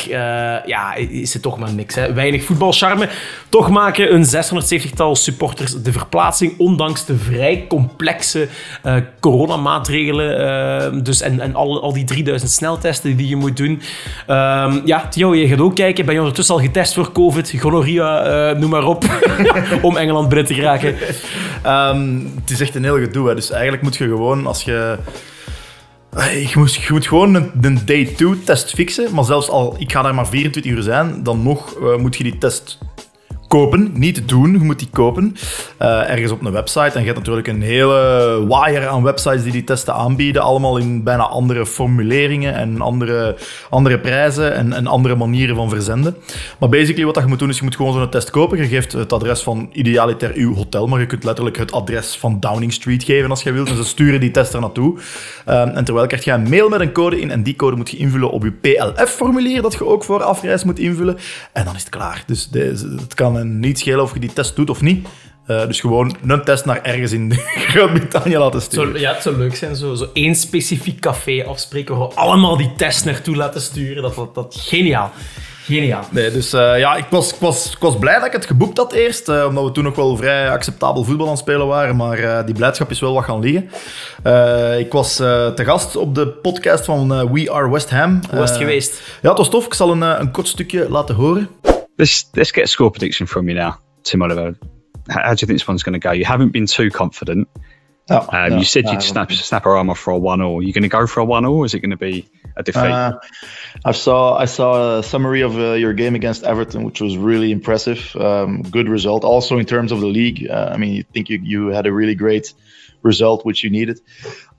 ja, 0.66 0.94
is 0.94 1.32
het 1.32 1.42
toch 1.42 1.58
maar 1.58 1.72
niks. 1.72 1.94
Hè? 1.94 2.12
Weinig 2.12 2.44
voetbalcharme. 2.44 3.08
Toch 3.48 3.70
maken 3.70 4.14
een 4.14 4.24
670-tal 4.24 5.16
supporters 5.16 5.82
de 5.82 5.92
verplaatsing, 5.92 6.54
ondanks 6.58 7.04
de 7.04 7.16
vrij 7.16 7.64
complexe 7.68 8.48
coronamaatregelen. 9.20 11.04
dus 11.04 11.20
en, 11.20 11.40
en 11.40 11.54
al, 11.54 11.82
al 11.82 11.92
die 11.92 12.04
3000 12.04 12.50
sneltesten 12.50 13.16
die 13.16 13.28
je 13.28 13.36
moet 13.36 13.56
doen. 13.56 13.80
Ehm, 14.26 14.80
ja, 14.84 15.08
Theo, 15.08 15.34
je 15.34 15.48
gaat 15.48 15.60
ook 15.60 15.74
kijken. 15.74 16.04
Ben 16.04 16.14
je 16.14 16.20
ondertussen 16.20 16.54
al 16.54 16.60
getest 16.60 16.94
voor 16.94 17.12
COVID, 17.12 17.54
gonorrhea, 17.58 18.52
noem 18.52 18.70
maar 18.70 18.86
op, 18.86 19.04
om 19.82 19.96
Engeland 19.96 20.28
binnen 20.28 20.46
te 20.46 20.54
geraken? 20.54 20.73
Ehm, 21.62 22.18
het 22.40 22.50
is 22.50 22.60
echt 22.60 22.74
een 22.74 22.84
heel 22.84 22.98
gedoe. 22.98 23.28
Hè. 23.28 23.34
Dus 23.34 23.50
eigenlijk 23.50 23.82
moet 23.82 23.96
je 23.96 24.04
gewoon, 24.04 24.46
als 24.46 24.62
je... 24.62 24.96
Eh, 26.16 26.50
Je 26.50 26.58
moet, 26.58 26.74
je 26.74 26.92
moet 26.92 27.06
gewoon 27.06 27.34
een, 27.34 27.50
een 27.60 27.80
day 27.84 28.04
2 28.04 28.42
test 28.44 28.70
fixen. 28.70 29.14
Maar 29.14 29.24
zelfs 29.24 29.48
al, 29.48 29.76
ik 29.78 29.92
ga 29.92 30.02
daar 30.02 30.14
maar 30.14 30.26
24 30.26 30.72
uur 30.72 30.82
zijn, 30.82 31.22
dan 31.22 31.42
nog 31.42 31.74
eh, 31.74 31.96
moet 31.96 32.16
je 32.16 32.22
die 32.22 32.38
test 32.38 32.78
kopen, 33.54 33.90
niet 33.94 34.28
doen, 34.28 34.52
je 34.52 34.58
moet 34.58 34.78
die 34.78 34.88
kopen. 34.90 35.36
eh, 35.76 36.10
ergens 36.10 36.32
op 36.32 36.44
een 36.44 36.52
website. 36.52 36.90
En 36.94 37.00
je 37.00 37.06
hebt 37.06 37.18
natuurlijk 37.18 37.46
een 37.48 37.62
hele 37.62 38.44
waaier 38.48 38.86
aan 38.86 39.02
websites 39.02 39.42
die 39.42 39.52
die 39.52 39.64
testen 39.64 39.94
aanbieden. 39.94 40.42
Allemaal 40.42 40.76
in 40.76 41.02
bijna 41.02 41.22
andere 41.22 41.66
formuleringen 41.66 42.54
en 42.54 42.80
andere, 42.80 43.36
andere 43.70 43.98
prijzen 43.98 44.54
en, 44.54 44.72
en 44.72 44.86
andere 44.86 45.14
manieren 45.14 45.56
van 45.56 45.68
verzenden. 45.68 46.16
Maar 46.58 46.68
basically 46.68 47.04
wat 47.04 47.14
je 47.14 47.26
moet 47.26 47.38
doen 47.38 47.48
is 47.48 47.56
je 47.56 47.64
moet 47.64 47.76
gewoon 47.76 47.92
zo'n 47.92 48.08
test 48.08 48.30
kopen. 48.30 48.58
Je 48.58 48.64
geeft 48.64 48.92
het 48.92 49.12
adres 49.12 49.42
van 49.42 49.68
idealiter 49.72 50.32
uw 50.34 50.54
hotel, 50.54 50.86
maar 50.86 51.00
je 51.00 51.06
kunt 51.06 51.24
letterlijk 51.24 51.56
het 51.56 51.72
adres 51.72 52.16
van 52.16 52.40
Downing 52.40 52.72
Street 52.72 53.04
geven 53.04 53.30
als 53.30 53.42
je 53.42 53.52
wilt. 53.52 53.68
En 53.68 53.76
ze 53.76 53.84
sturen 53.84 54.20
die 54.20 54.30
test 54.30 54.54
er 54.54 54.60
naartoe. 54.60 54.98
Ehm, 55.44 55.68
en 55.68 55.84
terwijl 55.84 56.06
krijg 56.06 56.24
je 56.24 56.32
een 56.32 56.48
mail 56.48 56.68
met 56.68 56.80
een 56.80 56.92
code 56.92 57.20
in 57.20 57.30
en 57.30 57.42
die 57.42 57.56
code 57.56 57.76
moet 57.76 57.90
je 57.90 57.96
invullen 57.96 58.30
op 58.30 58.42
je 58.42 58.52
PLF-formulier 58.52 59.62
dat 59.62 59.72
je 59.72 59.86
ook 59.86 60.04
voor 60.04 60.22
afreis 60.22 60.64
moet 60.64 60.78
invullen. 60.78 61.16
En 61.52 61.64
dan 61.64 61.74
is 61.74 61.80
het 61.80 61.90
klaar. 61.90 62.22
Dus 62.26 62.48
deze, 62.48 62.88
het 62.88 63.14
kan 63.14 63.43
een 63.44 63.60
niet 63.60 63.78
schelen 63.78 64.02
of 64.02 64.12
je 64.14 64.20
die 64.20 64.32
test 64.32 64.56
doet 64.56 64.70
of 64.70 64.80
niet. 64.80 65.08
Eh, 65.46 65.66
dus 65.66 65.80
gewoon 65.80 66.16
een 66.26 66.44
test 66.44 66.64
naar 66.64 66.82
ergens 66.82 67.12
in 67.12 67.32
Groot-Brittannië 67.70 68.36
laten 68.38 68.62
sturen. 68.62 68.92
Zo, 68.92 68.98
ja, 68.98 69.12
het 69.12 69.22
zou 69.22 69.36
leuk 69.36 69.56
zijn, 69.56 69.76
zo, 69.76 69.94
zo 69.94 70.06
één 70.12 70.34
specifiek 70.34 71.00
café 71.00 71.44
afspreken 71.46 71.96
waar 71.98 72.08
we 72.08 72.14
allemaal 72.14 72.56
die 72.56 72.72
test 72.76 73.04
naartoe 73.04 73.36
laten 73.36 73.60
sturen. 73.60 74.02
Dat, 74.02 74.14
dat, 74.14 74.34
dat, 74.34 74.56
geniaal. 74.58 75.10
Geniaal. 75.64 76.04
Nee, 76.10 76.30
dus 76.30 76.52
eh, 76.52 76.78
ja, 76.78 76.94
ik 76.96 77.04
was, 77.10 77.32
ik, 77.32 77.40
was, 77.40 77.70
ik 77.72 77.78
was 77.78 77.98
blij 77.98 78.14
dat 78.14 78.26
ik 78.26 78.32
het 78.32 78.46
geboekt 78.46 78.78
had 78.78 78.92
eerst. 78.92 79.28
eh, 79.28 79.44
omdat 79.48 79.64
we 79.64 79.72
toen 79.72 79.84
nog 79.84 79.96
wel 79.96 80.16
vrij 80.16 80.50
acceptabel 80.50 81.04
voetbal 81.04 81.26
aan 81.26 81.32
het 81.32 81.40
spelen 81.40 81.66
waren. 81.66 81.96
Maar 81.96 82.18
eh, 82.18 82.44
die 82.46 82.54
blijdschap 82.54 82.90
is 82.90 83.00
wel 83.00 83.14
wat 83.14 83.24
gaan 83.24 83.40
liggen. 83.40 83.70
Eh, 84.22 84.78
ik 84.78 84.92
was 84.92 85.18
eh, 85.20 85.46
te 85.48 85.64
gast 85.64 85.96
op 85.96 86.14
de 86.14 86.26
podcast 86.28 86.84
van 86.84 87.12
eh, 87.14 87.30
We 87.32 87.52
Are 87.52 87.70
West 87.70 87.90
Ham. 87.90 88.20
Hoe 88.30 88.38
was 88.38 88.50
het 88.50 88.58
Eh, 88.60 88.66
geweest? 88.66 89.00
Ja, 89.22 89.28
het 89.28 89.38
was 89.38 89.50
tof. 89.50 89.66
Ik 89.66 89.74
zal 89.74 89.90
een, 89.90 90.02
eh, 90.02 90.14
een 90.18 90.30
kort 90.30 90.48
stukje 90.48 90.86
laten 90.90 91.14
horen. 91.14 91.48
Let's 91.98 92.26
let's 92.36 92.52
get 92.52 92.64
a 92.64 92.66
score 92.66 92.90
prediction 92.90 93.26
from 93.26 93.48
you 93.48 93.54
now, 93.54 93.78
Tim 94.02 94.22
Oliver. 94.22 94.56
How, 95.08 95.22
how 95.22 95.34
do 95.34 95.42
you 95.42 95.46
think 95.46 95.58
this 95.60 95.68
one's 95.68 95.82
going 95.82 95.92
to 95.94 95.98
go? 95.98 96.12
You 96.12 96.24
haven't 96.24 96.50
been 96.50 96.66
too 96.66 96.90
confident. 96.90 97.48
No, 98.10 98.26
Um, 98.30 98.50
no, 98.50 98.58
you 98.58 98.64
said 98.64 98.84
you'd 98.90 99.02
snap 99.02 99.32
snap 99.32 99.64
our 99.64 99.76
arm 99.76 99.88
off 99.88 99.98
for 99.98 100.10
a 100.10 100.18
one 100.18 100.42
all. 100.42 100.58
Are 100.58 100.62
you 100.62 100.72
going 100.74 100.82
to 100.82 100.88
go 100.88 101.06
for 101.06 101.20
a 101.20 101.24
one 101.24 101.46
all, 101.46 101.58
or 101.58 101.64
is 101.64 101.72
it 101.72 101.80
going 101.80 101.90
to 101.90 101.96
be 101.96 102.28
a 102.54 102.62
defeat? 102.62 102.80
Uh, 102.80 103.18
I 103.84 103.92
saw 103.92 104.36
I 104.36 104.44
saw 104.44 104.98
a 104.98 105.02
summary 105.02 105.40
of 105.40 105.56
uh, 105.58 105.72
your 105.72 105.94
game 105.94 106.14
against 106.14 106.44
Everton, 106.44 106.84
which 106.84 107.00
was 107.00 107.16
really 107.16 107.50
impressive. 107.50 108.14
Um, 108.14 108.60
good 108.62 108.88
result. 108.90 109.24
Also 109.24 109.56
in 109.58 109.64
terms 109.64 109.90
of 109.90 110.00
the 110.00 110.06
league, 110.06 110.46
uh, 110.50 110.70
I 110.72 110.76
mean, 110.76 110.92
you 110.92 111.02
think 111.02 111.30
you, 111.30 111.40
you 111.42 111.66
had 111.68 111.86
a 111.86 111.92
really 111.92 112.14
great 112.14 112.52
result, 113.02 113.46
which 113.46 113.64
you 113.64 113.70
needed. 113.70 114.00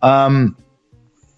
Um, 0.01 0.57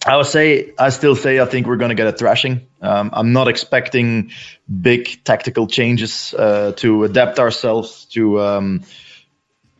I 0.07 0.15
would 0.15 0.25
say 0.25 0.73
I 0.79 0.89
still 0.89 1.15
say 1.15 1.39
I 1.39 1.45
think 1.45 1.67
we're 1.67 1.75
going 1.75 1.89
to 1.89 1.95
get 1.95 2.07
a 2.07 2.13
thrashing. 2.13 2.67
Um, 2.81 3.09
I'm 3.11 3.33
not 3.33 3.49
expecting 3.49 4.31
big 4.67 5.23
tactical 5.25 5.67
changes 5.67 6.33
uh, 6.33 6.71
to 6.77 7.03
adapt 7.03 7.39
ourselves 7.39 8.05
to 8.11 8.39
um, 8.41 8.83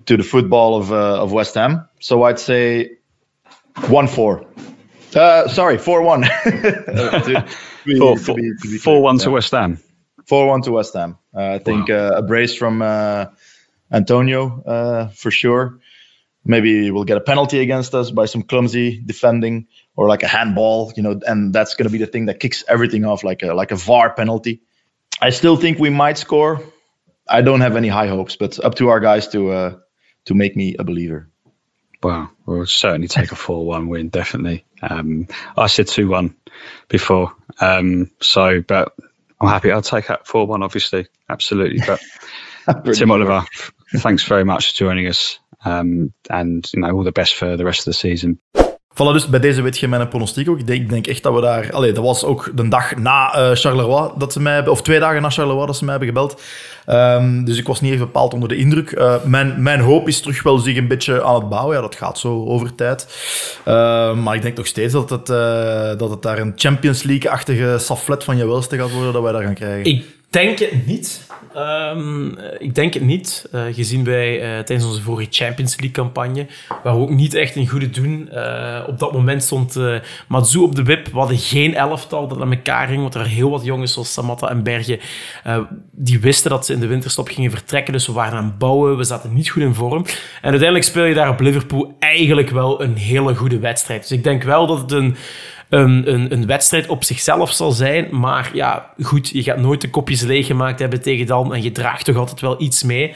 to 0.06 0.18
the 0.18 0.24
football 0.24 0.76
of 0.76 0.92
uh, 0.92 1.24
of 1.24 1.32
West 1.32 1.56
Ham. 1.56 1.88
So 2.02 2.24
I'd 2.24 2.40
say 2.40 2.98
one 3.88 4.08
four. 4.08 4.46
Uh, 5.16 5.48
sorry, 5.48 5.78
four 5.78 6.02
one. 6.02 6.26
Four, 7.98 8.18
four, 8.18 8.38
four 8.82 9.02
one 9.02 9.18
to 9.20 9.32
West 9.32 9.52
Ham. 9.52 9.80
Four 10.26 10.48
one 10.48 10.62
to 10.64 10.72
West 10.74 10.94
Ham. 10.94 11.18
Uh, 11.34 11.54
I 11.54 11.60
think 11.60 11.90
uh, 11.90 12.16
a 12.18 12.22
brace 12.22 12.54
from 12.54 12.82
uh, 12.82 13.28
Antonio 13.90 14.62
uh, 14.64 15.08
for 15.08 15.32
sure. 15.32 15.80
Maybe 16.44 16.92
we'll 16.92 17.06
get 17.06 17.16
a 17.16 17.22
penalty 17.22 17.60
against 17.60 17.96
us 17.96 18.12
by 18.12 18.26
some 18.26 18.44
clumsy 18.44 19.02
defending 19.06 19.68
or 19.98 20.08
like 20.08 20.24
a 20.24 20.28
handball, 20.28 20.94
you 20.96 21.04
know, 21.04 21.20
and 21.26 21.52
that's 21.52 21.76
going 21.76 21.88
to 21.88 21.92
be 21.92 21.98
the 21.98 22.08
thing 22.08 22.28
that 22.28 22.40
kicks 22.40 22.64
everything 22.70 23.04
off, 23.04 23.24
like 23.24 23.44
a 23.44 23.54
like 23.54 23.72
a 23.72 23.76
VAR 23.76 24.14
penalty. 24.14 24.62
I 25.20 25.32
still 25.32 25.58
think 25.58 25.80
we 25.80 25.90
might 25.90 26.18
score. 26.18 26.62
I 27.28 27.42
don't 27.42 27.62
have 27.62 27.76
any 27.76 27.90
high 27.90 28.08
hopes, 28.08 28.38
but 28.38 28.64
up 28.64 28.76
to 28.76 28.90
our 28.90 29.00
guys 29.02 29.28
to 29.30 29.52
uh, 29.52 29.76
to 30.26 30.36
make 30.36 30.56
me 30.56 30.76
a 30.78 30.84
believer. 30.84 31.30
Well, 32.04 32.32
we'll 32.46 32.68
certainly 32.68 33.08
take 33.08 33.32
a 33.32 33.36
4 33.36 33.66
1 33.66 33.88
win, 33.88 34.10
definitely. 34.10 34.66
Um, 34.82 35.28
I 35.58 35.66
said 35.66 35.88
2 35.88 36.08
1 36.08 36.36
before. 36.88 37.34
Um, 37.60 38.12
so, 38.22 38.62
but 38.62 38.94
I'm 39.42 39.48
happy. 39.48 39.72
I'll 39.72 39.82
take 39.82 40.08
that 40.08 40.28
4 40.28 40.46
1, 40.46 40.62
obviously. 40.62 41.08
Absolutely. 41.28 41.82
But 41.86 42.94
Tim. 42.94 43.10
Oliver, 43.10 43.46
thanks 43.96 44.24
very 44.24 44.46
much 44.46 44.72
for 44.72 44.78
joining 44.78 45.08
us. 45.08 45.40
Um, 45.66 46.14
and, 46.30 46.70
you 46.72 46.82
know, 46.82 46.92
all 46.92 47.04
the 47.04 47.12
best 47.12 47.34
for 47.34 47.58
the 47.58 47.66
rest 47.66 47.82
of 47.82 47.86
the 47.86 47.94
season. 47.94 48.40
Voilà, 48.98 49.14
dus 49.14 49.28
bij 49.28 49.40
deze 49.40 49.62
weet 49.62 49.78
je 49.78 49.88
mijn 49.88 50.08
pronostiek 50.08 50.50
ook. 50.50 50.60
Ik 50.60 50.90
denk, 50.90 51.08
echt 51.08 51.24
dat 51.24 51.34
we 51.34 51.42
daar... 51.42 51.72
Allee, 51.72 51.92
dat 51.92 52.04
was 52.04 52.24
ook 52.24 52.52
de 52.56 52.68
dag 52.68 52.96
na 52.96 53.34
eh, 53.34 53.52
Charleroi 53.54 54.12
dat 54.18 54.34
ze 54.34 54.40
mij. 54.40 54.68
Of 54.68 54.82
twee 54.82 55.00
dagen 55.00 55.22
na 55.22 55.30
Charleroi 55.30 55.66
dat 55.66 55.78
ze 55.78 55.84
mij 55.84 55.96
hebben 55.96 56.14
gebeld. 56.14 56.42
Ehm, 56.86 57.44
dus 57.44 57.58
ik 57.58 57.68
was 57.68 57.82
niet 57.82 57.94
even 57.94 58.06
bepaald 58.06 58.34
onder 58.34 58.50
de 58.50 58.56
indruk. 58.56 58.92
Eh, 58.92 59.16
mijn, 59.24 59.64
mijn 59.64 59.80
hoop 59.80 60.08
is 60.08 60.22
terug 60.22 60.44
wel 60.44 60.58
zich 60.58 60.78
een 60.78 60.88
beetje 60.88 61.24
aan 61.24 61.36
het 61.36 61.50
bouwen. 61.50 61.76
Ja, 61.76 61.82
dat 61.82 61.96
gaat 61.96 62.20
zo 62.20 62.46
over 62.46 62.76
tijd. 62.76 63.08
Ehm, 63.66 64.24
maar 64.24 64.36
ik 64.36 64.42
denk 64.42 64.58
nog 64.58 64.68
steeds 64.68 64.94
dat 64.94 65.10
het, 65.10 65.30
eh, 65.30 65.98
dat 65.98 66.10
het 66.10 66.22
daar 66.22 66.40
een 66.40 66.54
Champions 66.56 67.04
League-achtige 67.04 67.78
saflet 67.80 68.24
van 68.24 68.38
je 68.38 68.48
welste 68.48 68.78
gaat 68.78 68.92
worden 68.92 69.14
dat 69.14 69.24
wij 69.24 69.32
daar 69.32 69.44
gaan 69.44 69.54
krijgen. 69.54 69.92
Ik 69.92 70.06
denk 70.30 70.60
het 70.60 70.86
niet. 70.86 71.27
Ehm, 71.54 72.28
ik 72.58 72.76
denk 72.76 72.94
het 72.94 73.04
niet. 73.04 73.48
Eh, 73.52 73.62
gezien 73.72 74.04
wij 74.04 74.42
eh, 74.42 74.64
tijdens 74.64 74.86
onze 74.86 75.02
vorige 75.02 75.28
Champions 75.32 75.76
League-campagne, 75.80 76.48
waar 76.84 76.96
we 76.96 77.02
ook 77.02 77.10
niet 77.10 77.34
echt 77.34 77.56
een 77.56 77.68
goede 77.68 77.90
doen. 77.90 78.30
eh, 78.30 78.84
op 78.88 79.00
dat 79.00 79.14
moment 79.14 79.44
stond 79.44 79.80
Matsu 80.28 80.60
op 80.60 80.76
de 80.76 80.84
wip. 80.84 81.08
We 81.08 81.18
hadden 81.18 81.38
geen 81.38 81.76
elftal 81.76 82.28
dat 82.28 82.42
aan 82.42 82.52
elkaar 82.52 82.88
ging, 82.88 83.02
want 83.02 83.14
er 83.14 83.20
waren 83.20 83.36
heel 83.36 83.50
wat 83.50 83.64
jongens 83.64 83.94
zoals 83.94 84.14
Samatta 84.14 84.50
en 84.50 84.64
Berge 84.64 85.00
die 85.92 86.20
wisten 86.20 86.50
dat 86.50 86.66
ze 86.66 86.74
in 86.74 86.80
de 86.80 86.88
winterstop 86.88 87.28
gingen 87.28 87.52
vertrekken. 87.52 87.94
Dus 87.94 88.08
we 88.08 88.14
waren 88.14 88.38
aan 88.38 88.46
het 88.46 88.58
bouwen, 88.58 88.98
we 88.98 89.04
zaten 89.04 89.34
niet 89.34 89.50
goed 89.50 89.62
in 89.62 89.74
vorm. 89.74 90.06
En 90.42 90.50
uiteindelijk 90.50 90.84
speel 90.84 91.04
je 91.04 91.14
daar 91.14 91.30
op 91.30 91.40
Liverpool 91.40 91.96
eigenlijk 92.00 92.50
wel 92.50 92.82
een 92.82 92.96
hele 92.96 93.36
goede 93.36 93.60
wedstrijd. 93.60 94.02
Dus 94.02 94.12
ik 94.12 94.24
denk 94.24 94.44
wel 94.44 94.68
dat 94.68 94.82
het 94.82 94.92
een 94.92 95.16
een, 95.70 96.14
een, 96.14 96.32
een, 96.34 96.46
wedstrijd 96.46 96.88
op 96.88 97.04
zichzelf 97.04 97.52
zal 97.52 97.72
zijn. 97.72 98.08
Maar 98.12 98.50
ja, 98.54 98.92
goed, 99.02 99.30
je 99.30 99.44
gaat 99.44 99.58
nooit 99.58 99.82
de 99.82 99.90
kopjes 99.90 100.22
leeggemaakt 100.22 100.80
hebben 100.80 101.02
tegen 101.02 101.26
dan. 101.26 101.54
En 101.54 101.64
je 101.64 101.72
draagt 101.72 102.06
toch 102.06 102.16
altijd 102.16 102.42
wel 102.42 102.62
iets 102.62 102.84
mee. 102.84 103.14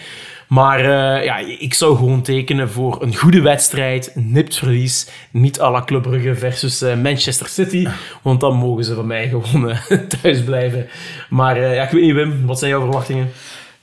Maar 0.47 0.79
uh, 0.79 1.25
ja, 1.25 1.37
ik 1.37 1.73
zou 1.73 1.95
gewoon 1.95 2.21
tekenen 2.21 2.69
voor 2.69 3.01
een 3.01 3.15
goede 3.15 3.41
wedstrijd. 3.41 4.11
Nipt 4.15 4.55
verlies. 4.55 5.09
Niet 5.31 5.61
à 5.61 5.71
la 5.71 5.83
Club 5.83 6.07
versus 6.37 6.81
uh, 6.81 6.95
Manchester 6.95 7.47
City. 7.47 7.87
Want 8.21 8.39
dan 8.39 8.55
mogen 8.55 8.83
ze 8.83 8.95
van 8.95 9.07
mij 9.07 9.29
gewoon 9.29 9.69
uh, 9.69 9.77
thuis 10.21 10.43
blijven. 10.43 10.87
Maar 11.29 11.59
ja, 11.59 11.83
ik 11.83 11.89
weet 11.89 12.01
niet, 12.01 12.13
Wim. 12.13 12.45
Wat 12.45 12.59
zijn 12.59 12.71
jouw 12.71 12.81
verwachtingen? 12.81 13.31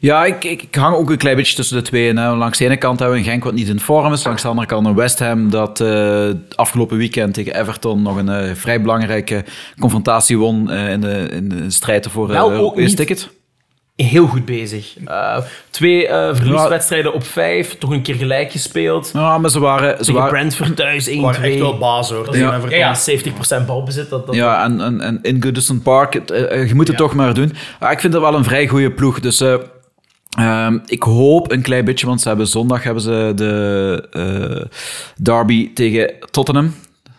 Ja, 0.00 0.24
ik, 0.24 0.44
ik, 0.44 0.62
ik, 0.62 0.74
hang 0.74 0.96
ook 0.96 1.10
een 1.10 1.16
klein 1.16 1.36
beetje 1.36 1.54
tussen 1.54 1.76
de 1.76 1.82
twee. 1.82 2.12
Nou, 2.12 2.36
langs 2.36 2.58
de 2.58 2.64
ene 2.64 2.76
kant 2.76 2.98
hebben 2.98 3.18
we 3.18 3.24
een 3.24 3.30
Genk 3.30 3.44
wat 3.44 3.54
niet 3.54 3.68
in 3.68 3.80
vorm 3.80 4.12
is. 4.12 4.24
Langs 4.24 4.42
de 4.42 4.48
andere 4.48 4.66
kant 4.66 4.86
een 4.86 4.94
West 4.94 5.18
Ham 5.18 5.50
dat 5.50 5.80
uh, 5.80 6.28
afgelopen 6.54 6.96
weekend 6.96 7.34
tegen 7.34 7.60
Everton 7.60 8.02
nog 8.02 8.16
een 8.16 8.28
uh, 8.28 8.54
vrij 8.54 8.80
belangrijke 8.80 9.44
confrontatie 9.80 10.38
won 10.38 10.70
uh, 10.70 10.90
in, 10.90 11.00
de, 11.00 11.28
in 11.30 11.48
de 11.48 11.70
strijd 11.70 12.06
voor 12.10 12.28
nou, 12.28 12.50
uh, 12.50 12.56
Europees 12.56 12.94
ticket. 12.94 13.30
Heel 13.96 14.26
goed 14.26 14.44
bezig. 14.44 14.96
twee 15.70 16.08
verlieswedstrijden 16.08 17.14
op 17.14 17.24
vijf, 17.24 17.78
toch 17.78 17.90
een 17.90 18.02
keer 18.02 18.14
gelijk 18.14 18.50
gespeeld. 18.50 19.10
Ja, 19.12 19.38
maar 19.38 19.50
ze 19.50 19.60
waren... 19.60 20.04
Ze 20.04 20.12
waren 20.12 20.30
Brentford 20.30 20.76
thuis 20.76 21.10
1-2. 21.10 21.20
waren 21.20 21.42
echt 21.42 21.58
wel 21.58 21.78
baas 21.78 22.10
hoor. 22.10 22.36
Ja, 22.36 22.60
ja, 22.68 22.76
ja 22.76 22.96
70% 23.62 23.66
balbezit. 23.66 24.10
Dat, 24.10 24.26
dat 24.26 24.34
ja, 24.34 24.64
en, 24.64 24.80
en, 24.80 25.00
en 25.00 25.18
in 25.22 25.42
Goodison 25.42 25.82
Park, 25.82 26.12
het, 26.14 26.28
je 26.68 26.74
moet 26.74 26.88
het 26.88 26.98
ja. 26.98 27.04
toch 27.04 27.14
maar 27.14 27.34
doen. 27.34 27.52
ik 27.90 28.00
vind 28.00 28.12
het 28.12 28.22
wel 28.22 28.34
een 28.34 28.44
vrij 28.44 28.66
goede 28.66 28.90
ploeg, 28.90 29.20
dus... 29.20 29.42
Um, 30.40 30.82
ik 30.86 31.02
hoop 31.02 31.52
een 31.52 31.62
klein 31.62 31.84
beetje, 31.84 32.06
want 32.06 32.20
ze 32.20 32.28
hebben 32.28 32.46
zondag 32.46 32.82
hebben 32.82 33.02
ze 33.02 33.32
de 33.34 34.04
uh, 34.16 34.64
derby 35.22 35.72
tegen 35.72 36.14
Tottenham. 36.30 36.74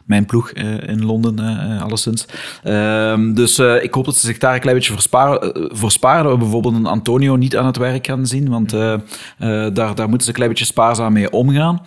Mijn 0.05 0.25
ploeg 0.25 0.53
uh, 0.53 0.88
in 0.88 1.05
Londen, 1.05 1.39
uh, 1.39 1.82
alleszins. 1.82 2.25
Um, 2.63 3.34
dus 3.34 3.60
ik 3.60 3.93
hoop 3.93 4.05
dat 4.05 4.15
ze 4.15 4.25
zich 4.25 4.38
daar 4.38 4.53
een 4.53 4.60
klein 4.60 4.75
beetje 4.75 4.91
voorsparen. 4.91 5.69
voorsparen 5.71 6.23
dat 6.23 6.32
we 6.32 6.38
bijvoorbeeld 6.38 6.75
een 6.75 6.86
Antonio 6.86 7.36
niet 7.36 7.58
aan 7.58 7.65
het 7.65 7.77
werk 7.77 8.05
gaan 8.05 8.25
zien, 8.25 8.49
want 8.49 8.69
daar, 8.69 9.95
daar 9.95 10.10
moeten 10.10 10.21
ze 10.21 10.27
een 10.27 10.34
klein 10.34 10.49
beetje 10.49 10.65
spaarzaam 10.65 11.13
mee 11.13 11.32
omgaan. 11.32 11.82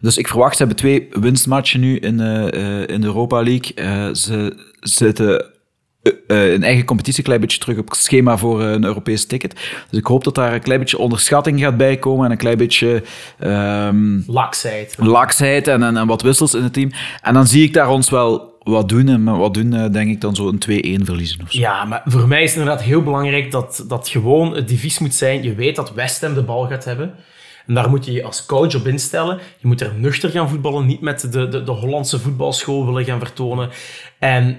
Dus 0.00 0.16
ik 0.16 0.28
verwacht, 0.28 0.56
ze 0.56 0.58
hebben 0.58 0.76
twee 0.76 1.08
winstmatchen 1.10 1.80
nu 1.80 1.96
in, 1.96 2.20
in 2.86 3.00
de 3.00 3.06
Europa 3.06 3.42
League. 3.42 4.14
ze 4.14 4.56
zitten 4.80 5.44
uh, 6.06 6.52
een 6.52 6.62
eigen 6.62 6.84
competitie 6.84 7.18
een 7.18 7.24
klein 7.24 7.40
beetje 7.40 7.58
terug 7.58 7.78
op 7.78 7.88
het 7.88 7.98
schema 7.98 8.36
voor 8.36 8.62
uh, 8.62 8.70
een 8.70 8.84
Europees 8.84 9.26
ticket. 9.26 9.54
Dus 9.90 9.98
ik 9.98 10.06
hoop 10.06 10.24
dat 10.24 10.34
daar 10.34 10.54
een 10.54 10.60
klein 10.60 10.80
beetje 10.80 10.98
onderschatting 10.98 11.60
gaat 11.60 11.76
bijkomen 11.76 12.24
en 12.24 12.30
een 12.30 12.36
klein 12.36 12.58
beetje... 12.58 13.02
Um, 13.40 14.24
laksheid. 14.26 14.96
Laksheid 14.98 15.68
en, 15.68 15.82
en, 15.82 15.96
en, 15.96 16.06
wat 16.06 16.22
wissels 16.22 16.54
in 16.54 16.62
het 16.62 16.72
team. 16.72 16.90
En 17.22 17.34
dan 17.34 17.46
zie 17.46 17.64
ik 17.64 17.72
daar 17.72 17.88
ons 17.88 18.10
wel 18.10 18.54
wat 18.62 18.88
doen. 18.88 19.08
En 19.08 19.24
wat 19.24 19.54
doen, 19.54 19.70
denk 19.70 20.10
ik 20.10 20.20
dan 20.20 20.34
zo 20.34 20.48
een 20.48 21.00
2-1 21.00 21.04
verliezen 21.04 21.40
of 21.42 21.52
zo. 21.52 21.58
Ja, 21.58 21.84
maar 21.84 22.02
voor 22.04 22.28
mij 22.28 22.42
is 22.42 22.50
het 22.50 22.58
inderdaad 22.58 22.84
heel 22.84 23.02
belangrijk 23.02 23.50
dat, 23.50 23.84
dat 23.88 24.08
gewoon 24.08 24.54
het 24.54 24.68
devies 24.68 24.98
moet 24.98 25.14
zijn. 25.14 25.42
Je 25.42 25.54
weet 25.54 25.76
dat 25.76 25.94
West 25.94 26.20
Ham 26.20 26.34
de 26.34 26.42
bal 26.42 26.66
gaat 26.66 26.84
hebben. 26.84 27.14
En 27.66 27.74
daar 27.74 27.90
moet 27.90 28.04
je 28.04 28.12
je 28.12 28.24
als 28.24 28.46
coach 28.46 28.74
op 28.74 28.86
instellen. 28.86 29.38
Je 29.58 29.66
moet 29.66 29.80
er 29.80 29.92
nuchter 29.96 30.30
gaan 30.30 30.48
voetballen, 30.48 30.86
niet 30.86 31.00
met 31.00 31.32
de, 31.32 31.48
de, 31.48 31.62
de 31.62 31.72
Hollandse 31.72 32.18
voetbalschool 32.18 32.86
willen 32.86 33.04
gaan 33.04 33.18
vertonen. 33.18 33.70
En 34.18 34.58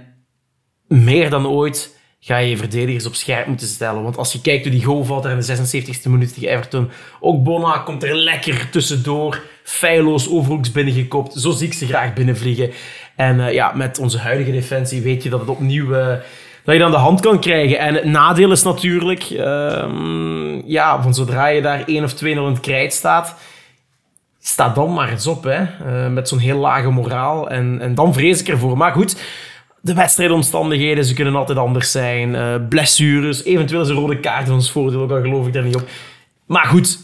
meer 0.88 1.30
dan 1.30 1.48
ooit 1.48 1.96
ga 2.20 2.38
je 2.38 2.50
je 2.50 2.58
verdedigers 2.58 3.06
op 3.06 3.16
scherp 3.16 3.48
moeten 3.48 3.68
stellen. 3.68 4.04
Want 4.04 4.18
als 4.18 4.32
je 4.32 4.42
kijkt 4.42 4.64
hoe 4.64 4.72
die 4.72 4.84
goal 4.84 5.04
valt 5.04 5.26
er 5.26 5.32
in 5.32 5.40
de 5.40 5.58
76e 5.58 6.10
minuut 6.10 6.34
tegen 6.34 6.50
Everton. 6.50 6.90
Ook 7.20 7.44
Bona 7.44 7.78
komt 7.78 8.04
er 8.04 8.16
lekker 8.16 8.70
tussendoor. 8.70 9.42
Feilloos 9.64 10.30
overhoeks 10.30 10.72
binnengekopt. 10.72 11.34
Zo 11.34 11.52
zie 11.52 11.68
ik 11.68 11.74
ze 11.74 11.86
graag 11.86 12.14
binnenvliegen. 12.14 12.72
En 13.16 13.40
eh, 13.40 13.54
ja, 13.54 13.72
met 13.76 14.00
onze 14.00 14.18
huidige 14.18 14.52
defensie 14.52 15.02
weet 15.02 15.24
je 15.24 15.30
dat 15.30 15.40
het 15.40 15.50
opnieuw... 15.50 15.94
eh, 15.94 16.16
dat 16.64 16.76
je 16.76 16.82
dan 16.82 16.92
de 16.92 16.98
hand 16.98 17.20
kan 17.20 17.40
krijgen. 17.40 17.80
En 17.80 17.94
het 17.94 18.06
nadeel 18.06 18.52
is 18.52 18.64
natuurlijk... 18.64 19.24
ehm, 19.24 20.68
ja, 20.70 21.02
van 21.02 21.14
zodra 21.14 21.48
je 21.48 21.62
daar 21.62 21.84
1 21.86 22.04
of 22.04 22.14
2-0 22.14 22.18
in 22.26 22.38
het 22.38 22.60
krijt 22.60 22.94
staat... 22.94 23.36
Sta 24.40 24.70
dan 24.70 24.94
maar 24.94 25.10
eens 25.10 25.28
op, 25.28 25.44
hè. 25.44 25.64
Eh, 25.64 26.08
met 26.12 26.28
zo'n 26.28 26.40
heel 26.40 26.58
lage 26.58 26.90
moraal. 26.90 27.50
En, 27.50 27.82
en 27.82 27.96
dan 27.96 28.14
vrees 28.14 28.40
ik 28.40 28.48
ervoor. 28.48 28.78
Maar 28.78 28.92
goed, 28.92 29.16
de 29.82 29.94
wedstrijdomstandigheden, 29.94 31.06
ze 31.06 31.14
kunnen 31.14 31.36
altijd 31.36 31.58
anders 31.58 31.92
zijn. 31.92 32.36
Eh, 32.36 32.56
blessures, 32.70 33.44
eventueel 33.44 33.82
is 33.82 33.90
een 33.90 33.96
rode 33.96 34.20
kaart 34.20 34.50
ons 34.50 34.72
voordeel, 34.72 35.02
ook 35.02 35.12
al 35.12 35.22
geloof 35.22 35.48
ik 35.48 35.54
daar 35.54 35.64
niet 35.64 35.76
op. 35.76 35.88
Maar 36.46 36.66
goed, 36.66 37.00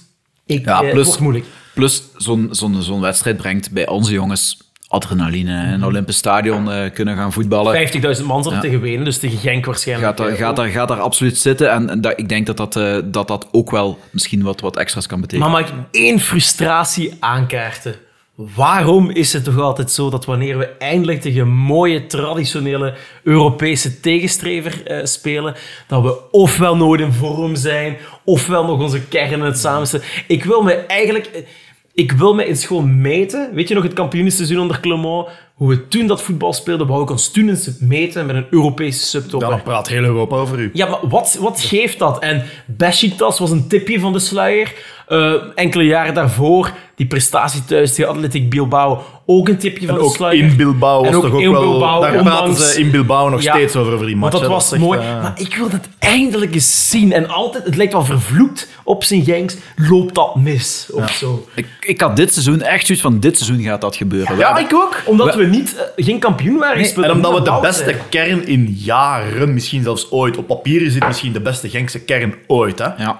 ik, 0.45 0.65
Ja, 0.65 0.73
eh, 0.73 0.79
plus- 0.79 0.93
het 0.95 1.05
wordt 1.05 1.19
moeilijk. 1.21 1.45
Plus, 1.73 2.03
zo'n 2.17 2.47
zo'n 2.51 2.81
zo'n 2.81 3.01
wedstrijd 3.01 3.37
brengt 3.37 3.71
bij 3.71 3.87
onze 3.87 4.13
jongens 4.13 4.57
adrenaline. 4.87 5.63
In 5.63 5.71
het 5.71 5.83
Olympisch 5.83 6.17
Stadion 6.17 6.71
eh, 6.71 6.93
kunnen 6.93 7.15
gaan 7.15 7.33
voetballen. 7.33 7.73
50.000 7.73 8.25
man 8.27 8.43
zat 8.43 8.53
Ja. 8.53 8.59
tegen 8.59 8.81
Wenen, 8.81 9.05
dus 9.05 9.17
tegen 9.17 9.37
Genk 9.37 9.65
waarschijnlijk. 9.65 10.07
Gaat 10.07 10.17
daar, 10.27 10.35
gaat, 10.37 10.55
daar, 10.55 10.67
gaat 10.67 10.87
daar 10.87 10.99
absoluut 10.99 11.37
zitten. 11.37 11.71
En, 11.71 11.89
en 11.89 12.01
dat, 12.01 12.13
ik 12.19 12.29
denk 12.29 12.45
dat 12.45 12.57
dat, 12.57 12.73
dat 13.13 13.27
dat 13.27 13.47
ook 13.51 13.71
wel 13.71 13.99
misschien 14.09 14.43
wat, 14.43 14.61
wat 14.61 14.77
extra's 14.77 15.07
kan 15.07 15.21
betekenen. 15.21 15.51
Maar 15.51 15.61
mag 15.61 15.69
ik 15.69 15.75
één 15.91 16.19
frustratie 16.19 17.13
aankaarten? 17.19 17.95
Waarom 18.35 19.09
is 19.09 19.33
het 19.33 19.43
toch 19.43 19.59
altijd 19.59 19.91
zo 19.91 20.09
dat 20.09 20.25
wanneer 20.25 20.57
we 20.57 20.65
eindelijk 20.65 21.21
tegen 21.21 21.41
een 21.41 21.55
mooie, 21.55 22.05
traditionele 22.05 22.93
Europese 23.23 23.99
tegenstrever 23.99 24.85
eh, 24.85 25.05
spelen, 25.05 25.55
dat 25.87 26.01
we 26.03 26.31
ofwel 26.31 26.75
nooit 26.77 27.01
in 27.01 27.11
vorm 27.11 27.55
zijn, 27.55 27.97
ofwel 28.25 28.65
nog 28.65 28.79
onze 28.81 29.01
kern 29.07 29.41
het 29.41 29.57
samenstellen. 29.59 30.05
Ik 30.27 30.43
wil 30.43 30.61
me 30.61 30.73
eigenlijk... 30.73 31.25
eh, 31.25 31.41
Ik 31.93 32.11
wil 32.11 32.33
me 32.33 32.45
eens 32.45 32.65
gewoon 32.65 33.01
meten. 33.01 33.49
Weet 33.53 33.67
je 33.67 33.73
nog 33.73 33.83
het 33.83 33.93
kampioenenseizoen 33.93 34.59
onder 34.59 34.79
Clement? 34.79 35.27
Hoe 35.63 35.71
we 35.71 35.87
toen 35.87 36.07
dat 36.07 36.21
voetbal 36.21 36.53
speelden, 36.53 36.87
wou 36.87 37.01
ik 37.03 37.09
ons 37.09 37.31
toen 37.31 37.49
eens 37.49 37.69
meten 37.79 38.25
met 38.25 38.35
een 38.35 38.45
Europese 38.49 39.05
subtop. 39.05 39.39
Dan 39.41 39.61
praat 39.61 39.87
heel 39.87 40.03
Europa 40.03 40.35
over 40.35 40.59
u. 40.59 40.69
Ja, 40.73 40.87
maar 40.89 40.99
wat, 41.09 41.37
wat 41.39 41.61
geeft 41.61 41.99
dat? 41.99 42.19
En 42.19 42.43
Besiktas 42.65 43.39
was 43.39 43.51
een 43.51 43.67
tipje 43.67 43.99
van 43.99 44.13
de 44.13 44.19
sluier. 44.19 44.73
Eh, 45.07 45.33
enkele 45.55 45.83
jaren 45.83 46.13
daarvoor, 46.13 46.71
die 46.95 47.07
prestatie 47.07 47.65
thuis 47.65 47.93
tegen 47.95 48.11
Athletic 48.11 48.49
Bilbao, 48.49 49.03
ook 49.25 49.47
een 49.47 49.57
tipje 49.57 49.85
van 49.87 49.95
En 49.95 50.01
de 50.01 50.07
ook 50.07 50.15
sluier. 50.15 50.43
in 50.43 50.55
Bilbao 50.55 50.99
was 50.99 51.09
En 51.09 51.15
ook 51.15 51.23
toch 51.23 51.33
ook 51.33 51.41
in 51.41 51.51
wel... 51.51 51.61
Bilbao, 51.69 52.01
daar 52.01 52.23
praten 52.23 52.55
ze 52.55 52.79
in 52.79 52.91
Bilbao 52.91 53.29
nog 53.29 53.41
Ja, 53.41 53.53
steeds 53.53 53.75
over, 53.75 53.93
over 53.93 54.05
die 54.05 54.15
match. 54.15 54.31
Want 54.31 54.43
dat 54.43 54.53
was 54.53 54.71
echt, 54.71 54.81
mooi. 54.81 54.99
eh, 54.99 55.21
Maar 55.21 55.33
ik 55.35 55.55
wil 55.55 55.69
dat 55.69 55.87
eindelijk 55.99 56.53
eens 56.53 56.89
zien. 56.89 57.11
En 57.13 57.29
altijd, 57.29 57.63
het 57.65 57.75
lijkt 57.75 57.93
wel 57.93 58.05
vervloekt 58.05 58.67
op 58.83 59.03
zijn 59.03 59.23
Genks, 59.23 59.55
loopt 59.75 60.15
dat 60.15 60.35
mis 60.35 60.89
of 60.93 61.11
zo. 61.11 61.47
Ik, 61.55 61.67
ik 61.79 62.01
had 62.01 62.15
dit 62.15 62.33
seizoen 62.33 62.61
echt 62.61 62.85
zoiets 62.85 63.03
van, 63.03 63.19
dit 63.19 63.37
seizoen 63.37 63.63
gaat 63.63 63.81
dat 63.81 63.95
gebeuren. 63.95 64.37
Ja, 64.37 64.57
ik 64.57 64.73
ook. 64.73 65.01
Omdat 65.05 65.35
we 65.35 65.45
niet, 65.55 65.75
eh, 65.95 66.05
geen 66.05 66.19
kampioen 66.19 66.57
waren 66.57 66.77
gespeeld. 66.81 67.05
En 67.05 67.11
omdat 67.11 67.33
we 67.33 67.41
de 67.41 67.57
beste 67.61 67.83
zijn. 67.83 67.97
kern 68.09 68.47
in 68.47 68.65
jaren, 68.77 69.53
misschien 69.53 69.83
zelfs 69.83 70.11
ooit, 70.11 70.37
op 70.37 70.47
papier 70.47 70.81
is 70.81 70.93
dit 70.93 71.07
misschien 71.07 71.33
de 71.33 71.41
beste 71.41 71.69
Genkse 71.69 71.99
kern 71.99 72.33
ooit. 72.47 72.79
Hè? 72.79 72.85
Ja. 73.03 73.19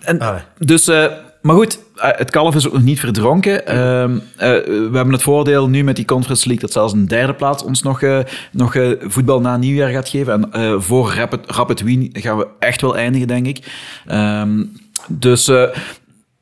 En, 0.00 0.18
Ah. 0.20 0.34
dus, 0.58 0.88
eh, 0.88 1.06
maar 1.42 1.54
goed, 1.56 1.78
eh, 1.96 2.08
het 2.12 2.30
kalf 2.30 2.54
is 2.54 2.66
ook 2.66 2.72
nog 2.72 2.82
niet 2.82 3.00
verdronken. 3.00 3.66
Ehm, 3.66 4.14
eh, 4.36 4.48
we 4.66 4.90
hebben 4.92 5.12
het 5.12 5.22
voordeel 5.22 5.68
nu 5.68 5.84
met 5.84 5.96
die 5.96 6.04
Conference 6.04 6.46
League 6.46 6.64
dat 6.66 6.72
zelfs 6.74 6.92
een 6.92 7.08
derde 7.08 7.34
plaats 7.34 7.62
ons 7.64 7.82
nog, 7.82 8.02
eh, 8.02 8.18
nog 8.52 8.74
eh, 8.74 8.90
voetbal 9.00 9.40
na 9.40 9.56
nieuwjaar 9.56 9.90
gaat 9.90 10.08
geven. 10.08 10.32
En 10.32 10.52
eh, 10.52 10.74
voor 10.80 11.12
Rapid, 11.14 11.40
Rapid 11.50 11.82
Wien 11.82 12.10
gaan 12.12 12.36
we 12.38 12.46
echt 12.58 12.80
wel 12.80 12.96
eindigen, 12.96 13.28
denk 13.28 13.46
ik. 13.46 13.58
Ehm, 14.06 14.62
dus 15.08 15.48
eh, 15.48 15.62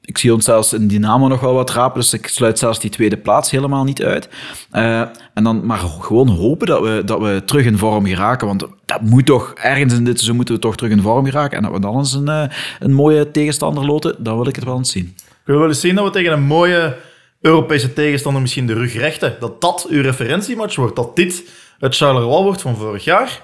ik 0.04 0.18
zie 0.18 0.34
ons 0.34 0.44
zelfs 0.44 0.72
in 0.72 0.86
Dynamo 0.86 1.28
nog 1.28 1.40
wel 1.40 1.54
wat 1.54 1.70
rapen, 1.70 2.00
dus 2.00 2.12
ik 2.12 2.26
sluit 2.26 2.58
zelfs 2.58 2.80
die 2.80 2.90
tweede 2.90 3.16
plaats 3.16 3.50
helemaal 3.50 3.84
niet 3.84 4.02
uit. 4.02 4.28
Eh, 4.70 5.00
en 5.34 5.44
dan 5.44 5.66
maar 5.66 5.78
gewoon 5.78 6.28
hopen 6.28 6.66
dat 6.66 6.82
we, 6.82 7.02
dat 7.04 7.20
we 7.20 7.42
terug 7.44 7.64
in 7.64 7.78
vorm 7.78 8.06
geraken, 8.06 8.46
want 8.46 8.66
dat 8.84 9.00
moet 9.00 9.26
toch, 9.26 9.52
ergens 9.54 9.94
in 9.94 10.04
dit 10.04 10.14
seizoen 10.14 10.36
moeten 10.36 10.54
we 10.54 10.60
toch 10.60 10.76
terug 10.76 10.92
in 10.92 11.00
vorm 11.00 11.24
geraken. 11.24 11.56
En 11.56 11.62
dat 11.62 11.72
we 11.72 11.80
dan 11.80 11.96
eens 11.96 12.12
een, 12.12 12.28
eh, 12.28 12.44
een 12.80 12.92
mooie 12.92 13.30
tegenstander 13.30 13.84
loten, 13.84 14.14
dan 14.18 14.36
wil 14.36 14.46
ik 14.46 14.54
het 14.54 14.64
wel 14.64 14.76
eens 14.76 14.90
zien. 14.90 15.14
Ik 15.18 15.48
wil 15.48 15.58
wel 15.58 15.68
eens 15.68 15.80
zien 15.80 15.94
dat 15.94 16.04
we 16.04 16.10
tegen 16.10 16.32
een 16.32 16.42
mooie 16.42 16.96
Europese 17.40 17.92
tegenstander 17.92 18.42
misschien 18.42 18.66
de 18.66 18.74
rug 18.74 18.94
rechten. 18.94 19.36
Dat 19.40 19.60
dat 19.60 19.86
uw 19.90 20.02
referentiematch 20.02 20.76
wordt. 20.76 20.96
Dat 20.96 21.16
dit 21.16 21.44
het 21.78 21.96
Charleroi 21.96 22.42
wordt 22.42 22.60
van 22.60 22.76
vorig 22.76 23.04
jaar. 23.04 23.42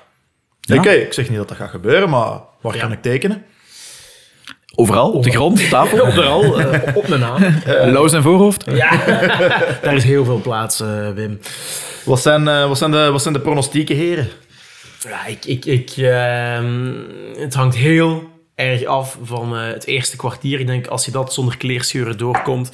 Ja. 0.61 0.77
Oké, 0.77 0.91
ik 0.91 1.13
zeg 1.13 1.29
niet 1.29 1.39
dat 1.39 1.49
dat 1.49 1.57
gaat 1.57 1.71
gebeuren, 1.71 2.11
maar 2.11 2.41
waar 2.61 2.79
kan 2.79 2.93
ik 2.93 3.03
tekenen? 3.03 3.45
Overal, 4.81 5.11
op 5.11 5.23
de 5.23 5.31
grond, 5.31 5.61
op 5.61 5.67
tafel, 5.67 6.07
Overal, 6.07 6.61
eh, 6.61 6.97
op 6.97 7.09
mijn 7.09 7.21
naam. 7.21 7.43
Lauws 7.65 8.13
en 8.13 8.23
voorhoofd. 8.23 8.65
Ja, 8.71 8.91
daar 9.83 9.95
is 9.95 10.05
heel 10.05 10.25
veel 10.25 10.41
plaats, 10.41 10.81
eh, 10.81 11.11
Wim. 11.15 11.41
Wat 12.05 12.21
zijn, 12.21 12.49
eh, 12.49 12.69
wat 12.69 12.79
zijn, 12.79 12.91
de, 12.91 13.11
wat 13.11 13.23
zijn 13.23 13.35
de 13.35 13.41
pronostieken, 13.41 13.97
heren? 13.97 14.29
Ja, 15.09 15.27
ik, 15.27 15.45
ik, 15.45 15.65
ik, 15.65 15.91
ehm, 15.97 16.93
het 17.39 17.55
hangt 17.55 17.77
heel 17.77 18.23
erg 18.55 18.85
af 18.85 19.19
van 19.23 19.57
eh, 19.57 19.67
het 19.67 19.87
eerste 19.87 20.17
kwartier. 20.17 20.61
Ik 20.61 20.67
denk, 20.67 20.87
als 20.87 21.05
je 21.05 21.11
dat 21.11 21.33
zonder 21.33 21.57
kleerscheuren 21.57 22.19
doorkomt, 22.19 22.73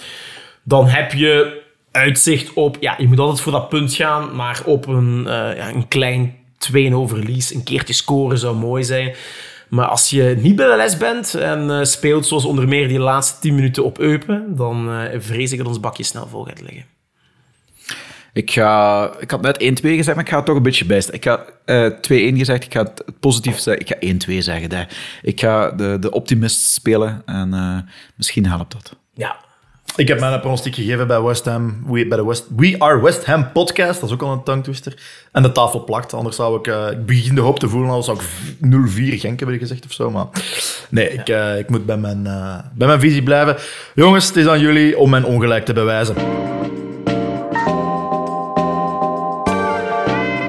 dan 0.62 0.86
heb 0.86 1.12
je 1.12 1.62
uitzicht 1.90 2.52
op... 2.52 2.76
Ja, 2.80 2.94
je 2.98 3.08
moet 3.08 3.18
altijd 3.18 3.40
voor 3.40 3.52
dat 3.52 3.68
punt 3.68 3.94
gaan, 3.94 4.36
maar 4.36 4.60
op 4.64 4.86
een, 4.86 5.26
eh, 5.26 5.56
ja, 5.56 5.68
een 5.68 5.88
klein 5.88 6.36
2-0 6.58 7.08
verlies, 7.08 7.54
een 7.54 7.62
keertje 7.62 7.94
scoren 7.94 8.38
zou 8.38 8.56
mooi 8.56 8.84
zijn. 8.84 9.14
Maar 9.74 9.86
als 9.86 10.10
je 10.10 10.36
niet 10.38 10.56
bij 10.56 10.66
de 10.66 10.76
les 10.76 10.96
bent 10.96 11.34
en 11.34 11.70
eh, 11.70 11.84
speelt 11.84 12.26
zoals 12.26 12.44
onder 12.44 12.68
meer 12.68 12.88
die 12.88 12.98
laatste 12.98 13.40
10 13.40 13.54
minuten 13.54 13.84
op 13.84 13.98
Eupen, 13.98 14.56
dan 14.56 14.92
eh, 14.92 15.20
vrees 15.20 15.52
ik 15.52 15.58
dat 15.58 15.66
ons 15.66 15.80
bakje 15.80 16.02
snel 16.02 16.26
vol 16.26 16.44
gaat 16.44 16.60
liggen. 16.60 16.84
Ik, 18.32 18.50
ga, 18.50 19.10
ik 19.18 19.30
had 19.30 19.40
net 19.40 19.62
1-2 19.62 19.64
gezegd, 19.82 20.14
maar 20.16 20.24
ik 20.24 20.30
ga 20.30 20.36
het 20.36 20.46
toch 20.46 20.56
een 20.56 20.62
beetje 20.62 20.84
bijstellen. 20.84 21.20
Ik 21.20 21.26
ga 21.26 21.44
eh 21.64 22.32
2-1 22.32 22.36
gezegd, 22.36 22.64
ik 22.64 22.72
ga 22.72 22.82
het 22.82 23.04
positief 23.20 23.58
zeggen. 23.58 23.86
Ik 23.86 24.18
ga 24.26 24.32
1-2 24.32 24.38
zeggen. 24.38 24.68
daar. 24.68 25.18
Ik 25.22 25.40
ga 25.40 25.70
de, 25.70 25.96
de 26.00 26.10
optimist 26.10 26.60
spelen 26.60 27.22
en 27.26 27.88
misschien 28.16 28.46
helpt 28.46 28.72
dat. 28.72 28.96
Ja, 29.14 29.36
Ik 29.96 30.08
heb 30.08 30.20
mijn 30.20 30.40
pronostiek 30.40 30.74
gegeven 30.74 31.06
bij 31.06 31.20
West 31.22 31.44
Ham, 31.44 31.82
we, 31.86 32.06
bij 32.06 32.18
de 32.18 32.24
West, 32.24 32.46
we 32.56 32.74
Are 32.78 33.00
West 33.00 33.24
Ham 33.24 33.52
podcast. 33.52 34.00
Dat 34.00 34.08
is 34.08 34.14
ook 34.14 34.22
al 34.22 34.32
een 34.32 34.42
tongue 34.42 34.62
twister. 34.62 34.96
En 35.32 35.42
de 35.42 35.52
tafel 35.52 35.84
plakt. 35.84 36.12
Anders 36.12 36.36
zou 36.36 36.58
ik, 36.58 36.66
eh, 36.66 36.90
ik 36.90 37.06
begin 37.06 37.34
de 37.34 37.40
hoop 37.40 37.58
te 37.58 37.68
voelen, 37.68 37.88
anders 37.88 38.06
zou 38.06 38.18
ik 38.18 38.24
0-4 38.58 39.18
Genk 39.18 39.38
hebben 39.38 39.58
gezegd 39.58 39.84
of 39.84 39.92
zo. 39.92 40.10
Maar 40.10 40.26
nee, 40.88 41.08
ik, 41.08 41.28
eh, 41.28 41.58
ik 41.58 41.70
moet 41.70 41.86
bij 41.86 41.96
mijn, 41.96 42.26
eh, 42.26 42.58
bij 42.74 42.86
mijn 42.86 43.00
visie 43.00 43.22
blijven. 43.22 43.56
Jongens, 43.94 44.26
het 44.26 44.36
is 44.36 44.46
aan 44.46 44.60
jullie 44.60 44.98
om 44.98 45.10
mijn 45.10 45.24
ongelijk 45.24 45.64
te 45.64 45.72
bewijzen. 45.72 46.16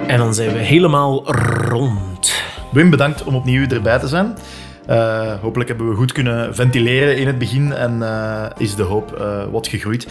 en 0.07 0.21
dan 0.21 0.33
zijn 0.33 0.53
we 0.53 0.59
helemaal 0.59 1.31
rond. 1.69 2.43
Wim, 2.71 2.89
bedankt 2.89 3.23
om 3.23 3.35
opnieuw 3.35 3.67
erbij 3.67 3.99
te 3.99 4.07
zijn. 4.07 4.37
Eh, 4.85 5.33
hopelijk 5.41 5.69
hebben 5.69 5.89
we 5.89 5.95
goed 5.95 6.11
kunnen 6.11 6.55
ventileren 6.55 7.17
in 7.17 7.27
het 7.27 7.37
begin 7.37 7.73
en 7.73 8.01
eh, 8.01 8.45
is 8.57 8.75
de 8.75 8.83
hoop 8.83 9.13
eh, 9.13 9.43
wat 9.51 9.67
gegroeid. 9.67 10.07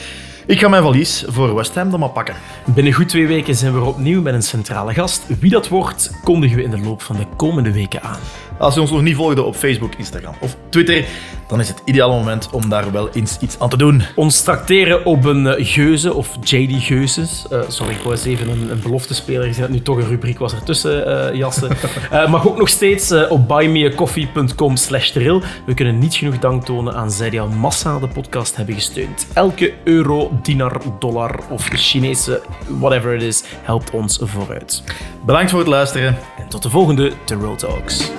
Ik 0.47 0.61
ga 0.61 0.69
mijn 0.69 0.83
valies 0.83 1.25
voor 1.27 1.55
West 1.55 1.75
Ham 1.75 1.91
dan 1.91 2.01
maar 2.01 2.09
pakken. 2.09 2.35
Binnen 2.75 2.93
goed 2.93 3.09
twee 3.09 3.27
weken 3.27 3.55
zijn 3.55 3.73
we 3.73 3.79
er 3.79 3.87
opnieuw 3.87 4.23
met 4.23 4.35
een 4.35 4.43
centrale 4.43 4.95
gast. 4.95 5.27
Wie 5.41 5.51
dat 5.51 5.69
wordt, 5.69 6.11
kondigen 6.25 6.57
we 6.57 6.63
in 6.63 6.71
de 6.71 6.79
loop 6.79 7.03
van 7.03 7.17
de 7.17 7.27
komende 7.37 7.73
weken 7.73 8.03
aan. 8.03 8.19
Als 8.59 8.75
je 8.75 8.81
ons 8.81 8.91
nog 8.91 9.03
niet 9.03 9.17
volgde 9.17 9.43
op 9.43 9.55
Facebook, 9.55 9.95
Instagram 9.95 10.35
of 10.41 10.57
Twitter, 10.69 11.05
dan 11.49 11.61
is 11.61 11.69
het 11.69 11.83
ideale 11.85 12.13
moment 12.15 12.51
om 12.51 12.69
daar 12.69 12.93
wel 12.93 13.11
eens 13.11 13.39
iets 13.41 13.59
aan 13.59 13.69
te 13.69 13.77
doen. 13.77 14.03
Ons 14.15 14.43
tracteren 14.43 15.05
op 15.05 15.25
een 15.25 15.47
eh, 15.47 15.67
geuze 15.67 16.15
of 16.15 16.37
JD 16.41 16.83
Geuzes. 16.83 17.47
Eh, 17.51 17.61
sorry, 17.69 17.93
ik 17.93 18.01
wou 18.01 18.15
eens 18.15 18.25
even 18.25 18.49
een, 18.49 18.71
een 18.71 18.81
beloftespeler 18.81 19.47
gezien 19.47 19.63
dat 19.63 19.71
nu 19.71 19.83
toch 19.83 19.97
een 19.97 20.09
rubriek 20.09 20.39
was 20.39 20.55
ertussen 20.55 21.29
eh, 21.31 21.39
jassen. 21.39 21.77
Mag 22.31 22.49
ook 22.49 22.59
nog 22.59 22.69
steeds 22.69 23.13
op 23.29 23.49
buymeacoffee.com 23.49 24.77
slash. 24.77 25.13
We 25.13 25.75
kunnen 25.75 25.99
niet 25.99 26.15
genoeg 26.15 26.39
dank 26.39 26.65
tonen 26.65 26.95
aan 26.95 27.11
zij 27.11 27.31
die 27.31 27.41
al 27.41 27.49
massaal 27.49 28.01
de 28.01 28.09
podcast 28.09 28.57
hebben 28.57 28.75
gesteund. 28.75 29.27
Elke 29.33 29.73
euro, 29.85 30.34
dinar, 30.43 30.81
dollar 30.99 31.41
of 31.51 31.69
Chinese, 31.69 32.43
whatever 32.79 33.15
it 33.15 33.23
is, 33.23 33.45
helpt 33.63 33.91
ons 33.91 34.19
vooruit. 34.23 34.83
Bedankt 35.25 35.51
voor 35.51 35.59
het 35.59 35.69
luisteren. 35.69 36.17
En 36.39 36.49
tot 36.49 36.63
de 36.63 36.71
volgende 36.71 37.13
The 37.25 37.35
Road 37.35 37.59
Talks. 37.59 38.11